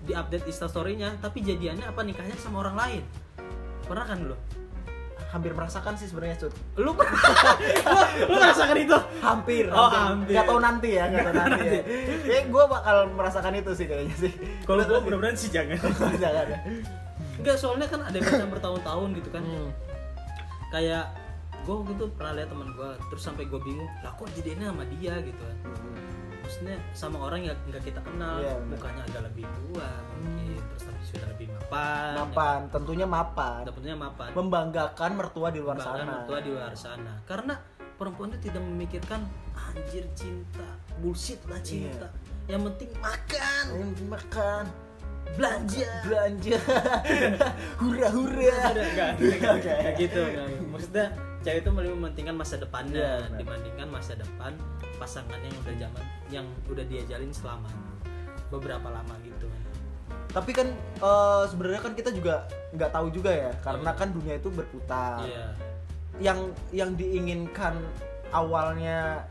di 0.00 0.14
update 0.14 0.46
instastorynya 0.46 1.18
tapi 1.18 1.42
jadiannya 1.42 1.82
apa 1.82 2.06
nikahnya 2.06 2.38
sama 2.38 2.62
orang 2.62 2.78
lain 2.78 3.02
pernah 3.82 4.06
kan 4.06 4.22
lu 4.22 4.38
hampir 5.30 5.54
merasakan 5.54 5.94
sih 5.94 6.06
sebenarnya 6.06 6.36
cut. 6.36 6.52
Lu 6.74 6.90
lu, 6.98 7.04
lu 8.26 8.34
merasakan 8.34 8.76
itu? 8.76 8.98
Hampir 9.22 9.64
Oh, 9.70 9.86
hampir. 9.86 10.34
nggak 10.34 10.44
tahu 10.44 10.58
nanti 10.58 10.88
ya 10.94 11.04
nggak 11.06 11.22
tahu 11.22 11.34
nanti 11.38 11.66
ya. 11.70 11.82
Kayak 12.20 12.44
gue 12.50 12.64
bakal 12.66 12.96
merasakan 13.14 13.52
itu 13.54 13.70
sih 13.72 13.86
kayaknya 13.86 14.16
sih. 14.18 14.32
Kalau 14.66 14.82
tahu 14.82 14.98
mudah-mudahan 15.06 15.36
sih 15.38 15.48
jangan. 15.48 15.78
Jangan 16.22 16.46
ya. 16.50 16.58
Enggak 17.40 17.56
soalnya 17.56 17.86
kan 17.86 18.00
ada 18.02 18.16
yang 18.16 18.50
bertahun-tahun 18.50 19.08
gitu 19.16 19.30
kan. 19.30 19.42
Hmm. 19.42 19.70
kayak 20.70 21.04
gue 21.60 21.74
waktu 21.74 21.92
itu 21.92 22.06
pernah 22.14 22.32
lihat 22.32 22.48
teman 22.48 22.70
gue 22.72 22.90
terus 23.10 23.22
sampai 23.22 23.42
gue 23.44 23.58
bingung 23.58 23.90
lah 24.00 24.14
kok 24.14 24.30
jadinya 24.32 24.70
sama 24.70 24.86
dia 24.86 25.18
gitu 25.18 25.42
kan 25.42 25.56
maksudnya 26.50 26.82
sama 26.90 27.30
orang 27.30 27.46
yang 27.46 27.54
nggak 27.70 27.78
kita 27.86 28.02
kenal. 28.02 28.42
Iya, 28.42 28.58
benar. 28.58 28.74
mukanya 28.74 29.02
agak 29.06 29.22
lebih 29.30 29.46
tua 29.46 29.90
mungkin 30.18 30.58
terus 30.58 30.82
tapi 30.82 31.02
sudah 31.06 31.26
lebih 31.30 31.46
mapan 31.54 32.12
mapan 32.18 32.58
tentunya 32.74 33.06
mapan. 33.06 33.60
Dapetnya 33.70 33.94
mapan. 33.94 34.28
Membanggakan 34.34 35.10
mertua 35.14 35.48
di 35.54 35.62
luar 35.62 35.78
sana. 35.78 36.02
mertua 36.02 36.38
di 36.42 36.50
luar 36.50 36.74
sana. 36.74 37.22
Karena 37.22 37.54
perempuan 37.94 38.34
itu 38.34 38.50
tidak 38.50 38.66
memikirkan 38.66 39.30
anjir 39.54 40.02
cinta. 40.18 40.66
Bullshit 40.98 41.38
lah 41.46 41.62
cinta. 41.62 42.10
Iya. 42.10 42.58
yang 42.58 42.66
penting 42.66 42.90
makan. 42.98 43.64
Yang 43.70 43.90
makan. 44.10 44.64
Belanja. 45.38 45.90
Belanja. 46.02 46.58
Hura 47.78 48.08
hura 48.10 48.58
enggak 48.74 49.94
gitu 50.02 50.22
maksudnya 50.66 51.29
cewek 51.40 51.60
itu 51.60 51.70
lebih 51.70 51.92
mementingkan 51.96 52.36
masa 52.36 52.54
depannya 52.56 53.00
Iya, 53.00 53.24
benar. 53.24 53.38
dibandingkan 53.40 53.88
masa 53.88 54.12
depan 54.14 54.52
pasangannya 54.96 55.48
yang 55.48 55.60
udah 55.60 55.74
zaman 55.78 56.04
yang 56.28 56.46
udah 56.68 56.84
dia 56.84 57.02
jalin 57.08 57.32
selama 57.32 57.70
beberapa 58.48 58.88
lama 58.88 59.14
gitu. 59.24 59.48
Kan 59.48 59.62
tapi 60.30 60.50
kan 60.52 60.68
eh, 61.00 61.44
sebenarnya 61.48 61.80
kan 61.80 61.92
kita 61.94 62.10
juga 62.12 62.46
nggak 62.70 62.90
tahu 62.90 63.06
juga 63.10 63.30
ya 63.30 63.50
karena 63.60 63.90
kan 63.94 64.08
dunia 64.10 64.34
itu 64.36 64.48
berputar. 64.48 65.24
Iya. 65.24 65.46
Yang 66.20 66.38
yang 66.70 66.90
diinginkan 66.94 67.74
awalnya 68.30 69.24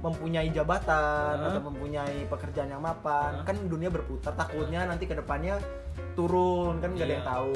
mempunyai 0.00 0.48
jabatan 0.48 1.34
Hah? 1.36 1.48
atau 1.52 1.60
mempunyai 1.60 2.24
pekerjaan 2.24 2.70
yang 2.70 2.80
mapan 2.80 3.42
Hah? 3.42 3.44
kan 3.44 3.56
dunia 3.66 3.90
berputar. 3.90 4.32
Takutnya 4.32 4.86
nanti 4.86 5.04
ke 5.04 5.12
depannya 5.12 5.60
turun 6.14 6.80
kan 6.80 6.94
nggak 6.94 7.04
ada 7.04 7.12
yang 7.12 7.24
Iya, 7.26 7.32
tahu 7.34 7.52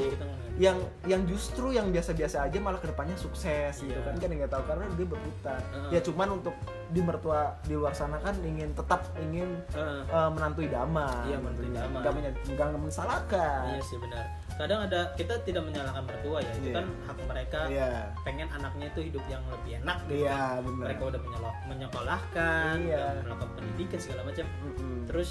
iya, 0.57 0.71
yang 0.71 0.79
yang 1.05 1.23
justru 1.25 1.71
yang 1.71 1.91
biasa-biasa 1.91 2.43
aja 2.43 2.59
malah 2.59 2.79
ke 2.79 2.87
depannya 2.87 3.15
sukses 3.15 3.75
gitu 3.77 3.91
Iya. 3.93 4.05
kan 4.05 4.15
kan 4.15 4.31
nggak 4.31 4.51
tahu 4.51 4.63
karena 4.65 4.85
dia 4.91 5.07
berputar 5.07 5.61
Heeh. 5.65 5.91
ya 5.91 6.01
cuman 6.01 6.29
untuk 6.35 6.55
di 6.87 7.01
mertua 7.01 7.41
di 7.63 7.75
luar 7.75 7.91
sana 7.91 8.19
kan 8.19 8.39
ingin 8.41 8.71
tetap 8.71 9.03
ingin 9.19 9.59
Heeh. 9.71 10.03
eh, 10.05 10.31
menantu 10.31 10.61
idaman 10.63 11.25
Iya, 11.27 11.39
menantu 11.39 11.63
idaman. 11.65 12.01
nggak 12.01 12.13
nggak 12.55 12.81
mensalahkan 12.81 13.63
iya 13.69 13.83
sih 13.83 13.99
benar 13.99 14.25
kadang 14.55 14.81
ada 14.83 15.01
kita 15.13 15.35
tidak 15.43 15.63
menyalahkan 15.65 16.05
mertua 16.05 16.39
ya 16.39 16.53
itu 16.55 16.69
Iya. 16.69 16.75
kan 16.77 16.87
hak 17.05 17.19
mereka 17.25 17.61
iya 17.67 17.91
pengen 18.23 18.49
anaknya 18.49 18.87
itu 18.89 19.01
hidup 19.05 19.25
yang 19.27 19.43
lebih 19.49 19.83
enak 19.83 19.99
gitu 20.05 20.23
iya 20.23 20.39
kan. 20.55 20.63
benar 20.63 20.87
mereka 20.87 21.03
udah 21.05 21.21
menyelo- 21.21 21.61
menyekolahkan 21.67 22.75
Iya. 22.79 23.03
udah 23.11 23.23
melakukan 23.25 23.51
pendidikan 23.55 23.99
segala 23.99 24.21
macam 24.23 24.47
Mm-mm. 24.63 24.97
terus 25.05 25.31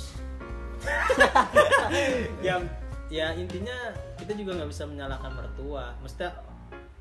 yang 2.44 2.68
ya 3.08 3.32
intinya 3.34 3.91
kita 4.16 4.32
juga 4.34 4.56
nggak 4.56 4.70
bisa 4.70 4.84
menyalahkan 4.86 5.32
mertua 5.32 5.91
mesti 5.99 6.24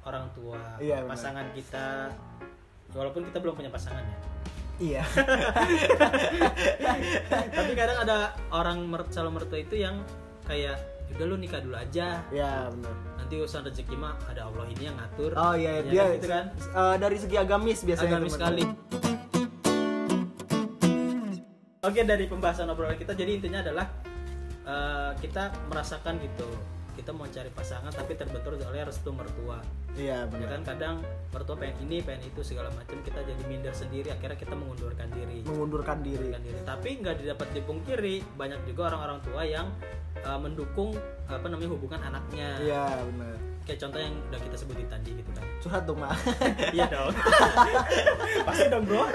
orang 0.02 0.24
tua 0.32 0.58
Iya, 0.76 1.04
pasangan 1.06 1.46
kita 1.52 2.10
walaupun 2.92 3.24
kita 3.24 3.38
belum 3.38 3.54
punya 3.54 3.68
pasangan 3.68 4.02
ya. 4.02 4.16
Iya. 4.82 5.02
Tapi 7.54 7.70
kadang 7.72 7.98
ada 8.02 8.34
orang 8.50 8.82
mer- 8.82 9.08
calon 9.08 9.32
mertua 9.32 9.56
itu 9.56 9.76
yang 9.76 10.02
kayak 10.42 10.76
udah 11.12 11.24
lu 11.24 11.36
nikah 11.36 11.60
dulu 11.60 11.76
aja. 11.76 12.20
Iya 12.28 12.68
benar. 12.68 12.92
Nanti 13.16 13.32
urusan 13.36 13.62
rezeki 13.62 13.94
mah 13.94 14.16
ada 14.26 14.44
Allah 14.44 14.64
ini 14.66 14.82
yang 14.82 14.96
ngatur. 14.96 15.30
Oh 15.32 15.54
iya 15.54 15.78
Ya 15.78 15.80
dia 15.86 16.02
kan, 16.02 16.10
gitu 16.18 16.26
kan? 16.26 16.44
eh, 16.50 16.94
dari 16.98 17.16
segi 17.16 17.36
agamis 17.38 17.78
biasanya 17.82 18.10
agamis 18.12 18.32
sekali. 18.34 18.62
Oke 21.82 22.00
dari 22.02 22.24
pembahasan 22.26 22.68
obrolan 22.68 22.94
kita 22.94 23.12
jadi 23.12 23.30
intinya 23.34 23.58
adalah 23.60 23.86
eh, 24.72 25.12
kita 25.20 25.52
merasakan 25.68 26.16
gitu. 26.24 26.48
Kita 26.92 27.08
mau 27.16 27.24
cari 27.24 27.48
pasangan 27.48 27.88
tapi 27.88 28.16
terbentur 28.16 28.56
oleh 28.56 28.84
restu 28.84 29.12
mertua. 29.16 29.64
Iya 29.92 30.24
ya 30.24 30.28
benar. 30.28 30.48
kan 30.56 30.60
kadang 30.72 30.94
mertua 31.32 31.56
pengen 31.56 31.76
ini 31.88 32.00
pengen 32.04 32.28
itu 32.28 32.40
segala 32.44 32.68
macam. 32.72 32.96
Kita 33.00 33.20
jadi 33.24 33.42
minder 33.48 33.72
sendiri 33.72 34.08
akhirnya 34.12 34.36
kita 34.36 34.52
mengundurkan 34.56 35.08
diri. 35.12 35.44
Mengundurkan 35.44 36.04
diri. 36.04 36.32
Mengundurkan 36.32 36.44
diri. 36.44 36.58
Tapi 36.64 36.88
nggak 37.00 37.14
dapat 37.36 37.48
dipungkiri 37.56 38.16
banyak 38.36 38.60
juga 38.68 38.92
orang-orang 38.92 39.18
tua 39.24 39.42
yang 39.44 39.66
eh, 40.20 40.38
mendukung 40.40 40.96
apa 41.28 41.46
namanya 41.48 41.70
hubungan 41.72 42.00
anaknya. 42.00 42.60
Iya 42.60 42.84
benar. 43.08 43.36
Kayak 43.62 43.78
contoh 43.78 44.00
yang 44.02 44.14
udah 44.26 44.40
kita 44.42 44.56
sebutin 44.58 44.88
tadi 44.90 45.10
gitu 45.14 45.30
kan. 45.32 45.44
Curhat 45.62 45.82
dong 45.86 45.98
mak. 46.02 46.12
Iya 46.76 46.86
dong. 46.90 47.14
Pasti 48.48 48.66
dong 48.68 48.84
bro. 48.84 49.06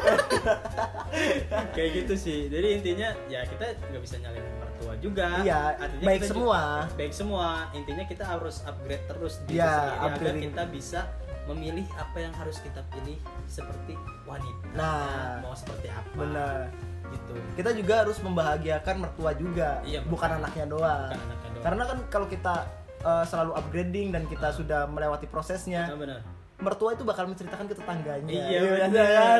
Kayak 1.76 1.90
gitu 2.04 2.14
sih. 2.16 2.40
Jadi 2.48 2.68
intinya 2.80 3.10
ya 3.28 3.44
kita 3.44 3.76
nggak 3.92 4.02
bisa 4.02 4.16
nyalain 4.24 4.46
mertua 4.62 4.77
juga. 5.00 5.42
Iya 5.44 5.76
Artinya 5.78 6.06
baik 6.08 6.22
kita 6.22 6.32
semua. 6.34 6.62
Baik 6.96 7.14
semua. 7.14 7.48
Intinya 7.74 8.04
kita 8.06 8.24
harus 8.26 8.56
upgrade 8.64 9.06
terus 9.08 9.34
diri 9.46 9.60
Iya, 9.62 9.72
sendiri 9.72 9.98
agar 10.04 10.36
kita 10.42 10.64
bisa 10.70 11.00
memilih 11.48 11.88
apa 11.96 12.18
yang 12.20 12.34
harus 12.36 12.60
kita 12.60 12.84
pilih 12.92 13.18
seperti 13.48 13.96
wanita. 14.28 14.68
Nah. 14.76 15.40
mau 15.40 15.56
seperti 15.56 15.88
apa. 15.88 16.12
benar. 16.16 16.68
Gitu. 17.08 17.34
Kita 17.56 17.72
juga 17.72 17.94
harus 18.04 18.20
membahagiakan 18.20 18.96
mertua 19.00 19.32
juga 19.32 19.80
Iya, 19.88 20.04
bukan 20.04 20.44
anaknya 20.44 20.66
doang. 20.68 21.08
Bukan 21.08 21.24
anaknya 21.24 21.50
doang. 21.56 21.64
Karena 21.64 21.84
kan 21.88 21.98
kalau 22.12 22.28
kita 22.28 22.56
eh, 23.00 23.24
selalu 23.24 23.52
upgrading 23.56 24.08
dan 24.12 24.24
kita 24.28 24.52
sudah 24.52 24.86
melewati 24.92 25.26
prosesnya 25.32 25.88
benar 25.96 26.37
mertua 26.58 26.98
itu 26.98 27.06
bakal 27.06 27.30
menceritakan 27.30 27.70
ke 27.70 27.76
tetangganya. 27.78 28.34
Iya, 28.34 28.62
kan? 28.66 28.90
benar. 28.90 29.40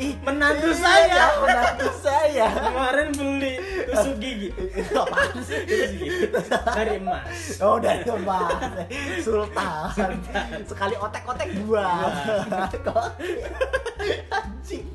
ih 0.00 0.16
menantu 0.24 0.72
iya, 0.72 0.80
saya 0.80 1.24
menantu 1.36 1.88
saya. 2.00 2.46
Kemarin 2.56 3.08
beli 3.12 3.54
tusuk 3.92 4.16
gigi. 4.16 4.48
Apaan 4.96 5.36
sih? 5.44 5.60
Tusuk 5.60 5.92
gigi. 6.00 6.08
Dari 6.48 6.96
emas. 6.96 7.60
Oh 7.60 7.76
dari 7.76 8.08
emas. 8.08 8.80
Sultan. 9.20 10.16
Sekali 10.64 10.96
otek-otek 10.96 11.52
dua 11.60 11.84
Anjing 14.30 14.86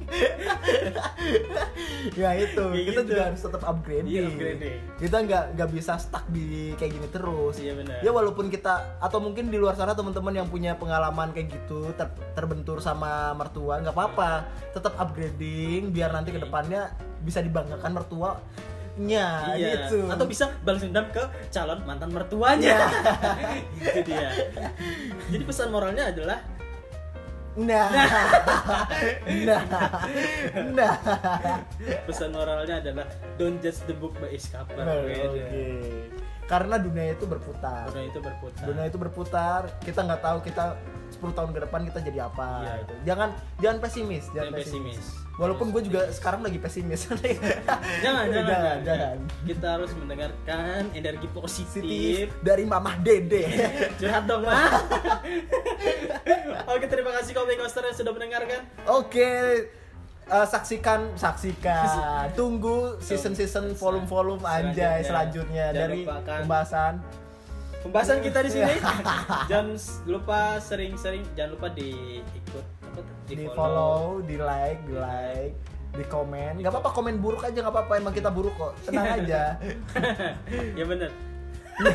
Ya 2.14 2.30
itu 2.34 2.58
Kayak 2.64 2.86
Kita 2.86 3.02
gitu. 3.02 3.10
juga 3.10 3.22
harus 3.26 3.42
tetap 3.42 3.62
upgrading 3.64 4.10
Iya, 4.10 4.22
upgrading. 4.28 4.78
Kita 4.98 5.18
nggak 5.22 5.44
nggak 5.54 5.70
bisa 5.70 5.94
stuck 5.96 6.26
di 6.28 6.48
kayak 6.76 6.92
gini 6.92 7.08
terus 7.10 7.56
iya 7.58 7.74
benar 7.74 8.00
Ya 8.00 8.10
walaupun 8.10 8.48
kita 8.48 9.00
Atau 9.00 9.20
mungkin 9.20 9.48
di 9.48 9.58
luar 9.58 9.74
sana 9.74 9.94
teman-teman 9.94 10.34
yang 10.34 10.48
punya 10.48 10.74
pengalaman 10.74 11.30
kayak 11.30 11.52
gitu 11.52 11.94
ter- 11.94 12.10
Terbentur 12.34 12.80
sama 12.80 13.32
mertua 13.34 13.80
nggak 13.80 13.94
apa-apa 13.94 14.32
Tetap 14.72 14.98
upgrading 14.98 15.90
Biar 15.90 16.10
nanti 16.10 16.30
ke 16.30 16.40
depannya 16.40 16.90
Bisa 17.20 17.40
dibanggakan 17.40 17.92
mertua 17.94 18.40
nya 19.00 19.56
Iya. 19.56 19.88
gitu 19.88 20.12
Atau 20.12 20.28
bisa 20.28 20.52
balas 20.60 20.84
dendam 20.84 21.08
ke 21.08 21.24
calon 21.50 21.80
mantan 21.88 22.12
mertuanya. 22.12 22.84
itu 23.80 24.00
dia. 24.04 24.28
Jadi 25.26 25.40
pesan 25.42 25.72
moralnya 25.72 26.12
adalah 26.12 26.44
Nah, 27.60 27.92
nah, 29.28 29.62
nah. 30.72 30.94
pesan 32.08 32.32
moralnya 32.32 32.80
adalah 32.80 33.06
don't 33.36 33.60
judge 33.60 33.84
the 33.84 33.96
book 33.96 34.16
by 34.24 34.32
its 34.32 34.48
cover. 34.48 34.80
Oke. 34.80 35.12
Beda. 35.12 35.44
Karena 36.50 36.76
dunia 36.82 37.14
itu 37.14 37.30
berputar. 37.30 37.92
Dunia 37.94 38.08
itu 38.10 38.20
berputar. 38.24 38.66
Dunia 38.66 38.86
itu 38.90 38.98
berputar. 38.98 39.62
Kita 39.84 40.02
nggak 40.08 40.22
tahu 40.24 40.38
kita 40.42 40.64
10 41.20 41.38
tahun 41.38 41.50
ke 41.54 41.60
depan 41.68 41.80
kita 41.92 42.00
jadi 42.02 42.20
apa. 42.26 42.50
Iya. 42.64 42.74
gitu. 42.82 42.94
Jangan 43.06 43.30
jangan 43.60 43.78
pesimis, 43.84 44.26
Jangan 44.32 44.36
jangan 44.40 44.54
pesimis. 44.58 44.98
pesimis. 44.98 45.29
Walaupun 45.40 45.72
gue 45.72 45.88
juga 45.88 46.12
sekarang 46.12 46.44
lagi 46.44 46.60
pesimis. 46.60 47.08
jangan, 48.04 48.28
jangan, 48.28 48.28
jangan, 48.28 48.78
jangan. 48.84 49.16
Kita 49.48 49.68
harus 49.80 49.92
mendengarkan 49.96 50.92
energi 50.92 51.32
positif. 51.32 52.28
Dari 52.44 52.68
Mamah 52.68 53.00
Dede. 53.00 53.48
Curhat 54.04 54.28
dong, 54.28 54.44
Mah. 54.44 54.84
Oke, 56.68 56.92
terima 56.92 57.16
kasih 57.16 57.32
Kopi 57.32 57.56
Coaster 57.56 57.88
yang 57.88 57.96
sudah 57.96 58.12
mendengarkan. 58.12 58.68
Oke, 58.92 59.32
eh, 60.28 60.48
saksikan, 60.52 61.16
saksikan. 61.16 62.36
Tunggu 62.40 63.00
season-season 63.00 63.80
volume-volume 63.80 64.44
anjay 64.44 65.08
Selanjutnya. 65.08 65.08
selanjutnya 65.08 65.66
Jangan 65.72 65.80
dari 65.80 66.00
pembahasan. 66.44 66.94
Pembahasan 67.80 68.20
kita 68.20 68.44
di 68.44 68.52
sini. 68.52 68.76
jangan 69.48 69.80
lupa 70.04 70.60
sering-sering 70.60 71.24
jangan 71.32 71.56
lupa 71.56 71.72
diikut 71.72 72.79
apa 73.00 73.28
tuh? 73.28 73.36
Di 73.36 73.46
follow, 73.56 74.02
di 74.26 74.36
like, 74.38 74.82
di 74.86 74.94
like, 74.94 75.56
di 75.96 76.04
komen. 76.06 76.60
Gak 76.60 76.72
apa-apa 76.72 76.90
komen 76.92 77.18
buruk 77.18 77.42
aja 77.42 77.56
nggak 77.56 77.74
apa-apa. 77.74 77.94
Emang 77.98 78.14
kita 78.14 78.30
buruk 78.30 78.54
kok. 78.56 78.74
Tenang 78.86 79.08
aja. 79.24 79.58
ya 80.76 80.86
benar. 80.86 81.12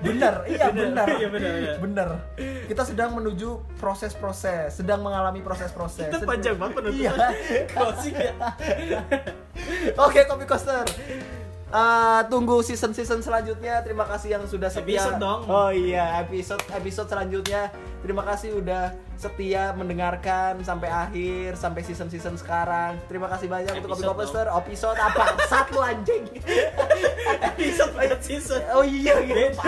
Bener, 0.00 0.34
iya 0.48 0.68
Bener, 0.72 0.92
bener. 0.92 1.08
iya, 1.16 1.28
bener, 1.28 1.52
bener. 1.52 1.76
Bener. 1.80 2.08
Kita 2.68 2.82
sedang 2.84 3.12
menuju 3.16 3.60
proses-proses, 3.76 4.80
sedang 4.80 5.00
mengalami 5.04 5.40
proses-proses. 5.40 6.08
Itu 6.12 6.24
panjang 6.24 6.56
banget 6.56 6.80
penutupan. 6.80 7.16
Iya. 7.16 7.28
Closing 7.68 8.14
ya. 8.16 8.32
Oke, 10.08 10.20
Kopi 10.24 10.44
Coaster. 10.44 10.84
Eh, 11.66 12.20
tunggu 12.30 12.62
season-season 12.62 13.26
selanjutnya. 13.26 13.82
Terima 13.82 14.06
kasih 14.06 14.38
yang 14.38 14.44
sudah 14.46 14.70
setia. 14.70 15.02
Episode 15.02 15.18
dong. 15.18 15.40
Oh 15.50 15.74
iya, 15.74 16.22
episode 16.22 16.62
episode 16.70 17.10
selanjutnya. 17.10 17.74
Terima 18.06 18.22
kasih 18.22 18.62
udah 18.62 18.94
setia 19.18 19.74
mendengarkan 19.74 20.62
sampai 20.62 20.86
akhir, 20.86 21.58
sampai 21.58 21.82
season-season 21.82 22.38
sekarang. 22.38 22.94
Terima 23.10 23.26
kasih 23.26 23.50
banyak 23.50 23.82
untuk 23.82 23.98
Kopi 23.98 24.06
Episode 24.06 24.14
Coaster. 24.14 24.46
Episode 24.46 24.98
apa? 25.02 25.24
Satu 25.52 25.76
anjing. 25.82 26.24
Episode 27.42 28.22
season. 28.22 28.62
Oh 28.70 28.86
iya 28.86 29.18
gitu. 29.26 29.58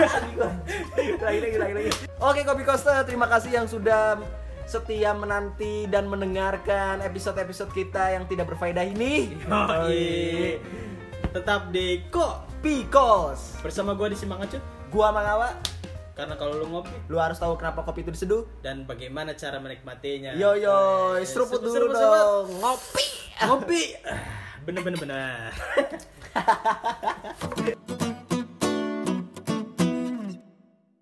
Lagi 1.19 1.39
lagi 1.43 1.57
lagi 1.59 1.73
lagi. 1.83 1.91
Oke 2.23 2.47
Kopi 2.47 2.63
Coaster, 2.63 3.03
terima 3.03 3.27
kasih 3.27 3.59
yang 3.59 3.67
sudah 3.67 4.23
setia 4.63 5.11
menanti 5.11 5.89
dan 5.91 6.07
mendengarkan 6.07 7.03
episode-episode 7.03 7.75
kita 7.75 8.15
yang 8.15 8.23
tidak 8.23 8.55
berfaedah 8.55 8.87
ini. 8.87 9.35
Yoi. 9.49 10.87
Tetap 11.29 11.69
di 11.69 12.01
kok 12.09 12.41
Pikos. 12.59 13.61
bersama 13.61 13.93
gua 13.93 14.07
di 14.07 14.17
Simangacut 14.17 14.59
Gua 14.89 15.09
Mangawa, 15.09 15.53
karena 16.11 16.33
kalau 16.33 16.53
lu 16.55 16.65
ngopi 16.67 16.89
lu 17.07 17.15
harus 17.15 17.37
tahu 17.37 17.53
kenapa 17.55 17.79
kopi 17.81 18.01
itu 18.01 18.09
diseduh. 18.09 18.43
dan 18.59 18.83
bagaimana 18.83 19.31
cara 19.33 19.57
menikmatinya. 19.57 20.33
Yo 20.33 20.53
yo, 20.53 20.77
Eh, 21.15 21.23
seruput 21.23 21.61
dulu 21.61 21.71
seruput, 21.71 21.95
seruput. 21.95 22.17
dong. 22.17 22.47
Ngopi. 22.57 23.05
Ngopi. 23.39 23.81
Bener 24.65 24.81
bener 24.81 24.97
bener. 24.97 25.49